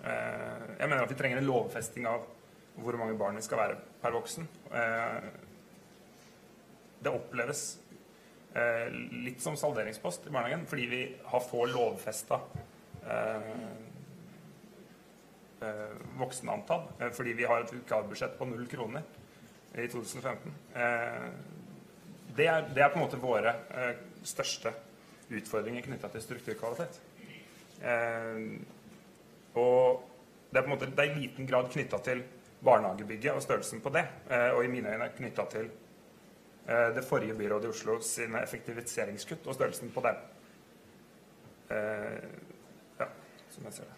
Jeg 0.00 0.88
mener 0.88 1.02
at 1.02 1.10
vi 1.12 1.16
trenger 1.18 1.40
en 1.42 1.48
lovfesting 1.50 2.06
av 2.08 2.24
hvor 2.80 2.96
mange 2.96 3.18
barn 3.20 3.36
vi 3.36 3.44
skal 3.44 3.60
være 3.60 3.76
per 4.00 4.14
voksen. 4.16 4.48
Det 7.04 7.12
oppleves 7.12 7.64
litt 9.26 9.44
som 9.44 9.58
salderingspost 9.60 10.30
i 10.30 10.32
barnehagen 10.32 10.64
fordi 10.70 10.88
vi 10.88 11.02
har 11.28 11.44
få 11.44 11.66
lovfesta 11.68 12.40
Eh, 13.08 13.36
eh, 15.60 15.90
voksenantall, 16.18 16.82
eh, 17.00 17.10
fordi 17.10 17.32
vi 17.32 17.44
har 17.44 17.60
et 17.60 17.72
vikarbudsjett 17.72 18.38
på 18.38 18.44
null 18.44 18.66
kroner 18.66 19.02
i 19.74 19.88
2015. 19.88 20.52
Det 22.36 22.46
er, 22.46 22.68
det 22.74 22.82
er, 22.82 22.88
på 22.88 22.98
en 22.98 23.04
måte 23.04 23.18
våre 23.20 23.52
største 24.26 24.72
utfordringer 25.30 25.82
knytta 25.82 26.08
til 26.12 26.22
strukturkvalitet. 26.22 27.00
og 29.54 30.10
det 30.50 30.60
er 30.60 30.68
måte 30.68 30.86
det 30.86 31.04
er 31.04 31.10
i 31.10 31.20
liten 31.20 31.46
grad 31.46 31.70
knytta 31.72 31.98
til 31.98 32.22
barnehagebygget 32.64 33.32
og 33.32 33.42
størrelsen 33.42 33.80
på 33.80 33.90
det, 33.94 34.04
og 34.54 34.64
i 34.64 34.68
mine 34.68 34.92
øyne 34.92 35.10
knytta 35.16 35.44
til 35.50 35.70
det 36.66 37.04
forrige 37.04 37.34
byrådet 37.34 37.68
i 37.68 37.68
Oslo 37.68 37.98
sine 38.00 38.42
effektiviseringskutt 38.42 39.46
og 39.46 39.54
størrelsen 39.54 39.90
på 39.90 40.00
dem 40.06 40.16
som 43.54 43.64
jeg 43.64 43.72
ser 43.72 43.90
det. 43.90 43.96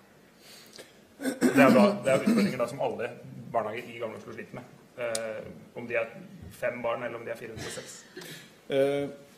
Det 1.40 1.62
er, 1.62 1.70
da, 1.72 1.84
det 2.04 2.12
er 2.12 2.24
utfordringer 2.24 2.60
da 2.60 2.66
som 2.68 2.82
alle 2.84 3.10
barnehager 3.52 3.92
i 3.92 4.00
Gamle 4.00 4.18
Oslo 4.20 4.34
sliter 4.36 4.58
med. 4.58 4.74
Eh, 5.00 5.46
om 5.76 5.86
de 5.88 5.96
er 5.96 6.10
fem 6.52 6.82
barn, 6.84 7.04
eller 7.04 7.18
om 7.18 7.24
de 7.24 7.32
er 7.32 7.40
406. 7.40 7.94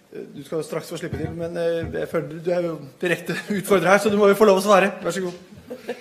Du 0.09 0.41
skal 0.45 0.65
straks 0.65 0.89
få 0.89 0.97
slippe 0.97 1.19
til, 1.21 1.33
men 1.37 1.57
eh, 1.61 1.85
jeg 2.01 2.09
føler 2.09 2.41
du 2.41 2.51
er 2.51 2.65
jo 2.65 2.77
direkte 3.01 3.35
utfordrer 3.59 3.91
her, 3.93 3.99
så 4.01 4.09
du 4.09 4.17
må 4.17 4.31
jo 4.31 4.39
få 4.39 4.49
lov 4.49 4.63
å 4.63 4.65
svare. 4.65 4.95
Vær 5.05 5.13
så 5.13 5.25
god. 5.27 5.97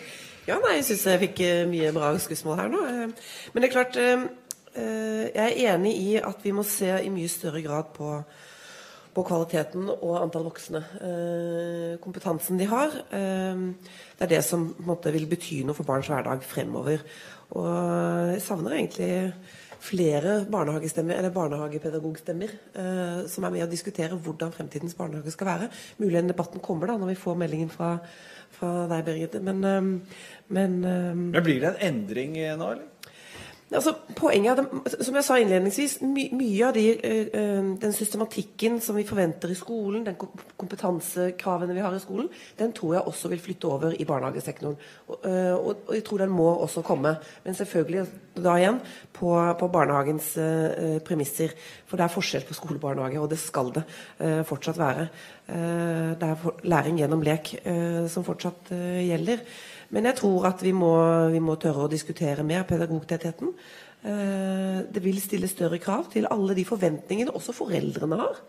Ja, 0.47 0.55
nei, 0.63 0.77
jeg 0.77 0.85
syns 0.87 1.03
jeg 1.09 1.21
fikk 1.25 1.41
eh, 1.43 1.63
mye 1.67 1.91
bra 1.95 2.13
skussmål 2.23 2.61
her 2.61 2.69
nå. 2.71 2.83
Eh, 2.87 3.33
men 3.51 3.63
det 3.63 3.69
er 3.69 3.75
klart 3.75 3.99
Jeg 4.77 5.31
er 5.41 5.73
enig 5.73 5.95
i 5.97 6.11
at 6.21 6.43
vi 6.45 6.51
må 6.53 6.61
se 6.63 6.91
i 7.01 7.09
mye 7.09 7.29
større 7.31 7.63
grad 7.65 7.95
på 7.97 8.21
på 9.17 9.23
kvaliteten 9.25 9.87
og 9.89 10.19
antall 10.19 10.43
voksne. 10.45 10.77
Kompetansen 12.03 12.59
de 12.59 12.67
har. 12.69 12.91
Det 13.09 14.21
er 14.21 14.29
det 14.29 14.43
som 14.45 14.67
måte, 14.85 15.09
vil 15.09 15.25
bety 15.25 15.63
noe 15.65 15.73
for 15.73 15.89
barns 15.89 16.05
hverdag 16.11 16.45
fremover. 16.45 17.01
Og 17.57 17.65
jeg 18.35 18.43
savner 18.45 18.75
egentlig 18.77 19.09
flere 19.83 20.39
barnehagepedagogstemmer 20.51 22.53
eh, 22.73 23.19
som 23.29 23.45
er 23.45 23.53
med 23.53 23.67
å 23.67 23.71
diskutere 23.71 24.17
hvordan 24.17 24.53
fremtidens 24.55 24.97
barnehage 24.97 25.31
skal 25.33 25.51
være. 25.51 25.69
Mulig 26.01 26.17
den 26.17 26.33
debatten 26.33 26.63
kommer 26.63 26.91
da 26.91 26.97
når 26.99 27.13
vi 27.13 27.21
får 27.21 27.39
meldingen 27.43 27.71
fra, 27.73 27.89
fra 28.57 28.71
deg, 28.91 29.05
Birgit. 29.07 29.39
Men, 29.43 29.57
eh, 29.63 29.81
men, 30.57 30.71
eh, 30.83 31.15
men 31.15 31.43
Blir 31.43 31.63
det 31.63 31.73
en 31.73 31.83
endring 31.91 32.31
nå, 32.37 32.71
eller? 32.73 32.85
Altså, 33.67 33.91
poenget 34.15 34.59
er, 34.61 34.67
Som 35.03 35.15
jeg 35.15 35.25
sa 35.27 35.35
innledningsvis, 35.41 35.97
my, 36.07 36.29
mye 36.39 36.67
av 36.69 36.75
de, 36.77 36.85
uh, 36.95 37.73
den 37.81 37.95
systematikken 37.95 38.79
som 38.83 38.95
vi 38.95 39.03
forventer 39.07 39.51
i 39.51 39.57
skolen, 39.59 40.05
den 40.07 40.15
kompetansekravene 40.55 41.75
vi 41.75 41.83
har 41.83 41.95
i 41.95 41.99
skolen, 41.99 42.29
den 42.59 42.71
tror 42.77 42.95
jeg 42.95 43.11
også 43.11 43.31
vil 43.33 43.43
flytte 43.43 43.67
over 43.67 43.97
i 43.99 44.07
barnehagesektoren. 44.07 44.79
Og, 45.09 45.19
uh, 45.19 45.57
og, 45.57 45.83
og 45.89 45.93
jeg 45.97 46.05
tror 46.07 46.23
den 46.23 46.31
må 46.37 46.47
også 46.53 46.85
komme. 46.87 47.17
Men 47.43 47.59
selvfølgelig 47.59 48.07
da 48.39 48.55
igjen 48.55 48.79
på, 49.11 49.35
på 49.59 49.71
barnehagens 49.75 50.31
uh, 50.39 50.97
premisser. 51.03 51.51
For 51.87 51.99
det 51.99 52.07
er 52.07 52.15
forskjell 52.15 52.47
på 52.47 52.55
skolebarnehage, 52.55 53.19
og 53.19 53.31
det 53.31 53.39
skal 53.41 53.73
det 53.75 53.83
fortsatt 54.47 54.75
være. 54.79 55.07
det 55.47 56.27
er 56.27 56.63
læring 56.67 56.97
gjennom 56.99 57.21
lek 57.23 57.53
som 58.11 58.25
fortsatt 58.27 58.73
gjelder. 59.07 59.39
Men 59.95 60.09
jeg 60.09 60.17
tror 60.19 60.49
at 60.49 60.63
vi 60.63 60.73
må, 60.75 60.91
vi 61.31 61.39
må 61.43 61.55
tørre 61.61 61.85
å 61.85 61.91
diskutere 61.91 62.43
mer 62.47 62.65
pedagogtettheten. 62.67 63.53
Eh, 64.07 64.79
det 64.93 65.01
vil 65.03 65.19
stille 65.23 65.49
større 65.49 65.79
krav 65.81 66.11
til 66.13 66.27
alle 66.29 66.55
de 66.57 66.65
forventningene 66.67 67.33
også 67.35 67.55
foreldrene 67.55 68.19
har. 68.19 68.41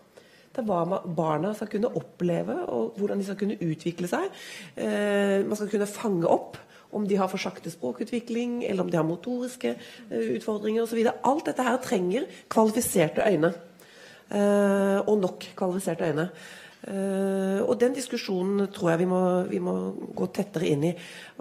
Til 0.55 0.67
hva 0.67 1.01
barna 1.05 1.53
skal 1.55 1.71
kunne 1.73 1.93
oppleve, 1.99 2.57
og 2.73 2.99
hvordan 2.99 3.21
de 3.21 3.29
skal 3.29 3.39
kunne 3.41 3.59
utvikle 3.63 4.11
seg. 4.11 4.27
Eh, 4.77 5.47
man 5.47 5.59
skal 5.59 5.71
kunne 5.73 5.91
fange 5.91 6.27
opp 6.29 6.59
om 6.97 7.05
de 7.05 7.19
har 7.21 7.29
for 7.29 7.41
sakte 7.41 7.71
språkutvikling, 7.71 8.63
eller 8.65 8.83
om 8.83 8.91
de 8.91 8.97
har 8.99 9.07
motoriske 9.07 9.75
eh, 9.77 10.31
utfordringer 10.39 10.85
osv. 10.85 11.05
Alt 11.07 11.51
dette 11.51 11.67
her 11.67 11.83
trenger 11.85 12.29
kvalifiserte 12.51 13.27
øyne. 13.29 13.55
Og 14.29 15.15
nok 15.17 15.47
kvalifiserte 15.57 16.05
øyne. 16.05 16.27
Uh, 16.79 17.59
og 17.67 17.75
den 17.81 17.97
diskusjonen 17.97 18.69
tror 18.71 18.93
jeg 18.93 19.01
vi 19.01 19.09
må, 19.11 19.21
vi 19.51 19.59
må, 19.59 19.73
gå 20.15 20.29
tettere 20.31 20.69
inn 20.71 20.85
i. 20.87 20.93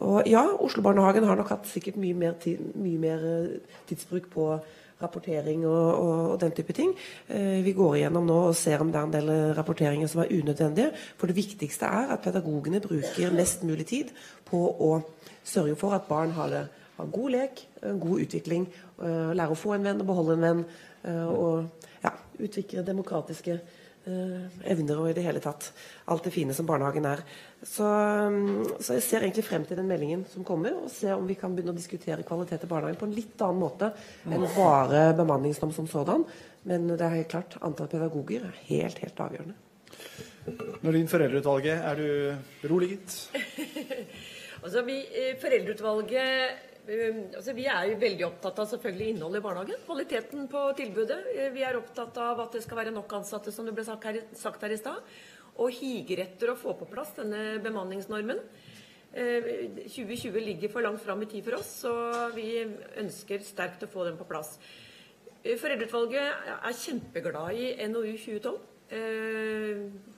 Og 0.02 0.26
ja, 0.26 0.42
Oslo-barnehagen 0.66 1.28
har 1.30 1.38
nok 1.38 1.52
hatt 1.54 1.70
sikkert 1.70 2.00
mye 2.02 2.18
mer, 2.18 2.34
tid, 2.42 2.64
mye 2.74 2.98
mer 3.02 3.22
uh, 3.22 3.78
tidsbruk 3.90 4.32
på 4.34 4.48
rapportering 4.98 5.62
og, 5.70 5.78
og, 5.94 6.24
og 6.32 6.42
den 6.42 6.58
type 6.58 6.74
ting. 6.74 6.96
Uh, 7.30 7.62
vi 7.62 7.76
går 7.78 8.00
igjennom 8.00 8.26
nå 8.26 8.40
og 8.48 8.58
ser 8.58 8.82
om 8.82 8.90
det 8.90 8.98
er 8.98 9.10
en 9.12 9.14
del 9.14 9.32
rapporteringer 9.60 10.10
som 10.10 10.26
er 10.26 10.34
unødvendige. 10.34 10.90
For 11.22 11.30
det 11.30 11.38
viktigste 11.38 11.86
er 11.86 12.18
at 12.18 12.26
pedagogene 12.26 12.82
bruker 12.82 13.38
mest 13.38 13.64
mulig 13.68 13.86
tid 13.94 14.14
på 14.50 14.66
å 14.74 14.92
sørge 15.46 15.78
for 15.78 15.94
at 15.94 16.10
barn 16.10 16.34
har, 16.34 16.50
det, 16.50 16.68
har 16.98 17.14
god 17.14 17.36
lek, 17.38 17.68
god 17.86 18.26
utvikling, 18.26 18.66
lærer 19.00 19.54
å 19.54 19.60
få 19.60 19.78
en 19.78 19.86
venn 19.86 20.02
og 20.02 20.10
beholde 20.10 20.36
en 20.36 20.46
venn, 20.48 20.64
og 21.30 21.86
ja, 22.02 22.12
utvikle 22.42 22.84
demokratiske 22.84 23.62
Eh, 23.62 23.77
evner 24.08 25.02
og 25.02 25.10
i 25.10 25.16
det 25.18 25.26
hele 25.26 25.42
tatt 25.44 25.70
alt 26.12 26.28
det 26.28 26.34
fine 26.36 26.56
som 26.56 26.68
barnehagen 26.68 27.08
er. 27.10 27.24
Så, 27.62 27.86
mm, 27.86 28.78
så, 28.80 28.96
jeg 28.98 29.06
ser 29.06 29.26
egentlig 29.26 29.46
frem 29.48 29.66
til 29.68 29.80
den 29.80 29.90
meldingen 29.90 30.26
som 30.32 30.46
kommer, 30.48 30.76
og 30.84 30.92
ser 30.94 31.16
om 31.18 31.28
vi 31.28 31.38
kan 31.40 31.56
begynne 31.56 31.76
å 31.76 31.78
diskutere 31.78 32.26
kvalitet 32.28 32.64
i 32.64 32.72
barnehagen 32.72 33.00
på 33.00 33.10
en 33.10 33.18
litt 33.18 33.44
annen 33.44 33.62
måte 33.62 33.92
enn 34.28 34.48
bare 34.56 35.10
bemanningsnorm 35.18 35.74
som 35.76 35.90
sådan. 35.92 36.26
Men 36.68 36.90
det 36.94 37.02
er 37.02 37.20
helt 37.20 37.32
klart, 37.32 37.60
antall 37.64 37.90
pedagoger 37.92 38.48
er 38.50 38.62
helt, 38.68 39.04
helt 39.04 39.24
avgjørende. 39.28 39.58
Nordin, 40.84 41.10
foreldreutvalget, 41.12 41.84
er 41.84 42.00
du 42.00 42.08
beroliget? 42.62 43.16
altså, 44.64 44.84
vi, 44.88 45.02
eh, 45.12 45.34
Foreldreutvalget 45.42 46.77
altså, 46.88 47.54
vi 47.56 47.66
er 47.68 47.98
veldig 48.00 48.26
opptatt 48.28 48.62
av 48.64 48.70
selvfølgelig 48.72 49.10
innholdet 49.14 49.42
i 49.42 49.44
barnehagen. 49.44 49.82
Kvaliteten 49.84 50.48
på 50.52 50.62
tilbudet. 50.78 51.20
Eh, 51.36 51.50
vi 51.52 51.66
er 51.68 51.76
opptatt 51.80 52.18
av 52.24 52.40
at 52.46 52.56
det 52.56 52.64
skal 52.64 52.82
være 52.82 52.96
nok 52.96 53.18
ansatte, 53.20 53.52
som 53.52 53.68
det 53.68 53.76
ble 53.76 53.84
sagt 53.88 54.08
her, 54.08 54.22
sagt 54.38 54.64
her 54.64 54.72
i 54.72 54.80
stad. 54.80 55.04
Og 55.58 55.74
higer 55.74 56.24
etter 56.24 56.54
å 56.54 56.60
få 56.60 56.78
på 56.80 56.88
plass 56.90 57.16
denne 57.18 57.60
bemanningsnormen. 57.64 58.40
2020 59.18 60.28
ehm, 60.30 60.42
ligger 60.46 60.70
for 60.70 60.86
langt 60.86 61.02
fram 61.02 61.24
i 61.24 61.30
tid 61.32 61.46
for 61.46 61.58
oss, 61.58 61.70
så 61.82 61.94
vi 62.36 62.60
ønsker 63.02 63.42
sterkt 63.42 63.86
å 63.88 63.90
få 63.90 64.04
den 64.06 64.20
på 64.20 64.28
plass. 64.30 64.58
Eh, 65.42 65.58
foreldreutvalget 65.58 66.52
er 66.58 66.82
kjempeglad 66.86 67.58
i 67.58 67.72
NOU 67.88 68.16
2012. 68.16 68.58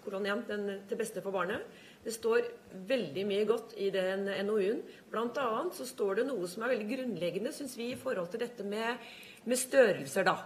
hvordan 0.03 0.25
igjen, 0.27 0.41
den 0.45 0.67
til 0.85 0.97
beste 0.99 1.23
for 1.25 1.33
barnet. 1.33 1.63
Det 2.03 2.13
står 2.15 2.45
veldig 2.87 3.25
mye 3.27 3.47
godt 3.47 3.73
i 3.81 3.89
den 3.91 4.27
NOU-en. 4.47 4.79
Blant 5.11 5.37
annet 5.41 5.75
så 5.75 5.87
står 5.87 6.21
det 6.21 6.29
noe 6.29 6.47
som 6.47 6.63
er 6.63 6.73
veldig 6.73 6.87
grunnleggende, 6.93 7.51
syns 7.55 7.75
vi, 7.77 7.91
i 7.91 7.99
forhold 7.99 8.31
til 8.31 8.43
dette 8.45 8.63
med, 8.63 9.01
med 9.43 9.59
størrelser, 9.59 10.27
da. 10.27 10.37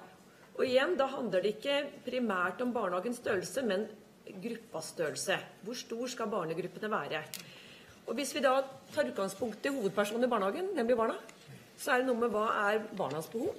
Og 0.53 0.63
igjen, 0.65 0.95
da 0.97 1.07
handler 1.09 1.43
det 1.43 1.55
ikke 1.55 1.77
primært 2.05 2.61
om 2.61 2.73
barnehagens 2.73 3.21
størrelse, 3.21 3.63
men 3.65 3.85
gruppas 4.43 4.91
størrelse. 4.93 5.37
Hvor 5.65 5.77
stor 5.77 6.09
skal 6.11 6.31
barnegruppene 6.31 6.89
være? 6.91 7.21
Og 8.07 8.17
Hvis 8.17 8.33
vi 8.35 8.43
da 8.43 8.57
tar 8.93 9.09
utgangspunkt 9.09 9.65
i 9.65 9.73
hovedpersonen 9.73 10.27
i 10.27 10.31
barnehagen, 10.31 10.73
nemlig 10.75 10.97
barna, 10.99 11.15
så 11.77 11.93
er 11.93 12.01
det 12.01 12.09
noe 12.09 12.19
med 12.19 12.33
hva 12.33 12.47
er 12.67 12.81
barnas 12.97 13.29
behov. 13.31 13.55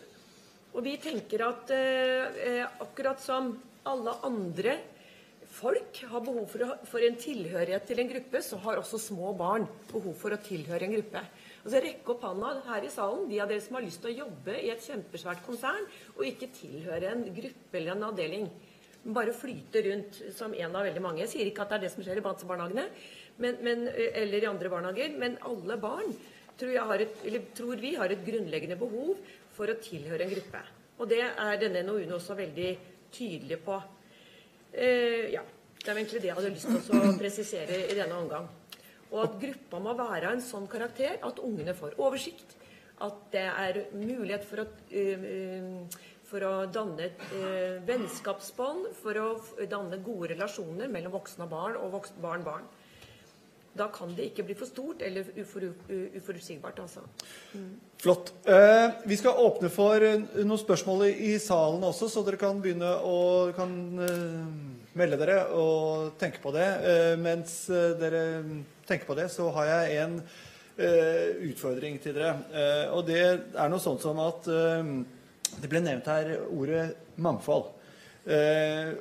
Og 0.74 0.82
vi 0.84 0.96
tenker 0.98 1.46
at 1.46 1.70
eh, 1.74 2.66
akkurat 2.82 3.22
som 3.22 3.52
alle 3.86 4.14
andre 4.26 4.78
folk 5.54 6.00
har 6.10 6.22
behov 6.24 6.46
for, 6.50 6.64
å, 6.66 6.76
for, 6.88 7.04
en 7.04 7.16
tilhørighet 7.20 7.86
til 7.88 8.02
en 8.02 8.10
gruppe, 8.10 8.42
så 8.42 8.58
har 8.64 8.80
også 8.80 9.00
små 9.00 9.32
barn 9.38 9.66
behov 9.92 10.14
for 10.18 10.34
å 10.34 10.40
tilhøre 10.42 10.88
en 10.88 10.94
gruppe. 10.96 11.22
Altså 11.64 11.80
Rekk 11.84 12.10
opp 12.14 12.26
hånda 12.26 12.52
her 12.66 12.84
i 12.84 12.92
salen, 12.92 13.26
de 13.30 13.40
av 13.42 13.50
dere 13.50 13.64
som 13.64 13.78
har 13.78 13.86
lyst 13.86 14.02
til 14.04 14.12
å 14.12 14.18
jobbe 14.24 14.56
i 14.60 14.70
et 14.74 14.84
kjempesvært 14.84 15.44
konsern 15.46 15.86
og 16.16 16.24
ikke 16.28 16.50
tilhøre 16.58 17.14
en 17.14 17.24
gruppe 17.36 17.80
eller 17.80 17.94
en 17.94 18.06
avdeling. 18.10 18.48
Bare 19.14 19.36
flyte 19.36 19.82
rundt 19.84 20.20
som 20.36 20.54
en 20.56 20.76
av 20.76 20.86
veldig 20.88 21.02
mange. 21.04 21.22
Jeg 21.24 21.32
sier 21.34 21.50
ikke 21.50 21.64
at 21.64 21.74
det 21.74 21.78
er 21.78 21.86
det 21.86 21.92
som 21.94 22.04
skjer 22.04 22.20
i 22.20 22.24
barnehagene, 22.24 22.86
men, 23.42 23.58
men, 23.66 23.88
eller 23.90 24.44
i 24.44 24.48
andre 24.48 24.70
barnehager, 24.72 25.18
men 25.20 25.36
alle 25.48 25.76
barn 25.80 26.14
tror, 26.58 26.94
et, 27.02 27.50
tror, 27.56 27.74
vi 27.80 27.94
har 27.98 28.12
et 28.12 28.24
grunnleggende 28.26 28.78
behov 28.80 29.18
for 29.54 29.70
å 29.70 29.78
tilhøre 29.82 30.26
en 30.26 30.32
gruppe. 30.34 30.62
Og 31.02 31.10
det 31.10 31.24
er 31.26 31.58
denne 31.60 31.82
NOU-en 31.86 32.14
også 32.16 32.36
veldig 32.38 32.70
tydelig 33.14 33.58
på. 33.64 33.80
Eh, 34.74 35.30
ja, 35.34 35.42
Det 35.84 35.90
er 35.92 35.98
egentlig 36.00 36.20
det 36.22 36.28
jeg 36.30 36.36
hadde 36.38 36.50
lyst 36.54 36.86
til 36.86 36.96
å 36.96 37.14
presisere 37.20 37.78
i 37.92 37.94
denne 37.94 38.16
omgang. 38.16 38.46
Og 39.12 39.18
at 39.20 39.34
gruppa 39.42 39.80
må 39.84 39.92
være 39.98 40.30
en 40.32 40.40
sånn 40.42 40.64
karakter 40.66 41.18
at 41.22 41.42
ungene 41.44 41.74
får 41.76 41.98
oversikt. 42.00 42.56
At 43.04 43.18
det 43.34 43.44
er 43.44 43.80
mulighet 43.92 44.46
for 44.48 44.62
å, 44.62 44.64
uh, 44.64 45.98
for 46.24 46.46
å 46.48 46.52
danne 46.72 47.10
vennskapsbånd, 47.84 48.88
for 48.96 49.20
å 49.20 49.28
danne 49.68 50.00
gode 50.02 50.32
relasjoner 50.32 50.88
mellom 50.88 51.12
voksne 51.18 51.44
og 51.44 51.52
barn 51.52 51.76
og 51.82 52.08
barn-barn. 52.24 52.64
Da 53.74 53.88
kan 53.90 54.12
det 54.14 54.28
ikke 54.30 54.44
bli 54.46 54.54
for 54.54 54.70
stort 54.70 55.02
eller 55.02 55.26
ufor, 55.40 55.66
uforutsigbart. 56.14 56.78
Altså. 56.78 57.00
Mm. 57.54 57.72
Flott. 57.98 58.30
Eh, 58.46 58.90
vi 59.04 59.16
skal 59.18 59.40
åpne 59.42 59.70
for 59.72 60.04
eh, 60.04 60.20
noen 60.44 60.60
spørsmål 60.60 61.08
i 61.10 61.32
salen 61.42 61.82
også, 61.82 62.06
så 62.12 62.22
dere 62.22 62.38
kan 62.38 62.60
begynne 62.62 62.92
å 63.02 63.16
kan, 63.56 63.72
eh, 64.04 64.84
melde 64.94 65.18
dere 65.18 65.38
og 65.58 66.12
tenke 66.20 66.38
på 66.42 66.52
det. 66.54 66.66
Eh, 66.86 67.14
mens 67.18 67.64
eh, 67.66 67.96
dere 67.98 68.24
tenker 68.86 69.08
på 69.08 69.16
det, 69.18 69.26
så 69.34 69.48
har 69.56 69.70
jeg 69.70 69.96
en 70.04 70.20
eh, 70.78 71.32
utfordring 71.48 71.98
til 72.02 72.14
dere. 72.14 72.36
og 72.94 73.06
det 73.08 73.24
er 73.24 73.72
noe 73.72 73.82
sånt 73.82 74.04
som 74.04 74.20
at 74.22 74.46
det 74.46 75.70
ble 75.70 75.82
nevnt 75.82 76.06
her 76.10 76.36
ordet 76.44 76.92
mangfold. 77.16 77.72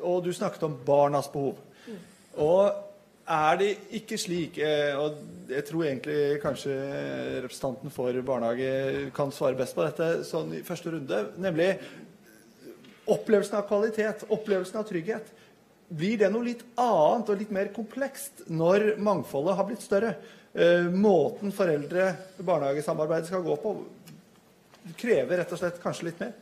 og 0.02 0.24
du 0.24 0.34
snakket 0.34 0.64
om 0.64 0.80
barnas 0.86 1.30
behov. 1.32 1.58
Mm. 1.88 2.02
Og 2.42 2.93
er 3.24 3.60
det 3.60 3.70
ikke 3.96 4.18
slik, 4.20 4.58
eh, 4.60 4.92
og 5.00 5.16
jeg 5.48 5.64
tror 5.68 5.86
egentlig 5.86 6.42
kanskje 6.44 6.74
representanten 7.46 7.94
for 7.94 8.18
barnehage 8.26 9.12
kan 9.16 9.32
svare 9.32 9.56
best 9.56 9.76
på 9.76 9.86
dette 9.86 10.26
sånn 10.28 10.52
i 10.58 10.64
første 10.66 10.92
runde, 10.92 11.22
nemlig 11.40 11.70
opplevelsen 13.08 13.58
av 13.60 13.68
kvalitet, 13.68 14.26
opplevelsen 14.28 14.80
av 14.80 14.88
trygghet. 14.90 15.32
Blir 15.88 16.20
det 16.20 16.32
noe 16.34 16.48
litt 16.50 16.64
annet 16.80 17.30
og 17.30 17.40
litt 17.40 17.52
mer 17.54 17.72
komplekst 17.76 18.46
når 18.52 18.96
mangfoldet 19.04 19.56
har 19.56 19.68
blitt 19.68 19.84
større? 19.84 20.16
Eh, 20.54 20.90
måten 20.92 21.52
foreldre-barnehagesamarbeidet 21.56 23.32
skal 23.32 23.46
gå 23.46 23.56
på, 23.64 23.76
krever 25.00 25.40
rett 25.40 25.56
og 25.56 25.64
slett 25.64 25.80
kanskje 25.84 26.10
litt 26.10 26.20
mer. 26.20 26.36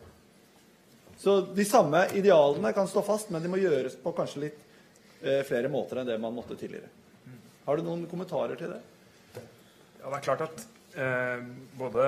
Så 1.21 1.43
de 1.53 1.65
samme 1.65 2.07
idealene 2.17 2.73
kan 2.73 2.89
stå 2.89 3.05
fast, 3.05 3.29
men 3.29 3.43
de 3.43 3.49
må 3.51 3.61
gjøres 3.61 3.93
på 4.01 4.13
kanskje 4.17 4.47
litt 4.47 4.70
flere 5.45 5.69
måter 5.69 6.01
enn 6.01 6.07
det 6.09 6.17
man 6.21 6.33
måtte 6.33 6.57
tidligere. 6.57 6.89
Har 7.67 7.77
du 7.77 7.85
noen 7.85 8.07
kommentarer 8.09 8.57
til 8.57 8.71
det? 8.73 8.79
Ja, 10.01 10.09
det 10.09 10.17
er 10.17 10.23
klart 10.25 10.45
at 10.47 10.63
eh, 10.97 11.43
både 11.77 12.07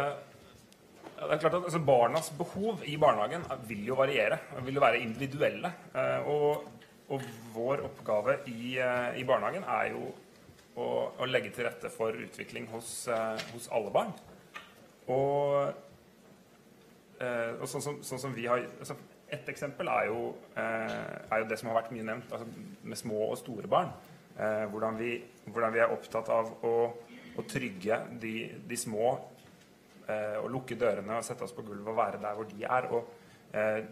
ja, 1.24 1.28
det 1.30 1.36
er 1.36 1.42
klart 1.44 1.58
at 1.60 1.68
altså, 1.70 1.80
Barnas 1.86 2.32
behov 2.38 2.82
i 2.90 2.96
barnehagen 2.98 3.46
vil 3.70 3.86
jo 3.88 3.98
variere. 4.00 4.40
Vil 4.66 4.80
jo 4.80 4.84
være 4.84 5.00
individuelle. 5.04 5.70
Eh, 5.94 6.28
og, 6.28 6.66
og, 7.14 7.24
vår 7.54 7.86
oppgave 7.86 8.40
i, 8.50 8.76
eh, 8.82 9.22
i 9.22 9.26
barnehagen 9.30 9.64
er 9.70 9.92
jo 9.94 10.08
å, 10.74 10.88
å, 11.22 11.30
legge 11.30 11.54
til 11.54 11.68
rette 11.68 11.92
for 11.94 12.18
utvikling 12.18 12.66
hos, 12.74 13.06
eh, 13.14 13.46
hos 13.54 13.70
alle 13.72 13.94
barn. 13.94 14.14
Og, 15.14 15.70
eh, 17.22 17.52
og 17.60 17.68
sånn, 17.70 17.86
som, 17.86 18.02
sånn, 18.02 18.24
som, 18.26 18.34
vi 18.34 18.50
har 18.50 18.66
altså, 18.80 18.98
et 19.34 19.50
eksempel 19.50 19.90
er 19.90 20.08
jo, 20.10 20.36
eh, 20.56 21.32
er 21.32 21.42
jo, 21.42 21.48
det 21.50 21.58
som 21.60 21.70
har 21.70 21.82
vært 21.82 21.94
mye 21.96 22.06
nevnt, 22.08 22.34
altså 22.34 22.48
med 22.84 23.00
små 23.00 23.20
og 23.32 23.38
store 23.40 23.70
barn. 23.70 23.92
Eh, 24.38 24.66
hvordan, 24.72 24.98
vi, 25.00 25.12
hvordan, 25.46 25.74
vi, 25.74 25.82
er 25.84 25.94
opptatt 25.94 26.30
av 26.34 26.52
å, 26.66 26.74
å 27.38 27.46
trygge 27.50 28.00
de, 28.22 28.36
de 28.70 28.80
små. 28.80 29.14
Eh, 30.04 30.38
og 30.42 30.50
lukke 30.52 30.78
dørene 30.80 31.18
og 31.18 31.26
sette 31.26 31.46
oss 31.46 31.56
på 31.56 31.66
gulvet 31.66 31.92
og 31.94 32.00
være 32.00 32.22
der 32.22 32.38
hvor 32.38 32.50
de 32.50 32.66
er. 32.68 32.90
Og 32.94 33.20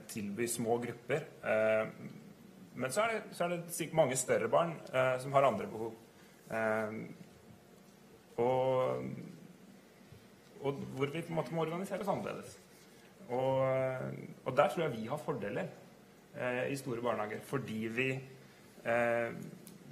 tilby 0.10 0.48
små 0.50 0.80
grupper. 0.82 1.28
Men 2.74 2.90
så 2.90 3.04
er, 3.04 3.12
det, 3.12 3.36
så 3.38 3.44
er 3.46 3.52
det 3.52 3.76
sikkert 3.76 4.00
mange 4.00 4.16
større 4.18 4.48
barn 4.50 4.72
som 5.22 5.36
har 5.38 5.46
andre 5.46 5.68
behov. 5.70 5.92
og, 8.42 9.06
og 10.66 10.82
hvor 10.98 11.14
vi 11.14 11.22
på 11.22 11.30
en 11.30 11.38
måte 11.38 11.54
må 11.54 11.62
organisere 11.62 12.02
oss 12.02 12.10
annerledes. 12.10 12.58
Og, 13.32 13.64
og, 14.46 14.52
der 14.58 14.68
tror 14.72 14.84
jeg 14.86 14.94
vi 14.98 15.08
har 15.08 15.22
fordeler 15.22 15.68
eh, 16.36 16.66
i 16.72 16.78
store 16.80 17.04
barnehager. 17.04 17.42
Fordi 17.48 17.80
vi, 17.96 18.10
eh, 18.84 19.30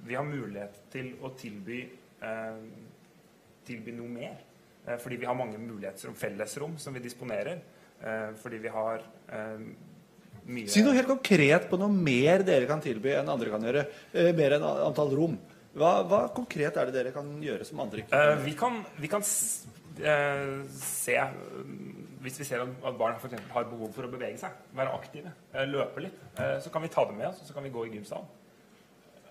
vi 0.04 0.16
har 0.18 0.26
mulighet 0.28 0.82
til 0.92 1.14
å 1.24 1.32
tilby, 1.38 1.82
eh, 2.20 2.62
tilby 3.66 3.96
noe 3.96 4.12
mer. 4.12 4.38
Eh, 4.86 4.98
fordi 4.98 5.20
vi 5.20 5.28
har 5.28 5.36
mange 5.36 5.60
mulighetsrom, 5.60 6.16
fellesrom 6.18 6.76
som 6.78 6.96
vi 6.96 7.04
disponerer. 7.04 7.62
Eh, 8.00 8.28
fordi 8.40 8.58
vi 8.58 8.72
har 8.72 9.04
eh, 9.28 9.64
mye 10.48 10.68
Si 10.72 10.84
noe 10.84 10.96
helt 10.96 11.10
konkret 11.10 11.68
på 11.70 11.80
noe 11.80 11.92
mer 11.92 12.44
dere 12.46 12.68
kan 12.68 12.80
tilby 12.84 13.12
enn 13.18 13.28
andre 13.28 13.52
kan 13.52 13.64
gjøre. 13.64 13.86
mer 14.36 14.56
enn 14.56 14.68
antall 14.68 15.12
rom. 15.16 15.40
Hva, 15.70 16.00
hva, 16.08 16.24
konkret 16.34 16.76
er 16.80 16.88
det 16.88 16.96
dere 16.96 17.12
kan 17.14 17.28
gjøre 17.44 17.64
som 17.68 17.78
andre 17.78 18.02
ikke 18.02 18.10
kan 18.10 18.40
vi 18.42 18.54
kan, 18.58 18.80
vi 18.98 19.06
kan 19.06 19.22
se 19.22 21.14
hvis 22.20 22.38
vi 22.38 22.44
ser 22.44 22.60
at 22.60 22.98
barn 22.98 23.16
for 23.20 23.28
eksempel, 23.28 23.52
har 23.52 23.68
behov 23.70 23.92
for 23.94 24.04
å 24.04 24.10
bevege 24.12 24.36
seg, 24.40 24.56
være 24.76 24.92
aktive, 24.92 25.32
eh, 25.54 25.64
løpe 25.68 26.04
litt, 26.04 26.20
eh, 26.36 26.58
så 26.60 26.72
kan 26.72 26.82
vi 26.82 26.92
ta 26.92 27.04
dem 27.08 27.16
med 27.16 27.30
oss, 27.30 27.40
og 27.40 27.48
så 27.48 27.54
kan 27.56 27.64
vi 27.64 27.72
gå 27.72 27.86
i 27.86 27.94
gymsalen. 27.96 28.28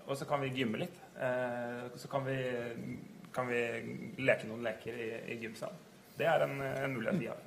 Og 0.07 0.17
så 0.17 0.25
kan 0.25 0.41
vi 0.41 0.49
gymme 0.49 0.79
litt. 0.81 0.95
og 1.93 1.99
så 1.99 2.07
kan 2.07 2.25
vi, 2.25 2.37
kan 3.33 3.47
vi 3.47 3.59
leke 4.17 4.47
noen 4.47 4.63
leker 4.63 4.93
i, 4.93 5.09
i 5.33 5.35
gymsalen. 5.43 5.75
Det 6.17 6.25
er 6.25 6.45
en, 6.47 6.61
en, 6.61 6.93
mulighet 6.93 7.19
vi 7.19 7.27
har. 7.27 7.37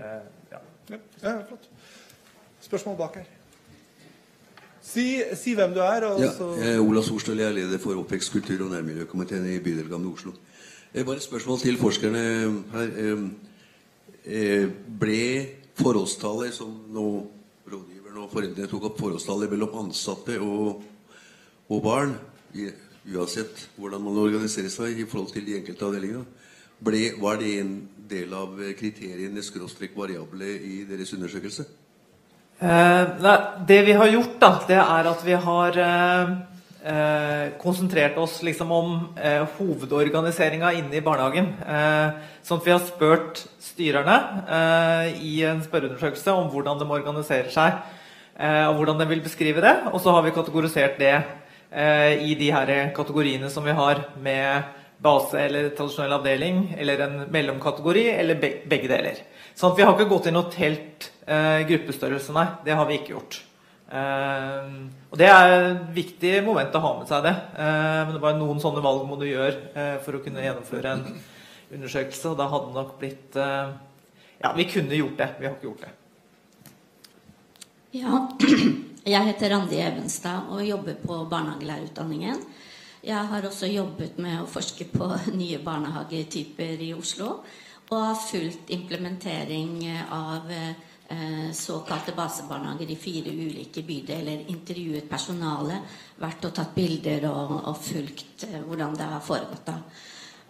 Ja. 0.00 0.60
ja. 1.20 1.42
flott. 1.48 1.68
Spørsmål 2.60 2.96
bak 2.96 3.18
her. 3.20 3.26
Si, 4.80 5.22
si, 5.34 5.54
hvem 5.54 5.74
du 5.74 5.82
er. 5.82 6.06
Og 6.08 6.22
ja, 6.22 6.30
jeg 6.62 6.76
er 6.78 6.80
Ola 6.80 7.02
Sorstøl, 7.02 7.42
jeg 7.42 7.50
er 7.50 7.58
leder 7.58 7.82
for 7.82 7.98
Oppvekst, 8.00 8.32
kultur- 8.32 8.64
og 8.64 8.72
nærmiljøkomiteen 8.72 9.44
i 9.52 9.58
bydel 9.60 9.90
Gamle 9.90 10.14
Oslo. 10.14 10.32
Bare 10.94 11.16
et 11.16 11.26
spørsmål 11.26 11.58
til 11.60 11.76
forskerne 11.78 12.24
her. 12.72 13.28
Eh, 14.26 14.66
ble 14.98 15.22
forholdstallet 15.78 16.54
som 16.54 16.72
nå 16.90 17.06
rådgiveren 17.70 18.24
og 18.24 18.32
foreldrene 18.32 18.70
tok 18.70 18.88
opp, 18.88 18.98
forholdstallet 18.98 19.52
mellom 19.52 19.76
ansatte 19.84 20.40
og, 20.42 20.82
og 21.70 21.82
barn, 21.84 22.16
uansett 23.06 23.68
hvordan 23.76 24.02
man 24.02 24.18
organiserer 24.18 24.72
seg 24.72 24.98
i 24.98 25.06
forhold 25.06 25.30
til 25.30 25.46
de 25.46 25.54
enkelte 25.60 25.86
avdelingene, 25.86 26.24
var 27.22 27.38
det 27.38 27.52
en 27.60 27.72
del 28.10 28.34
av 28.34 28.58
kriteriene 28.78 29.44
skråstrek 29.46 29.94
variable 29.96 30.48
i 30.58 30.82
deres 30.88 31.14
undersøkelse? 31.14 31.66
Eh, 32.58 33.30
det 33.68 33.78
vi 33.86 33.94
har 33.94 34.10
gjort, 34.10 34.36
da, 34.40 34.52
det 34.66 34.80
er 34.80 35.10
at 35.12 35.24
vi 35.24 35.38
har 35.46 35.80
eh, 35.86 36.36
konsentrert 37.58 38.18
oss 38.22 38.38
liksom 38.46 38.70
om 38.72 38.90
eh, 39.18 39.42
hovedorganiseringa 39.58 40.72
inne 40.78 40.98
i 40.98 41.02
barnehagen. 41.02 41.48
Eh, 41.66 42.28
sånn 42.46 42.60
at 42.60 42.66
vi 42.68 42.74
har 42.74 42.84
spurt 42.84 43.40
styrerne 43.62 44.16
eh, 44.46 45.18
i 45.18 45.32
en 45.48 45.64
spørreundersøkelse 45.64 46.34
om 46.36 46.50
hvordan 46.52 46.78
de 46.78 46.86
organiserer 46.86 47.50
seg, 47.50 47.80
eh, 48.38 48.64
og 48.68 48.78
hvordan 48.78 49.02
de 49.02 49.08
vil 49.10 49.24
beskrive 49.24 49.64
det. 49.64 49.74
Og 49.92 49.98
så 50.04 50.14
har 50.14 50.22
vi 50.26 50.34
kategorisert 50.36 51.00
det 51.02 51.14
eh, 51.16 52.22
i 52.22 52.36
de 52.38 52.52
her 52.54 52.74
kategoriene 52.96 53.50
som 53.50 53.66
vi 53.66 53.74
har 53.76 54.06
med 54.22 54.70
base 55.02 55.42
eller 55.42 55.72
tradisjonell 55.76 56.16
avdeling, 56.20 56.62
eller 56.78 57.02
en 57.04 57.18
mellomkategori, 57.32 58.06
eller 58.14 58.40
begge 58.40 58.88
deler. 58.88 59.20
Sånn 59.56 59.72
at 59.72 59.78
vi 59.80 59.84
har 59.84 59.96
ikke 59.96 60.10
gått 60.12 60.30
inn 60.30 60.38
og 60.40 60.54
telt 60.54 61.10
eh, 61.26 61.66
gruppestørrelse, 61.68 62.32
nei. 62.36 62.48
Det 62.64 62.78
har 62.78 62.88
vi 62.88 63.00
ikke 63.00 63.16
gjort. 63.16 63.42
Eh, 63.86 64.70
og 65.10 65.18
Det 65.18 65.28
er 65.30 65.52
et 65.54 65.82
viktig 65.94 66.32
moment 66.46 66.74
å 66.74 66.82
ha 66.82 66.92
med 66.98 67.10
seg 67.10 67.22
det. 67.26 67.34
Eh, 67.54 68.00
men 68.06 68.16
det 68.16 68.22
var 68.22 68.38
noen 68.38 68.62
sånne 68.62 68.82
valg 68.84 69.06
må 69.06 69.18
du 69.20 69.26
gjøre 69.28 69.70
eh, 69.74 69.94
for 70.02 70.18
å 70.18 70.22
kunne 70.24 70.42
gjennomføre 70.42 70.94
en 70.96 71.04
undersøkelse. 71.76 72.32
Og 72.32 72.40
da 72.40 72.48
hadde 72.50 72.72
det 72.72 72.80
nok 72.80 72.96
blitt 73.00 73.38
Ja, 74.36 74.50
vi 74.52 74.66
kunne 74.68 74.98
gjort 74.98 75.16
det. 75.18 75.30
Vi 75.38 75.46
har 75.46 75.54
ikke 75.54 75.70
gjort 75.70 75.86
det. 75.86 75.94
Ja, 77.96 78.26
jeg 79.14 79.28
heter 79.30 79.54
Randi 79.54 79.78
Evenstad 79.80 80.50
og 80.52 80.66
jobber 80.66 80.98
på 81.00 81.22
barnehagelærerutdanningen. 81.30 82.42
Jeg 83.06 83.28
har 83.30 83.46
også 83.46 83.68
jobbet 83.70 84.18
med 84.18 84.40
å 84.42 84.50
forske 84.50 84.88
på 84.90 85.08
nye 85.40 85.62
barnehagetyper 85.62 86.82
i 86.82 86.90
Oslo. 86.96 87.38
Og 87.86 88.02
har 88.02 88.18
fulgt 88.18 88.72
implementering 88.74 89.78
av 90.10 90.50
eh, 90.50 90.74
såkalte 91.54 92.12
basebarnehager 92.16 92.90
i 92.90 92.96
fire 92.96 93.30
ulike 93.30 93.82
bydeler. 93.86 94.44
Intervjuet 94.50 95.08
personalet, 95.08 95.96
vært 96.18 96.48
og 96.48 96.54
tatt 96.56 96.74
bilder 96.74 97.28
og, 97.30 97.56
og 97.70 97.78
fulgt 97.78 98.46
eh, 98.48 98.60
hvordan 98.66 98.96
det 98.98 99.08
har 99.12 99.24
foregått. 99.24 99.66
da. 99.66 99.80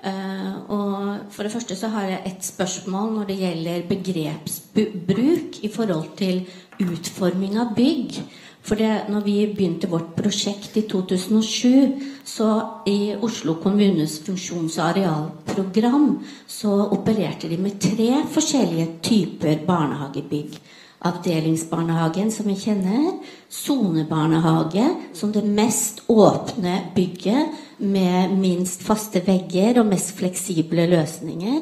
Uh, 0.07 0.71
og 0.71 1.33
For 1.33 1.43
det 1.43 1.53
første 1.53 1.77
så 1.77 1.89
har 1.89 2.05
jeg 2.05 2.23
et 2.29 2.45
spørsmål 2.45 3.15
når 3.15 3.25
det 3.31 3.37
gjelder 3.41 3.87
begrepsbruk 3.89 5.57
i 5.65 5.71
forhold 5.73 6.11
til 6.21 6.45
utforming 6.85 7.57
av 7.59 7.73
bygg. 7.75 8.21
For 8.67 8.75
det, 8.75 9.07
når 9.12 9.23
vi 9.23 9.35
begynte 9.47 9.87
vårt 9.87 10.17
prosjekt 10.19 10.75
i 10.77 10.83
2007, 10.91 12.01
så 12.27 12.49
i 12.91 13.14
Oslo 13.23 13.55
kommunes 13.62 14.19
funksjons- 14.27 14.81
og 14.81 14.89
arealprogram 14.89 16.09
så 16.51 16.73
opererte 16.97 17.47
de 17.49 17.61
med 17.62 17.79
tre 17.79 18.25
forskjellige 18.35 18.89
typer 19.07 19.62
barnehagebygg. 19.69 20.59
Avdelingsbarnehagen, 21.07 22.33
som 22.33 22.49
vi 22.51 22.57
kjenner. 22.59 23.21
Sonebarnehage, 23.53 24.89
som 25.14 25.31
det 25.33 25.45
mest 25.45 26.03
åpne 26.09 26.81
bygget 26.97 27.55
med 27.79 28.35
minst 28.41 28.83
faste 28.83 29.23
vegger 29.27 29.79
og 29.79 29.93
mest 29.93 30.17
fleksible 30.19 30.89
løsninger. 30.91 31.61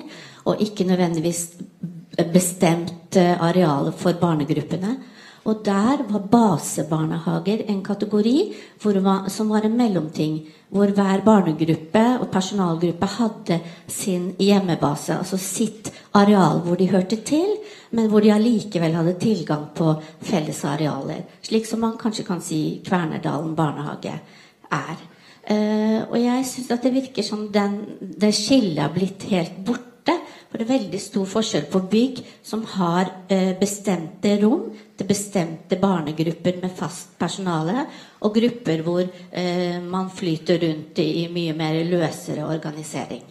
Og 0.48 0.62
ikke 0.62 0.86
nødvendigvis 0.88 1.48
bestemt 2.32 3.16
eh, 3.16 3.42
areal 3.42 3.92
for 3.92 4.16
barnegruppene. 4.20 4.96
Og 5.44 5.60
der 5.64 6.00
var 6.08 6.22
basebarnehager 6.32 7.66
en 7.68 7.82
kategori 7.84 8.54
var, 8.82 9.28
som 9.28 9.48
var 9.48 9.66
en 9.66 9.76
mellomting. 9.76 10.40
Hvor 10.68 10.86
hver 10.86 11.20
barnegruppe 11.24 12.04
og 12.20 12.28
personalgruppe 12.32 13.06
hadde 13.06 13.60
sin 13.88 14.32
hjemmebase, 14.38 15.18
altså 15.18 15.36
sitt 15.36 15.92
areal 16.14 16.62
hvor 16.64 16.74
de 16.74 16.88
hørte 16.90 17.16
til, 17.16 17.46
men 17.90 18.08
hvor 18.08 18.20
de 18.20 18.32
allikevel 18.32 18.94
hadde 18.94 19.18
tilgang 19.20 19.68
på 19.74 19.94
felles 20.22 20.64
arealer. 20.64 21.22
Slik 21.42 21.66
som 21.66 21.80
man 21.80 21.98
kanskje 22.00 22.24
kan 22.24 22.40
si 22.40 22.80
Kvernerdalen 22.86 23.54
barnehage 23.56 24.20
er. 24.72 24.96
Uh, 25.44 26.10
og 26.10 26.16
jeg 26.22 26.44
syns 26.48 26.70
at 26.72 26.82
det 26.82 26.94
virker 26.94 27.22
som 27.22 27.50
den, 27.52 27.82
det 28.00 28.32
skillet 28.34 28.80
har 28.80 28.94
blitt 28.94 29.28
helt 29.28 29.60
borte 29.66 29.93
for 30.54 30.62
det 30.62 30.68
er 30.68 30.76
veldig 30.78 30.98
stor 31.02 31.24
forskjell 31.26 31.64
på 31.66 31.80
bygg 31.90 32.18
som 32.46 32.60
har 32.76 33.08
eh, 33.26 33.56
bestemte 33.58 34.36
rom 34.38 34.68
til 34.94 35.08
bestemte 35.08 35.74
barnegrupper 35.82 36.60
med 36.62 36.70
fast 36.78 37.16
personale, 37.18 37.88
og 38.22 38.36
grupper 38.36 38.82
hvor 38.86 39.00
eh, 39.02 39.80
man 39.82 40.12
flyter 40.14 40.60
rundt 40.62 41.00
i 41.02 41.24
mye 41.34 41.56
mer 41.58 41.80
løsere 41.88 42.46
organisering. 42.46 43.24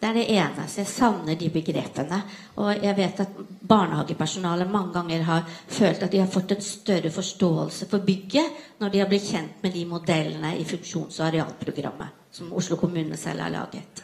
Det 0.00 0.08
er 0.08 0.16
det 0.16 0.22
ene. 0.32 0.64
Så 0.64 0.80
jeg 0.80 0.88
savner 0.90 1.36
de 1.38 1.50
begrepene. 1.52 2.22
Og 2.64 2.70
jeg 2.72 2.96
vet 2.96 3.20
at 3.20 3.36
barnehagepersonalet 3.68 4.72
mange 4.72 4.94
ganger 4.96 5.26
har 5.28 5.44
følt 5.68 6.02
at 6.02 6.10
de 6.10 6.22
har 6.22 6.30
fått 6.32 6.54
en 6.56 6.64
større 6.64 7.10
forståelse 7.12 7.90
for 7.90 8.08
bygget 8.08 8.80
når 8.80 8.94
de 8.94 9.04
har 9.04 9.12
blitt 9.12 9.28
kjent 9.28 9.60
med 9.62 9.76
de 9.76 9.84
modellene 9.92 10.54
i 10.56 10.64
funksjons- 10.64 11.20
og 11.20 11.28
arealprogrammet 11.28 12.32
som 12.32 12.48
Oslo 12.56 12.80
kommune 12.80 13.20
selv 13.20 13.44
har 13.44 13.52
laget. 13.52 14.02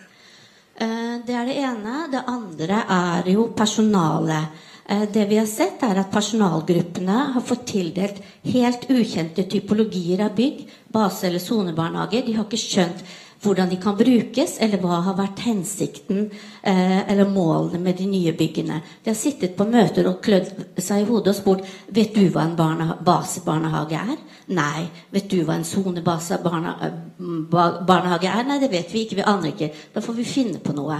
Eh, 0.81 1.15
det 1.27 1.35
er 1.35 1.47
det 1.49 1.59
ene. 1.59 1.95
Det 2.13 2.25
andre 2.31 2.83
er 2.95 3.31
jo 3.33 3.49
personalet. 3.57 4.65
Eh, 4.89 5.07
det 5.13 5.25
vi 5.29 5.37
har 5.37 5.47
sett, 5.51 5.83
er 5.83 5.99
at 5.99 6.13
personalgruppene 6.13 7.17
har 7.35 7.45
fått 7.45 7.67
tildelt 7.73 8.21
helt 8.45 8.87
ukjente 8.89 9.45
typologier 9.51 10.23
av 10.25 10.37
bygg, 10.37 10.69
base- 10.93 11.27
eller 11.27 11.43
sonebarnehager. 11.43 12.25
De 12.27 12.37
har 12.37 12.45
ikke 12.47 12.63
skjønt 12.63 13.03
hvordan 13.43 13.71
de 13.71 13.77
kan 13.81 13.97
brukes, 13.97 14.59
eller 14.61 14.79
hva 14.83 15.01
har 15.07 15.15
vært 15.19 15.41
hensikten 15.47 16.31
eh, 16.63 17.11
eller 17.11 17.29
målene 17.31 17.79
med 17.83 17.97
de 18.01 18.07
nye 18.11 18.33
byggene. 18.37 18.83
De 19.05 19.11
har 19.13 19.19
sittet 19.19 19.57
på 19.57 19.65
møter 19.69 20.07
og 20.11 20.23
klødd 20.25 20.49
seg 20.83 21.03
i 21.03 21.09
hodet 21.09 21.29
og 21.35 21.39
spurt 21.39 21.63
vet 21.95 22.15
du 22.17 22.25
hva 22.35 22.43
en 22.49 22.59
basebarnehage 23.07 23.97
er. 24.01 24.17
Nei. 24.59 24.81
Vet 25.15 25.29
du 25.31 25.39
hva 25.45 25.55
en 25.59 25.69
sonebasebarnehage 25.69 28.29
er? 28.33 28.45
Nei, 28.49 28.59
det 28.63 28.75
vet 28.75 28.89
vi 28.95 29.01
ikke. 29.05 29.19
Vi 29.21 29.31
aner 29.31 29.49
ikke. 29.53 29.71
Da 29.95 29.99
får 30.05 30.15
vi 30.19 30.25
finne 30.27 30.59
på 30.65 30.73
noe. 30.77 30.99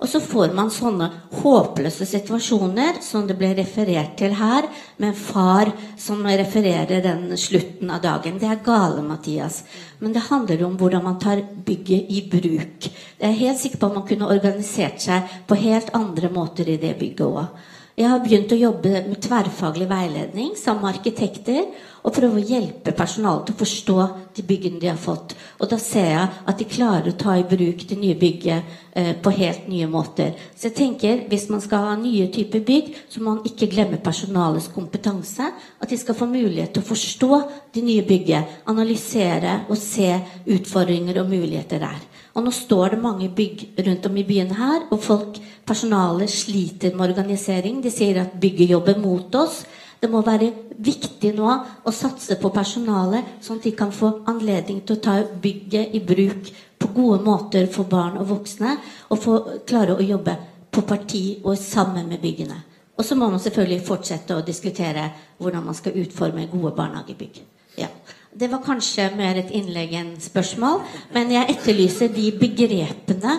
Og 0.00 0.08
så 0.08 0.20
får 0.24 0.54
man 0.56 0.70
sånne 0.72 1.10
håpløse 1.42 2.06
situasjoner 2.08 3.02
som 3.04 3.26
det 3.28 3.36
ble 3.36 3.50
referert 3.58 4.14
til 4.16 4.32
her, 4.38 4.68
med 4.96 5.10
en 5.10 5.18
far 5.18 5.72
som 6.00 6.24
refererer 6.24 7.02
den 7.04 7.26
slutten 7.36 7.92
av 7.92 8.00
dagen. 8.04 8.38
Det 8.40 8.48
er 8.48 8.62
gale, 8.64 9.04
Mathias. 9.04 9.60
Men 10.00 10.16
det 10.16 10.24
handler 10.30 10.64
om 10.64 10.78
hvordan 10.80 11.04
man 11.04 11.18
tar 11.20 11.42
bygget 11.66 12.08
i 12.16 12.22
bruk. 12.32 12.88
Jeg 13.20 13.28
er 13.28 13.42
helt 13.42 13.60
sikker 13.60 13.82
på 13.82 13.90
at 13.90 13.98
man 13.98 14.08
kunne 14.08 14.30
organisert 14.32 15.04
seg 15.04 15.36
på 15.46 15.60
helt 15.60 15.92
andre 15.96 16.32
måter 16.32 16.72
i 16.72 16.80
det 16.80 16.96
bygget 17.00 17.28
òg. 17.28 17.68
Jeg 17.98 18.06
har 18.06 18.20
begynt 18.22 18.52
å 18.54 18.58
jobbe 18.58 19.00
med 19.08 19.18
tverrfaglig 19.24 19.88
veiledning 19.90 20.52
sammen 20.56 20.84
med 20.86 20.94
arkitekter 20.94 21.64
og 22.00 22.14
prøve 22.14 22.38
å 22.38 22.44
hjelpe 22.46 22.94
personalet 22.96 23.48
til 23.48 23.56
å 23.56 23.60
forstå 23.60 23.96
de 24.36 24.44
byggene 24.46 24.78
de 24.80 24.88
har 24.88 25.00
fått. 25.00 25.34
Og 25.58 25.68
da 25.68 25.76
ser 25.82 26.06
jeg 26.08 26.28
at 26.48 26.60
de 26.60 26.68
klarer 26.70 27.10
å 27.10 27.18
ta 27.18 27.34
i 27.36 27.44
bruk 27.44 27.82
det 27.90 27.98
nye 28.00 28.16
bygget 28.16 28.78
eh, 28.94 29.10
på 29.20 29.34
helt 29.36 29.66
nye 29.68 29.88
måter. 29.90 30.32
Så 30.54 30.70
jeg 30.70 30.76
tenker 30.78 31.24
hvis 31.28 31.48
man 31.52 31.64
skal 31.64 31.90
ha 31.90 31.98
nye 32.00 32.30
typer 32.32 32.64
bygg, 32.64 32.94
så 33.10 33.20
må 33.20 33.34
man 33.34 33.50
ikke 33.50 33.68
glemme 33.74 34.00
personalets 34.00 34.70
kompetanse. 34.72 35.50
At 35.82 35.90
de 35.90 35.98
skal 36.00 36.16
få 36.16 36.30
mulighet 36.30 36.72
til 36.76 36.84
å 36.84 36.90
forstå 36.92 37.42
det 37.74 37.84
nye 37.84 38.06
bygget, 38.06 38.60
analysere 38.70 39.64
og 39.68 39.76
se 39.80 40.14
utfordringer 40.46 41.20
og 41.20 41.34
muligheter 41.34 41.82
der. 41.82 42.00
Og 42.34 42.44
nå 42.46 42.52
står 42.54 42.94
det 42.94 43.02
mange 43.02 43.28
bygg 43.34 43.66
rundt 43.86 44.06
om 44.06 44.16
i 44.16 44.26
byen 44.26 44.54
her, 44.54 44.86
og 44.90 45.02
folk, 45.02 45.40
personalet 45.66 46.30
sliter 46.30 46.94
med 46.96 47.10
organisering. 47.10 47.82
De 47.82 47.90
sier 47.94 48.20
at 48.22 48.38
bygget 48.42 48.72
jobber 48.74 48.98
mot 48.98 49.34
oss. 49.38 49.64
Det 50.00 50.08
må 50.10 50.22
være 50.24 50.48
viktig 50.80 51.34
nå 51.36 51.50
å 51.84 51.92
satse 51.92 52.38
på 52.40 52.50
personalet, 52.54 53.36
sånn 53.44 53.60
at 53.60 53.66
de 53.68 53.74
kan 53.76 53.92
få 53.92 54.14
anledning 54.30 54.80
til 54.86 54.96
å 54.96 55.02
ta 55.04 55.18
bygget 55.42 55.94
i 55.94 56.00
bruk 56.00 56.48
på 56.80 56.92
gode 56.96 57.20
måter 57.26 57.68
for 57.70 57.90
barn 57.90 58.16
og 58.18 58.30
voksne, 58.30 58.78
og 59.12 59.20
få 59.20 59.36
klare 59.68 59.98
å 59.98 60.06
jobbe 60.06 60.38
på 60.70 60.86
parti 60.88 61.24
og 61.44 61.58
sammen 61.58 62.08
med 62.08 62.22
byggene. 62.22 62.56
Og 62.96 63.04
så 63.04 63.16
må 63.16 63.28
man 63.32 63.40
selvfølgelig 63.40 63.84
fortsette 63.86 64.36
å 64.36 64.44
diskutere 64.44 65.06
hvordan 65.40 65.64
man 65.68 65.76
skal 65.76 65.96
utforme 66.02 66.48
gode 66.52 66.72
barnehagebygg. 66.76 67.42
Ja. 67.80 67.88
Det 68.30 68.46
var 68.46 68.60
kanskje 68.62 69.08
mer 69.18 69.40
et 69.40 69.50
innlegg 69.58 69.94
enn 69.98 70.10
spørsmål, 70.22 70.84
men 71.16 71.32
jeg 71.34 71.50
etterlyser 71.50 72.12
de 72.14 72.28
begrepene. 72.38 73.32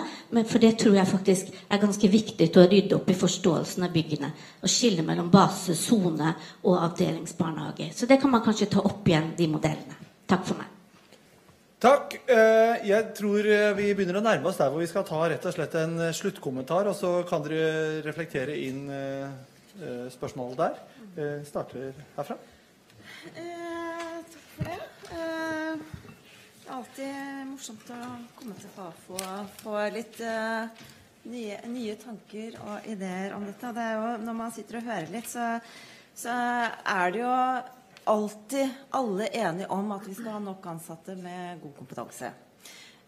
For 0.44 0.60
det 0.60 0.74
tror 0.82 0.98
jeg 0.98 1.08
faktisk 1.08 1.48
er 1.72 1.80
ganske 1.80 2.10
viktig 2.12 2.50
til 2.52 2.60
å 2.60 2.68
rydde 2.68 2.98
opp 2.98 3.08
i 3.08 3.16
forståelsen 3.16 3.86
av 3.86 3.94
byggene. 3.94 4.28
Å 4.60 4.68
skille 4.68 5.04
mellom 5.06 5.30
base, 5.32 5.76
sone 5.80 6.34
og 6.62 6.76
avdelingsbarnehage. 6.76 7.88
Så 7.96 8.08
det 8.08 8.20
kan 8.20 8.32
man 8.32 8.44
kanskje 8.44 8.68
ta 8.74 8.84
opp 8.84 9.08
igjen, 9.08 9.32
de 9.38 9.48
modellene. 9.48 9.96
Takk 10.28 10.44
for 10.50 10.60
meg. 10.60 10.68
Takk. 11.82 12.14
Eh, 12.30 12.84
jeg 12.86 13.08
tror 13.18 13.48
eh, 13.48 13.72
vi 13.74 13.88
begynner 13.96 14.20
å 14.20 14.22
nærme 14.22 14.52
oss 14.52 14.60
der 14.60 14.70
hvor 14.70 14.84
vi 14.84 14.90
skal 14.90 15.06
ta 15.08 15.18
rett 15.26 15.48
og 15.48 15.56
slett 15.56 15.74
en 15.80 15.96
eh, 15.98 16.12
sluttkommentar, 16.14 16.86
og 16.92 16.94
så 16.94 17.14
kan 17.26 17.42
dere 17.42 18.04
reflektere 18.06 18.54
inn 18.68 18.84
spørsmålet 20.12 20.60
der. 20.60 21.40
Starter 21.48 21.90
herfra. 22.18 22.36
For 24.56 24.68
det. 24.68 24.78
Eh, 25.10 25.82
det 26.62 26.68
er 26.68 26.74
alltid 26.76 27.46
morsomt 27.50 27.92
å 27.92 28.00
komme 28.38 28.56
til 28.60 28.72
Fafo 28.74 29.16
og 29.18 29.54
få 29.62 29.76
litt 29.94 30.20
eh, 30.24 30.82
nye, 31.32 31.58
nye, 31.72 31.96
tanker 32.00 32.58
og 32.62 32.88
ideer 32.92 33.34
om 33.36 33.46
dette. 33.48 33.72
Det 33.76 33.88
jo, 33.94 34.06
når 34.26 34.38
man 34.38 34.54
sitter 34.54 34.80
og 34.80 34.88
hører 34.90 35.10
litt, 35.14 35.30
så, 35.32 35.48
så 36.14 36.36
er 36.36 37.14
det 37.14 37.22
jo 37.24 37.34
alltid 38.12 38.78
alle 38.98 39.28
enige 39.42 39.68
om 39.74 39.92
at 39.94 40.06
vi 40.08 40.16
skal 40.18 40.36
ha 40.36 40.40
nok 40.42 40.70
ansatte 40.72 41.16
med 41.18 41.60
god 41.62 41.76
kompetanse. 41.80 42.32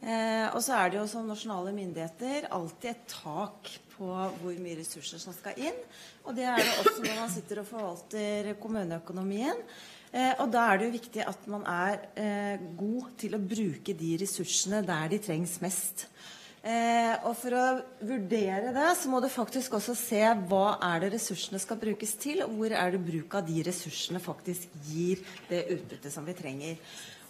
Eh, 0.04 0.46
og 0.50 0.60
så 0.60 0.76
er 0.76 0.92
det 0.92 1.00
jo 1.00 1.08
som 1.08 1.28
nasjonale 1.28 1.72
myndigheter 1.72 2.50
alltid 2.52 2.90
et 2.90 3.08
tak 3.08 3.70
på 3.94 4.08
hvor 4.10 4.60
mye 4.60 4.78
ressurser 4.80 5.20
som 5.22 5.34
skal 5.36 5.58
inn. 5.60 5.76
Og 6.26 6.36
det 6.36 6.46
er 6.50 6.60
det 6.60 6.78
også 6.82 7.00
når 7.00 7.20
man 7.22 7.32
sitter 7.32 7.62
og 7.62 7.68
forvalter 7.70 8.54
kommuneøkonomien. 8.60 9.62
Eh, 10.14 10.30
og 10.38 10.50
da 10.54 10.68
er 10.70 10.78
det 10.78 10.86
jo 10.86 10.94
viktig 10.94 11.24
at 11.26 11.46
man 11.50 11.64
er 11.66 12.04
eh, 12.14 12.64
god 12.78 13.14
til 13.18 13.34
å 13.34 13.42
bruke 13.42 13.96
de 13.98 14.12
ressursene 14.20 14.84
der 14.86 15.08
de 15.10 15.18
trengs 15.24 15.56
mest. 15.64 16.06
Eh, 16.64 17.16
og 17.26 17.34
for 17.36 17.56
å 17.58 17.64
vurdere 18.06 18.70
det, 18.72 18.86
så 18.96 19.10
må 19.10 19.18
du 19.20 19.26
faktisk 19.28 19.74
også 19.76 19.96
se 19.98 20.22
hva 20.48 20.78
er 20.86 21.02
det 21.02 21.10
ressursene 21.16 21.58
skal 21.60 21.80
brukes 21.82 22.14
til, 22.22 22.44
og 22.46 22.54
hvor 22.56 22.76
er 22.78 22.94
det 22.94 23.02
bruk 23.04 23.34
av 23.36 23.44
de 23.48 23.66
ressursene 23.66 24.22
faktisk 24.22 24.70
gir 24.86 25.20
det 25.50 25.66
utbyttet 25.74 26.14
som 26.14 26.24
vi 26.24 26.36
trenger. 26.38 26.78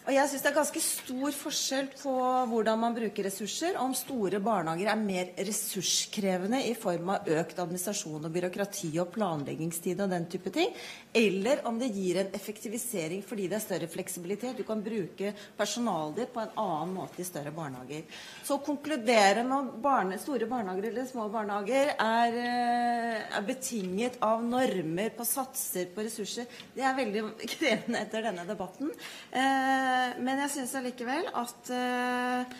Og 0.04 0.12
jeg 0.12 0.28
synes 0.28 0.42
Det 0.44 0.50
er 0.50 0.56
ganske 0.58 0.80
stor 0.84 1.36
forskjell 1.38 1.86
på 1.96 2.14
hvordan 2.50 2.80
man 2.80 2.96
bruker 2.96 3.24
ressurser. 3.24 3.78
Om 3.80 3.94
store 3.96 4.36
barnehager 4.44 4.90
er 4.92 5.00
mer 5.00 5.30
ressurskrevende 5.38 6.60
i 6.68 6.74
form 6.76 7.08
av 7.14 7.30
økt 7.32 7.62
administrasjon 7.62 8.26
og 8.28 8.34
byråkrati 8.34 8.90
og 9.00 9.08
planleggingstid 9.14 10.02
og 10.04 10.12
den 10.12 10.26
type 10.28 10.52
ting, 10.52 10.74
eller 11.16 11.62
om 11.68 11.78
det 11.80 11.88
gir 11.94 12.18
en 12.20 12.36
effektivisering 12.36 13.22
fordi 13.24 13.46
det 13.48 13.56
er 13.56 13.64
større 13.64 13.88
fleksibilitet. 13.88 14.58
Du 14.58 14.66
kan 14.68 14.82
bruke 14.84 15.32
personalet 15.56 16.20
ditt 16.20 16.34
på 16.34 16.44
en 16.44 16.52
annen 16.60 16.92
måte 16.98 17.24
i 17.24 17.28
større 17.28 17.54
barnehager. 17.56 18.04
Så 18.44 18.58
å 18.58 18.64
konkludere 18.66 19.46
med 19.48 19.72
barne, 19.84 20.20
store 20.20 20.50
barnehager 20.50 20.90
eller 20.90 21.08
små 21.08 21.30
barnehager 21.32 21.94
er, 21.96 22.38
eh, 22.44 23.38
er 23.38 23.48
betinget 23.48 24.20
av 24.20 24.44
normer 24.44 25.16
på 25.16 25.24
satser 25.24 25.88
på 25.96 26.04
ressurser, 26.04 26.44
det 26.76 26.84
er 26.84 27.00
veldig 27.00 27.24
krevende 27.56 28.04
etter 28.04 28.28
denne 28.28 28.44
debatten. 28.44 28.92
Eh, 29.32 29.93
men 30.20 30.44
jeg 30.44 30.54
syns 30.56 30.76
allikevel 30.78 31.28
at 31.34 31.74
eh, 31.74 32.54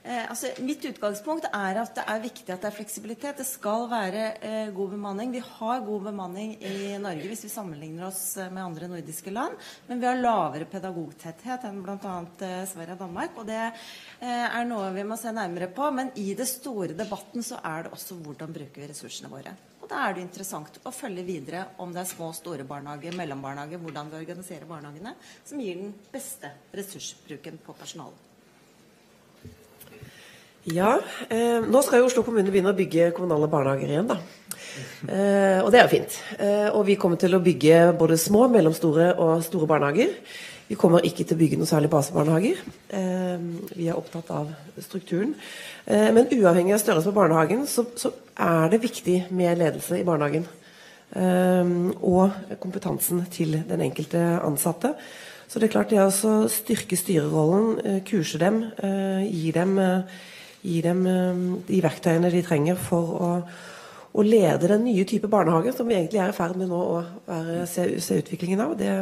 Eh, 0.00 0.30
altså, 0.32 0.48
mitt 0.64 0.84
utgangspunkt 0.88 1.44
er 1.52 1.76
at 1.76 1.92
det 1.98 2.04
er 2.08 2.22
viktig 2.22 2.48
at 2.54 2.62
det 2.62 2.70
er 2.70 2.76
fleksibilitet. 2.78 3.40
Det 3.42 3.44
skal 3.44 3.84
være 3.90 4.22
eh, 4.40 4.70
god 4.72 4.94
bemanning. 4.94 5.34
Vi 5.34 5.42
har 5.44 5.82
god 5.84 6.06
bemanning 6.08 6.54
i 6.56 6.94
Norge 7.02 7.28
hvis 7.28 7.44
vi 7.44 7.52
sammenligner 7.52 8.06
oss 8.08 8.22
eh, 8.40 8.48
med 8.48 8.64
andre 8.64 8.88
nordiske 8.88 9.32
land. 9.34 9.60
Men 9.90 10.00
vi 10.00 10.08
har 10.08 10.22
lavere 10.22 10.68
pedagogtetthet 10.72 11.68
enn 11.68 11.82
bl.a. 11.84 12.14
Eh, 12.48 12.62
Sverige 12.70 12.96
og 12.96 13.04
Danmark. 13.04 13.36
Og 13.42 13.50
det 13.50 13.60
eh, 13.60 14.46
er 14.48 14.64
noe 14.68 14.88
vi 14.96 15.04
må 15.04 15.20
se 15.20 15.34
nærmere 15.36 15.68
på. 15.76 15.92
Men 15.92 16.14
i 16.16 16.30
det 16.38 16.48
store 16.48 16.96
debatten 16.96 17.44
så 17.44 17.60
er 17.60 17.84
det 17.84 17.92
også 17.98 18.16
hvordan 18.24 18.56
bruker 18.56 18.80
vi 18.80 18.88
ressursene 18.94 19.32
våre. 19.32 19.52
Da 19.90 20.04
er 20.06 20.14
det 20.14 20.22
interessant 20.22 20.76
å 20.86 20.92
følge 20.94 21.24
videre 21.26 21.64
om 21.82 21.90
det 21.90 22.04
er 22.04 22.10
små 22.12 22.28
og 22.30 22.36
store 22.38 22.62
barnehager, 22.66 23.16
mellombarnehager, 23.18 23.80
hvordan 23.82 24.10
vi 24.12 24.20
organiserer 24.20 24.68
barnehagene, 24.68 25.16
som 25.44 25.58
gir 25.58 25.80
den 25.80 25.90
beste 26.12 26.52
ressursbruken 26.78 27.58
på 27.64 27.74
personalet. 27.74 28.28
Ja, 30.70 30.92
eh, 31.26 31.58
nå 31.64 31.82
skal 31.82 32.02
jo 32.02 32.06
Oslo 32.06 32.22
kommune 32.22 32.52
begynne 32.52 32.70
å 32.70 32.78
bygge 32.78 33.10
kommunale 33.16 33.48
barnehager 33.50 33.90
igjen, 33.90 34.12
da. 34.12 34.20
Eh, 35.08 35.58
og 35.64 35.72
det 35.72 35.80
er 35.80 35.88
jo 35.88 35.94
fint. 35.96 36.18
Eh, 36.38 36.68
og 36.68 36.84
vi 36.86 36.98
kommer 37.00 37.18
til 37.18 37.34
å 37.34 37.42
bygge 37.42 37.80
både 37.98 38.20
små, 38.20 38.46
mellomstore 38.52 39.14
og 39.16 39.42
store 39.42 39.66
barnehager. 39.66 40.14
Vi 40.70 40.78
kommer 40.78 41.02
ikke 41.02 41.24
til 41.26 41.34
å 41.34 41.40
bygge 41.40 41.58
noe 41.58 41.66
særlig 41.66 41.90
basebarnehager. 41.90 42.62
Eh, 42.94 43.42
vi 43.74 43.88
er 43.90 43.98
opptatt 43.98 44.30
av 44.30 44.52
strukturen. 44.78 45.34
Eh, 45.84 46.08
men 46.14 46.30
uavhengig 46.30 46.76
av 46.76 46.82
størrelse 46.84 47.10
på 47.10 47.18
barnehagen, 47.18 47.66
så, 47.66 47.84
er 48.40 48.70
det 48.70 48.80
viktig 48.80 49.16
med 49.34 49.58
ledelse 49.58 49.98
i 49.98 50.06
barnehagen. 50.06 50.46
Eh, 51.10 51.74
og 52.06 52.56
kompetansen 52.62 53.26
til 53.34 53.58
den 53.68 53.82
enkelte 53.90 54.22
ansatte. 54.46 54.94
Så 55.50 55.58
det 55.58 55.66
er 55.66 55.74
klart 55.74 55.90
det 55.90 55.98
å 55.98 56.46
styrke 56.46 56.94
styrerollen, 56.94 58.04
kurse 58.06 58.38
dem, 58.38 58.62
gi 59.26 59.50
dem 59.50 59.74
gi 60.62 60.80
dem 60.84 61.04
eh, 61.08 61.42
de 61.68 61.82
verktøyene 61.84 62.30
de 62.32 62.42
trenger 62.44 62.80
for 62.80 63.14
å, 63.16 63.30
å 64.10 64.24
lede 64.26 64.70
den 64.72 64.84
nye 64.88 65.04
type 65.06 65.30
barnehage 65.30 65.74
som 65.76 65.88
vi 65.88 65.96
egentlig 65.98 66.22
er 66.22 66.32
i 66.32 66.36
ferd 66.36 66.56
med 66.58 66.70
nå 66.70 66.78
å 66.80 67.00
være, 67.28 67.60
se, 67.70 67.86
se, 68.02 68.18
utviklingen 68.22 68.64
av. 68.64 68.74
Det, 68.78 68.94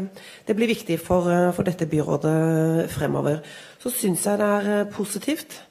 det 0.46 0.56
blir 0.58 0.70
viktig 0.70 0.98
for, 1.00 1.30
eh, 1.32 1.48
for, 1.56 1.68
dette 1.68 1.88
byrådet 1.88 2.88
fremover. 2.92 3.40
Så 3.82 3.92
syns 3.94 4.26
jeg 4.28 4.40
det 4.42 4.52
er 4.58 4.70
eh, 4.74 4.90
positivt 4.92 5.62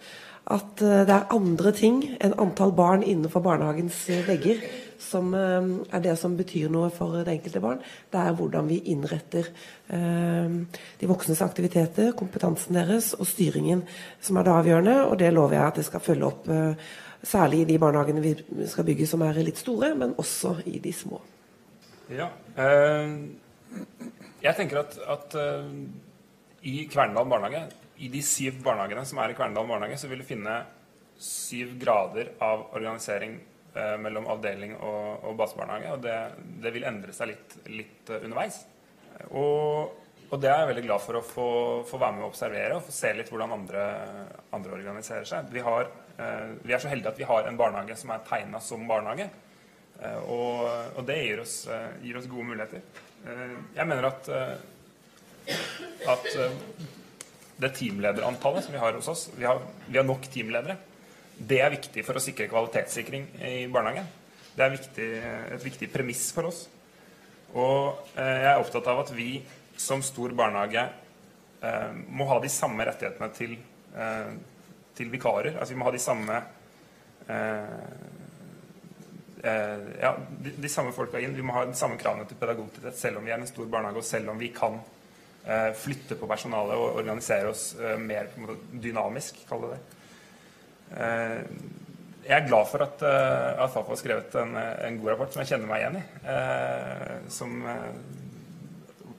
at 0.48 0.80
det 0.80 1.12
er 1.12 1.34
andre 1.36 1.74
ting 1.76 1.98
enn 2.24 2.38
antall 2.40 2.72
barn 2.72 3.02
innenfor 3.04 3.44
barnehagens 3.44 4.06
vegger 4.30 4.62
som 5.02 5.34
eh, 5.34 5.68
er 5.94 6.04
det 6.04 6.16
som 6.20 6.36
betyr 6.38 6.72
noe 6.74 6.90
for 6.94 7.20
det 7.22 7.34
enkelte 7.38 7.62
barn. 7.64 7.82
Det 8.12 8.22
er 8.22 8.36
hvordan 8.38 8.70
vi 8.70 8.80
innretter 8.94 9.50
eh, 9.94 10.56
de 11.00 11.10
voksnes 11.10 11.44
aktiviteter, 11.46 12.14
kompetansen 12.18 12.78
deres 12.78 13.14
og 13.18 13.28
styringen 13.30 13.86
som 14.24 14.40
er 14.40 14.48
det 14.48 14.56
avgjørende. 14.56 14.98
Og 15.08 15.20
det 15.22 15.34
lover 15.36 15.60
jeg 15.60 15.66
at 15.68 15.82
jeg 15.82 15.90
skal 15.92 16.06
følge 16.10 16.32
opp, 16.32 16.50
eh, 16.52 16.96
særlig 17.26 17.64
i 17.64 17.70
de 17.72 17.80
barnehagene 17.82 18.22
vi 18.24 18.36
skal 18.70 18.86
bygge 18.88 19.08
som 19.10 19.24
er 19.26 19.40
litt 19.42 19.62
store, 19.62 19.94
men 19.98 20.16
også 20.18 20.58
i 20.70 20.78
de 20.84 20.94
små. 20.94 21.22
Ja, 22.08 22.30
jeg 24.40 24.54
tenker 24.56 24.80
at, 24.80 24.96
at 25.12 25.36
i 26.68 26.86
Kverndal 26.92 27.28
barnehage, 27.30 27.66
i 27.98 28.10
de 28.14 28.22
syv 28.26 28.62
barnehagene 28.64 29.04
som 29.08 29.20
er 29.22 29.34
i 29.34 29.38
Kverndal 29.38 29.68
barnehage, 29.70 30.00
så 30.02 30.10
vil 30.10 30.22
du 30.22 30.28
finne 30.28 30.62
syv 31.22 31.78
grader 31.82 32.34
av 32.44 32.68
organisering 32.78 33.38
eh, 33.74 33.96
mellom 34.02 34.28
avdeling 34.30 34.76
og, 34.78 35.24
og 35.26 35.38
basebarnehage. 35.40 35.94
Og 35.96 36.04
det, 36.04 36.18
det, 36.64 36.74
vil 36.76 36.88
endre 36.90 37.16
seg 37.16 37.32
litt, 37.34 37.56
litt 37.74 38.12
underveis. 38.20 38.62
Og, 39.32 39.96
og, 40.28 40.36
det 40.42 40.52
er 40.52 40.62
jeg 40.62 40.72
veldig 40.74 40.86
glad 40.86 41.06
for 41.06 41.20
å 41.20 41.24
få, 41.26 41.48
få, 41.90 42.02
være 42.02 42.18
med 42.18 42.26
og 42.26 42.34
observere 42.34 42.78
og 42.78 42.86
få 42.86 42.94
se 42.94 43.14
litt 43.18 43.32
hvordan 43.34 43.56
andre, 43.58 43.88
andre 44.54 44.78
organiserer 44.78 45.30
seg. 45.30 45.50
Vi, 45.54 45.64
har, 45.66 45.90
eh, 45.90 46.07
vi, 46.18 46.74
er 46.74 46.82
så 46.82 46.90
heldige 46.90 47.12
at 47.12 47.20
vi 47.20 47.28
har 47.30 47.46
en 47.46 47.58
barnehage 47.60 47.96
som 48.00 48.10
er 48.14 48.24
tegna 48.26 48.62
som 48.64 48.88
barnehage. 48.90 49.28
Eh, 50.02 50.18
og, 50.30 50.66
og, 50.96 51.02
det 51.08 51.18
gir 51.22 51.42
oss, 51.42 51.56
eh, 51.74 51.90
gir 52.06 52.20
oss, 52.20 52.30
gode 52.30 52.52
muligheter. 52.52 52.84
Eh, 53.26 53.56
jeg 53.78 53.90
mener 53.90 54.10
at, 54.12 54.30
at 56.14 56.28
det 57.58 57.74
teamlederantallet 57.80 58.66
som 58.66 58.76
vi 58.76 58.82
har 58.82 58.94
hos 58.94 59.08
oss 59.10 59.24
Vi 59.38 59.46
har, 59.48 59.62
vi 59.88 59.98
har 59.98 60.06
nok 60.06 60.28
teamledere. 60.30 60.78
Det 61.38 61.62
er 61.62 61.74
viktig 61.74 62.04
for 62.06 62.18
å 62.18 62.22
sikre 62.22 62.50
kvalitetssikring 62.50 63.28
i 63.46 63.68
barnehagen. 63.74 64.06
Det 64.58 64.66
er 64.66 64.74
viktig, 64.74 65.08
et 65.54 65.66
viktig 65.66 65.90
premiss 65.94 66.30
for 66.34 66.50
oss. 66.50 66.64
Og 67.56 68.14
eh, 68.18 68.38
jeg 68.44 68.52
er 68.52 68.62
opptatt 68.62 68.90
av 68.92 69.04
at 69.06 69.14
vi 69.16 69.38
som 69.78 70.02
stor 70.06 70.34
barnehage 70.38 70.84
eh, 71.62 71.92
må 72.10 72.26
ha 72.30 72.40
de 72.42 72.50
samme 72.52 72.86
rettighetene 72.90 73.30
til, 73.38 73.54
eh, 73.94 74.32
til 74.98 75.12
vikarer. 75.14 75.58
Altså 75.58 75.74
vi 75.74 75.80
må 75.80 75.88
ha 75.88 75.94
de 75.94 76.02
samme 76.02 76.38
eh, 77.30 77.96
eh, 79.44 79.88
ja, 80.02 80.14
de, 80.44 80.54
de, 80.58 80.72
samme 80.72 80.94
folka 80.96 81.22
inn. 81.22 81.36
Vi 81.38 81.46
må 81.46 81.56
ha 81.56 81.66
de 81.70 81.78
samme 81.78 82.00
kravene 82.02 82.28
til 82.30 82.40
pedagogtetthet 82.40 83.00
selv 83.00 83.22
om 83.22 83.28
vi 83.28 83.34
er 83.36 83.42
en 83.42 83.50
stor 83.50 83.70
barnehage, 83.72 84.04
og 84.04 84.08
selv 84.08 84.34
om 84.34 84.42
vi 84.42 84.52
kan 84.56 84.80
eh, 85.46 85.72
flytte 85.78 86.20
på 86.20 86.30
personalet 86.30 86.78
og 86.78 87.02
organisere 87.02 87.54
oss 87.54 87.70
mer 88.02 88.32
dynamisk, 88.74 89.44
kall 89.50 89.68
det 89.68 89.76
det. 89.76 89.84
Jeg 92.28 92.36
er 92.42 92.48
glad 92.48 92.68
for 92.68 92.84
at, 92.84 93.02
at 93.04 93.72
Fafo 93.72 93.92
har 93.92 94.00
skrevet 94.00 94.34
en, 94.40 94.54
en, 94.56 94.98
god 95.00 95.14
rapport 95.14 95.32
som 95.32 95.42
jeg 95.42 95.50
kjenner 95.52 95.68
meg 95.68 95.82
igjen 95.82 95.98
i. 96.00 96.04
Som, 97.32 97.58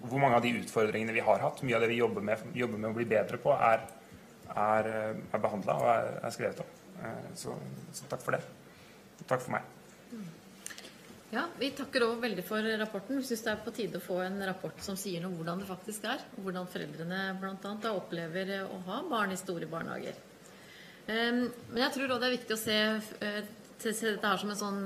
hvor 0.08 0.20
mange 0.22 0.38
av 0.38 0.44
de 0.44 0.54
utfordringene 0.60 1.14
vi 1.14 1.24
har 1.24 1.42
hatt, 1.42 1.62
mye 1.64 1.76
av 1.76 1.84
det 1.84 1.90
vi 1.92 2.00
jobber 2.00 2.24
med, 2.24 2.44
jobber 2.56 2.80
med 2.80 2.90
å 2.90 2.96
bli 2.96 3.06
bedre 3.08 3.40
på, 3.42 3.52
er, 3.54 3.84
er, 4.54 4.88
er 5.32 5.42
behandla 5.42 5.76
og 5.78 5.88
er, 5.92 6.12
er, 6.22 6.30
skrevet 6.34 6.62
om. 6.64 6.76
Så, 7.38 7.54
så, 7.94 8.06
takk 8.10 8.22
for 8.24 8.34
det. 8.34 8.42
Takk 9.28 9.42
for 9.44 9.54
meg. 9.54 9.74
Ja, 11.28 11.44
Vi 11.60 11.68
takker 11.76 12.06
òg 12.06 12.22
veldig 12.22 12.42
for 12.46 12.64
rapporten. 12.80 13.20
Vi 13.20 13.28
syns 13.28 13.44
det 13.44 13.52
er 13.52 13.60
på 13.62 13.74
tide 13.76 14.00
å 14.00 14.04
få 14.04 14.22
en 14.24 14.40
rapport 14.48 14.80
som 14.82 14.96
sier 14.96 15.20
noe 15.20 15.30
om 15.30 15.36
hvordan 15.42 15.60
det 15.62 15.68
faktisk 15.68 16.08
er. 16.08 16.24
Og 16.38 16.46
hvordan 16.46 16.70
foreldrene 16.72 17.20
bl.a. 17.38 17.92
opplever 17.92 18.54
å 18.64 18.80
ha 18.88 19.02
barn 19.10 19.34
i 19.34 19.38
store 19.38 19.68
barnehager. 19.70 20.16
Men 21.08 21.46
jeg 21.80 21.92
tror 21.94 22.14
òg 22.14 22.20
det 22.20 22.28
er 22.28 22.36
viktig 22.36 22.56
å 22.56 22.60
se, 22.60 22.78
eh, 23.24 23.38
se 23.80 23.94
dette 23.94 24.28
her 24.28 24.40
som 24.40 24.50
en 24.52 24.60
sånn 24.60 24.82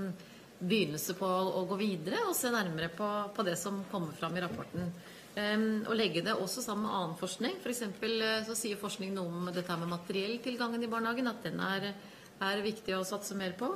begynnelse 0.62 1.16
på 1.18 1.26
å 1.26 1.64
gå 1.66 1.78
videre 1.80 2.20
og 2.28 2.36
se 2.38 2.50
nærmere 2.54 2.92
på, 2.94 3.08
på 3.34 3.46
det 3.46 3.56
som 3.58 3.80
kommer 3.90 4.14
fram 4.18 4.36
i 4.38 4.44
rapporten. 4.44 4.92
Um, 5.32 5.86
og 5.88 5.96
legge 5.96 6.20
det 6.20 6.34
også 6.36 6.60
sammen 6.60 6.84
med 6.84 6.92
annen 6.92 7.16
forskning. 7.16 7.54
For 7.62 7.72
eksempel, 7.72 8.18
eh, 8.20 8.42
så 8.44 8.56
sier 8.58 8.80
forskning 8.80 9.14
noe 9.16 9.30
om 9.32 9.48
dette 9.48 9.76
med 9.80 9.88
materielltilgangen 9.88 10.84
i 10.84 10.90
barnehagen. 10.92 11.30
At 11.30 11.46
den 11.46 11.62
er, 11.64 11.94
er, 12.36 12.60
viktig 12.60 12.98
å 12.98 13.06
satse 13.08 13.36
mer 13.38 13.56
på. 13.56 13.70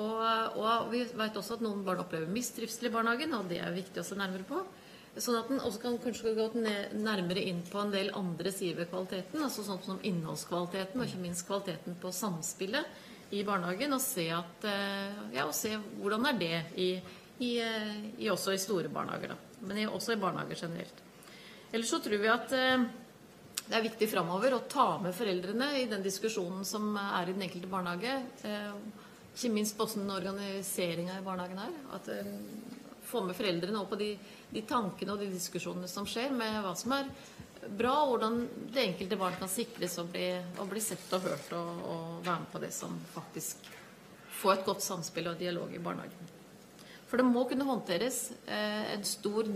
Og, 0.00 0.20
og 0.60 0.90
vi 0.92 1.00
vet 1.08 1.38
også 1.40 1.56
at 1.56 1.64
noen 1.64 1.80
barn 1.86 2.02
opplever 2.02 2.28
mistrivsel 2.30 2.90
i 2.90 2.92
barnehagen, 2.92 3.32
og 3.36 3.48
det 3.48 3.62
er 3.64 3.72
viktig 3.72 4.02
å 4.02 4.06
se 4.06 4.18
nærmere 4.18 4.44
på. 4.48 4.60
Sånn 5.18 5.40
at 5.40 5.48
en 5.50 5.64
også 5.66 5.80
kan 5.82 5.96
kanskje 5.98 6.36
gå 6.36 6.46
nærmere 6.60 7.42
inn 7.50 7.64
på 7.66 7.80
en 7.80 7.90
del 7.90 8.12
andre 8.14 8.52
sider 8.54 8.84
ved 8.84 8.92
kvaliteten. 8.92 9.42
altså 9.42 9.64
sånn 9.66 9.80
som 9.82 10.04
innholdskvaliteten, 10.06 11.00
og 11.00 11.08
ikke 11.08 11.24
minst 11.24 11.46
kvaliteten 11.48 11.96
på 12.00 12.12
samspillet 12.14 13.32
i 13.34 13.42
barnehagen. 13.44 13.96
Og 13.96 14.04
se, 14.04 14.28
at, 14.30 14.68
eh, 14.68 15.34
ja, 15.34 15.46
og 15.46 15.54
se 15.54 15.74
hvordan 15.98 16.26
er 16.28 16.38
det 16.38 16.56
i, 16.76 16.90
i, 17.40 17.58
eh, 17.58 17.96
i, 18.18 18.28
også 18.30 18.52
i 18.52 18.60
store 18.60 18.92
barnehager. 18.92 19.34
Da. 19.34 19.49
Men 19.66 19.82
også 19.88 20.14
i 20.14 20.20
barnehager 20.20 20.64
generelt. 20.66 21.04
Ellers 21.70 21.90
så 21.92 22.00
tror 22.02 22.22
vi 22.22 22.32
at 22.32 22.52
eh, 22.56 22.88
det 23.66 23.76
er 23.78 23.86
viktig 23.86 24.08
framover 24.10 24.56
å 24.56 24.64
ta 24.70 24.88
med 25.02 25.14
foreldrene 25.14 25.72
i 25.78 25.86
den 25.90 26.02
diskusjonen 26.02 26.64
som 26.66 26.90
er 26.98 27.28
i 27.28 27.34
den 27.36 27.44
enkelte 27.46 27.70
barnehage. 27.70 28.16
Ikke 28.42 29.52
minst 29.54 29.76
på 29.78 29.86
hvordan 29.86 30.10
organiseringa 30.16 31.20
i 31.20 31.22
barnehagen 31.22 31.60
er. 31.62 31.76
At 31.94 32.08
få 33.10 33.22
med 33.26 33.36
foreldrene 33.36 33.80
opp 33.80 33.92
på 33.92 34.00
de, 34.00 34.10
de, 34.50 34.62
tankene 34.66 35.14
og 35.14 35.22
de 35.22 35.30
diskusjonene 35.32 35.90
som 35.90 36.06
skjer 36.08 36.34
med 36.34 36.60
hva 36.64 36.74
som 36.78 36.94
er 36.96 37.10
bra, 37.76 37.94
og 38.04 38.14
hvordan 38.14 38.40
det 38.72 38.86
enkelte 38.86 39.18
barn 39.20 39.38
kan 39.40 39.50
sikres 39.52 39.98
å 40.00 40.06
bli, 40.08 40.28
å 40.58 40.66
bli 40.70 40.82
sett 40.84 41.12
og 41.16 41.26
hørt 41.26 41.54
og, 41.56 41.86
og 41.92 42.20
være 42.24 42.42
med 42.44 42.52
på 42.54 42.62
det 42.62 42.72
som 42.74 42.96
faktisk 43.14 43.70
får 44.40 44.54
et 44.56 44.68
godt 44.70 44.84
samspill 44.84 45.32
og 45.32 45.40
dialog 45.40 45.72
i 45.74 45.82
barnehagen. 45.82 46.39
For 47.10 47.18
det 47.18 47.26
må 47.26 47.42
kunne 47.50 47.66
håndteres. 47.66 48.18
Eh, 48.46 48.92
en 48.94 49.02
stor, 49.06 49.48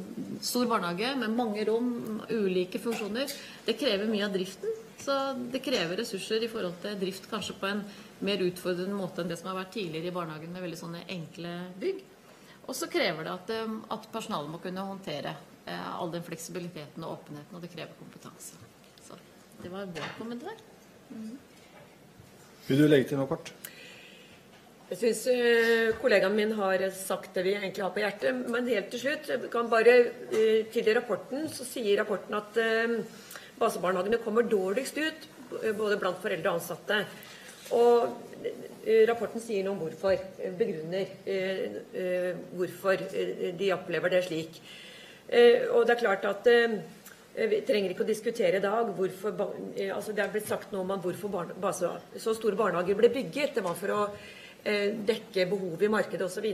stor 0.42 0.66
barnehage 0.70 1.12
med 1.20 1.36
mange 1.38 1.62
rom, 1.68 1.92
ulike 2.26 2.80
funksjoner. 2.82 3.30
Det 3.66 3.76
krever 3.78 4.10
mye 4.10 4.26
av 4.26 4.34
driften. 4.34 4.80
Så 5.04 5.14
det 5.52 5.60
krever 5.62 6.00
ressurser 6.00 6.42
i 6.42 6.50
forhold 6.50 6.80
til 6.82 6.98
drift 6.98 7.28
kanskje 7.30 7.54
på 7.60 7.68
en 7.70 7.84
mer 8.24 8.42
utfordrende 8.42 8.96
måte 8.96 9.22
enn 9.22 9.30
det 9.30 9.38
som 9.38 9.52
har 9.52 9.60
vært 9.60 9.74
tidligere 9.76 10.10
i 10.10 10.16
barnehagen 10.16 10.54
med 10.54 10.64
veldig 10.64 10.80
sånne 10.80 11.04
enkle 11.14 11.54
bygg. 11.78 12.02
Og 12.64 12.74
så 12.74 12.88
krever 12.90 13.26
det 13.26 13.34
at, 13.34 13.54
eh, 13.54 13.74
at 13.96 14.10
personalet 14.12 14.50
må 14.50 14.58
kunne 14.62 14.88
håndtere 14.90 15.36
eh, 15.66 15.88
all 15.94 16.10
den 16.10 16.26
fleksibiliteten 16.26 17.06
og 17.06 17.20
åpenheten, 17.20 17.54
og 17.54 17.62
det 17.62 17.70
krever 17.70 17.94
kompetanse. 18.00 18.58
Så 19.06 19.18
det 19.62 19.70
var 19.70 19.86
vår 19.86 20.14
kommentar. 20.18 20.58
Mhm. 21.10 21.38
Vil 22.66 22.80
du 22.80 22.88
legge 22.88 23.10
til 23.10 23.20
noe 23.20 23.28
kort? 23.28 23.52
Jeg 24.84 24.98
syns 25.00 25.20
kollegaen 26.02 26.34
min 26.36 26.50
har 26.58 26.82
sagt 26.92 27.32
det 27.38 27.44
vi 27.46 27.54
egentlig 27.56 27.80
har 27.80 27.92
på 27.94 28.02
hjertet. 28.02 28.40
Men 28.52 28.66
helt 28.68 28.90
til 28.92 29.00
slutt 29.00 29.30
kan 29.52 29.70
bare 29.72 29.94
eh, 30.28 30.66
Til 30.74 30.90
rapporten 30.98 31.46
så 31.48 31.64
sier 31.64 32.02
rapporten 32.02 32.36
at 32.36 32.58
eh, 32.60 32.98
basebarnehagene 33.56 34.20
kommer 34.20 34.44
dårligst 34.44 35.00
ut 35.00 35.24
eh, 35.62 35.72
både 35.78 35.96
blant 36.02 36.20
foreldre 36.20 36.52
og 36.52 36.60
ansatte. 36.60 37.00
Og 37.72 38.44
eh, 38.44 39.06
rapporten 39.08 39.40
sier 39.40 39.64
noe 39.64 39.72
om 39.78 39.82
hvorfor. 39.86 40.20
eh, 40.44 40.52
Begrunner 40.60 41.16
eh, 41.24 41.80
eh, 42.04 42.30
hvorfor 42.52 43.06
eh, 43.08 43.50
de 43.56 43.72
opplever 43.78 44.12
det 44.12 44.22
slik. 44.28 44.60
Eh, 45.32 45.64
Og 45.72 45.88
det 45.88 45.96
er 45.96 46.04
klart 46.04 46.28
at 46.28 46.52
eh, 46.52 46.76
vi 47.48 47.64
trenger 47.64 47.96
ikke 47.96 48.04
å 48.04 48.12
diskutere 48.12 48.60
i 48.60 48.62
dag 48.68 48.92
hvorfor 49.00 49.32
eh, 49.72 49.96
altså 49.96 50.12
Det 50.12 50.28
er 50.28 50.32
blitt 50.36 50.52
sagt 50.52 50.76
noe 50.76 50.84
om 50.84 50.96
hvorfor 51.00 51.32
barne, 51.32 51.76
så 52.20 52.36
store 52.36 52.60
barnehager 52.60 53.00
ble 53.00 53.14
bygget. 53.16 53.56
Det 53.56 53.64
var 53.64 53.80
for 53.80 53.96
å 53.96 54.02
eh, 54.12 54.42
dekke 54.64 55.48
behovet 55.50 55.82
i 55.84 55.92
markedet 55.92 56.26
osv. 56.26 56.46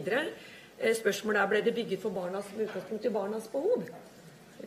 Eh, 0.80 0.94
spørsmålet 0.96 1.42
er 1.42 1.50
ble 1.50 1.60
det 1.64 1.74
bygget 1.76 2.00
for 2.00 2.14
barnas, 2.14 2.46
med 2.56 2.68
utgangspunkt 2.68 3.04
i 3.04 3.12
barnas 3.12 3.48
behov. 3.52 3.84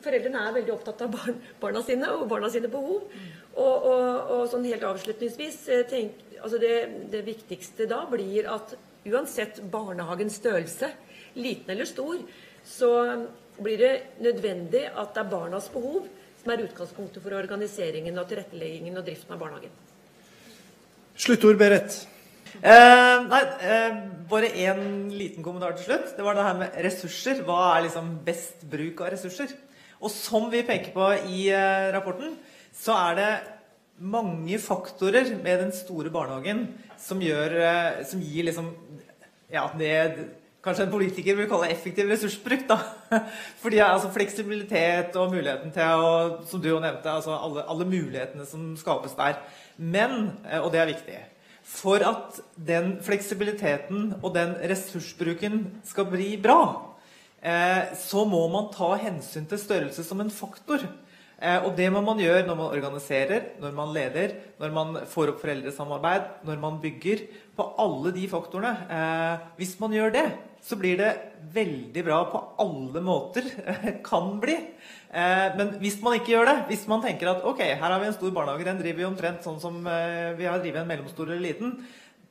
Foreldrene 0.04 0.42
er 0.46 0.56
veldig 0.60 0.74
opptatt 0.74 1.02
av 1.06 1.14
barn, 1.14 1.40
barna 1.62 1.82
sine 1.86 2.10
og 2.14 2.28
barna 2.30 2.50
sine 2.54 2.70
behov. 2.70 3.08
Og, 3.54 3.88
og, 3.90 4.34
og 4.36 4.44
sånn 4.52 4.68
helt 4.70 4.86
avslutningsvis 4.86 5.58
eh, 5.74 5.86
tenk, 5.90 6.22
altså 6.40 6.60
det, 6.62 6.74
det 7.14 7.24
viktigste 7.26 7.90
da 7.90 8.04
blir 8.10 8.50
at 8.52 8.76
uansett 9.10 9.60
barnehagens 9.74 10.38
størrelse, 10.40 10.92
liten 11.34 11.74
eller 11.74 11.90
stor, 11.90 12.22
så 12.64 12.92
blir 13.58 13.82
det 13.82 13.94
nødvendig 14.24 14.86
at 14.88 15.16
det 15.16 15.24
er 15.24 15.34
barnas 15.34 15.68
behov 15.74 16.06
som 16.44 16.54
er 16.54 16.66
utgangspunktet 16.68 17.24
for 17.24 17.36
organiseringen 17.38 18.18
og 18.22 18.30
tilretteleggingen 18.30 19.02
og 19.02 19.06
driften 19.08 19.34
av 19.34 19.42
barnehagen. 19.42 19.74
Sluttord, 21.18 21.58
Berit. 21.58 22.04
Eh, 22.62 23.24
nei, 23.26 23.42
eh, 23.66 23.96
bare 24.30 24.52
én 24.54 25.10
liten 25.10 25.44
kommentar 25.44 25.74
til 25.78 25.88
slutt. 25.88 26.14
Det 26.18 26.26
var 26.26 26.36
det 26.38 26.46
her 26.46 26.60
med 26.60 26.76
ressurser. 26.86 27.42
Hva 27.48 27.78
er 27.78 27.88
liksom 27.88 28.12
best 28.26 28.62
bruk 28.70 29.02
av 29.02 29.14
ressurser? 29.16 29.56
Og 30.04 30.12
som 30.12 30.50
vi 30.52 30.62
peker 30.68 30.94
på 30.94 31.08
i 31.32 31.48
eh, 31.50 31.90
rapporten, 31.96 32.38
så 32.74 32.94
er 33.10 33.18
det 33.18 33.32
mange 33.98 34.60
faktorer 34.60 35.34
med 35.42 35.66
den 35.66 35.74
store 35.74 36.12
barnehagen 36.14 36.68
som, 37.00 37.22
gjør, 37.22 37.54
som 38.06 38.22
gir 38.22 38.48
liksom 38.48 38.72
ja, 39.54 39.68
det 39.78 39.92
kanskje 40.64 40.88
en 40.88 40.94
politiker 40.94 41.38
vil 41.38 41.50
kalle 41.50 41.70
effektiv 41.72 42.10
ressursbruk. 42.10 42.66
da. 42.70 42.80
Fordi 43.64 43.82
altså, 43.86 44.12
Fleksibilitet 44.14 45.16
og 45.16 45.34
muligheten 45.34 45.74
til 45.74 46.06
å 46.06 46.42
Som 46.50 46.62
du 46.62 46.70
jo 46.70 46.82
nevnte, 46.82 47.10
altså 47.10 47.38
alle, 47.38 47.66
alle 47.70 47.86
mulighetene 47.86 48.46
som 48.46 48.74
skapes 48.78 49.18
der. 49.18 49.40
Men, 49.78 50.34
og 50.62 50.72
det 50.74 50.82
er 50.82 50.92
viktig 50.94 51.22
For 51.64 52.04
at 52.04 52.42
den 52.60 52.98
fleksibiliteten 53.04 54.18
og 54.20 54.34
den 54.36 54.58
ressursbruken 54.68 55.62
skal 55.88 56.10
bli 56.12 56.34
bra, 56.44 56.60
eh, 57.40 57.96
så 57.96 58.26
må 58.28 58.44
man 58.52 58.68
ta 58.74 58.94
hensyn 59.00 59.48
til 59.48 59.62
størrelse 59.62 60.04
som 60.04 60.20
en 60.22 60.34
faktor. 60.34 60.84
Eh, 61.44 61.60
og 61.66 61.74
det 61.76 61.90
må 61.92 62.00
man 62.04 62.22
gjøre 62.22 62.46
når 62.48 62.56
man 62.56 62.72
organiserer, 62.72 63.50
når 63.60 63.76
man 63.76 63.94
leder, 63.96 64.36
når 64.60 64.76
man 64.76 65.00
får 65.10 65.34
opp 65.34 65.42
foreldresamarbeid, 65.44 66.30
når 66.48 66.60
man 66.62 66.80
bygger. 66.84 67.28
På 67.54 67.68
alle 67.78 68.14
de 68.16 68.24
faktorene. 68.28 68.72
Eh, 68.90 69.48
hvis 69.60 69.76
man 69.80 69.94
gjør 69.94 70.14
det, 70.16 70.28
så 70.64 70.78
blir 70.80 70.98
det 70.98 71.12
veldig 71.54 72.04
bra 72.08 72.24
på 72.32 72.44
alle 72.64 73.04
måter. 73.04 73.50
kan 74.10 74.40
bli. 74.42 74.56
Eh, 75.14 75.50
men 75.60 75.76
hvis 75.78 76.00
man 76.02 76.16
ikke 76.18 76.32
gjør 76.34 76.48
det, 76.50 76.56
hvis 76.72 76.88
man 76.90 77.04
tenker 77.04 77.30
at 77.30 77.44
ok, 77.46 77.60
her 77.62 77.84
har 77.84 78.00
vi 78.02 78.08
en 78.10 78.16
stor 78.16 78.32
barnehage, 78.34 78.66
den 78.66 78.80
driver 78.80 79.02
vi 79.04 79.06
omtrent 79.06 79.46
sånn 79.46 79.60
som 79.62 79.76
eh, 79.86 80.32
vi 80.40 80.48
har 80.50 80.58
drevet 80.64 80.82
en 80.82 80.90
mellomstor 80.90 81.30
eller 81.30 81.44
liten, 81.44 81.76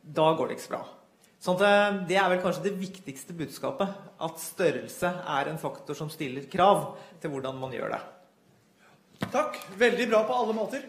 da 0.03 0.33
går 0.35 0.51
det 0.51 0.57
ikke 0.57 0.65
så 0.65 0.75
bra. 0.75 0.83
Sånn 1.43 1.61
at 1.61 1.63
eh, 1.69 2.01
Det 2.11 2.19
er 2.19 2.33
vel 2.33 2.43
kanskje 2.43 2.65
det 2.67 2.75
viktigste 2.81 3.37
budskapet. 3.39 3.95
At 4.23 4.43
størrelse 4.43 5.13
er 5.37 5.51
en 5.51 5.63
faktor 5.63 5.99
som 5.99 6.11
stiller 6.11 6.49
krav 6.51 6.97
til 7.23 7.31
hvordan 7.31 7.63
man 7.63 7.75
gjør 7.77 7.95
det. 7.95 8.03
Takk. 9.31 9.61
Veldig 9.79 10.09
bra 10.11 10.25
på 10.27 10.41
alle 10.43 10.59
måter. 10.59 10.83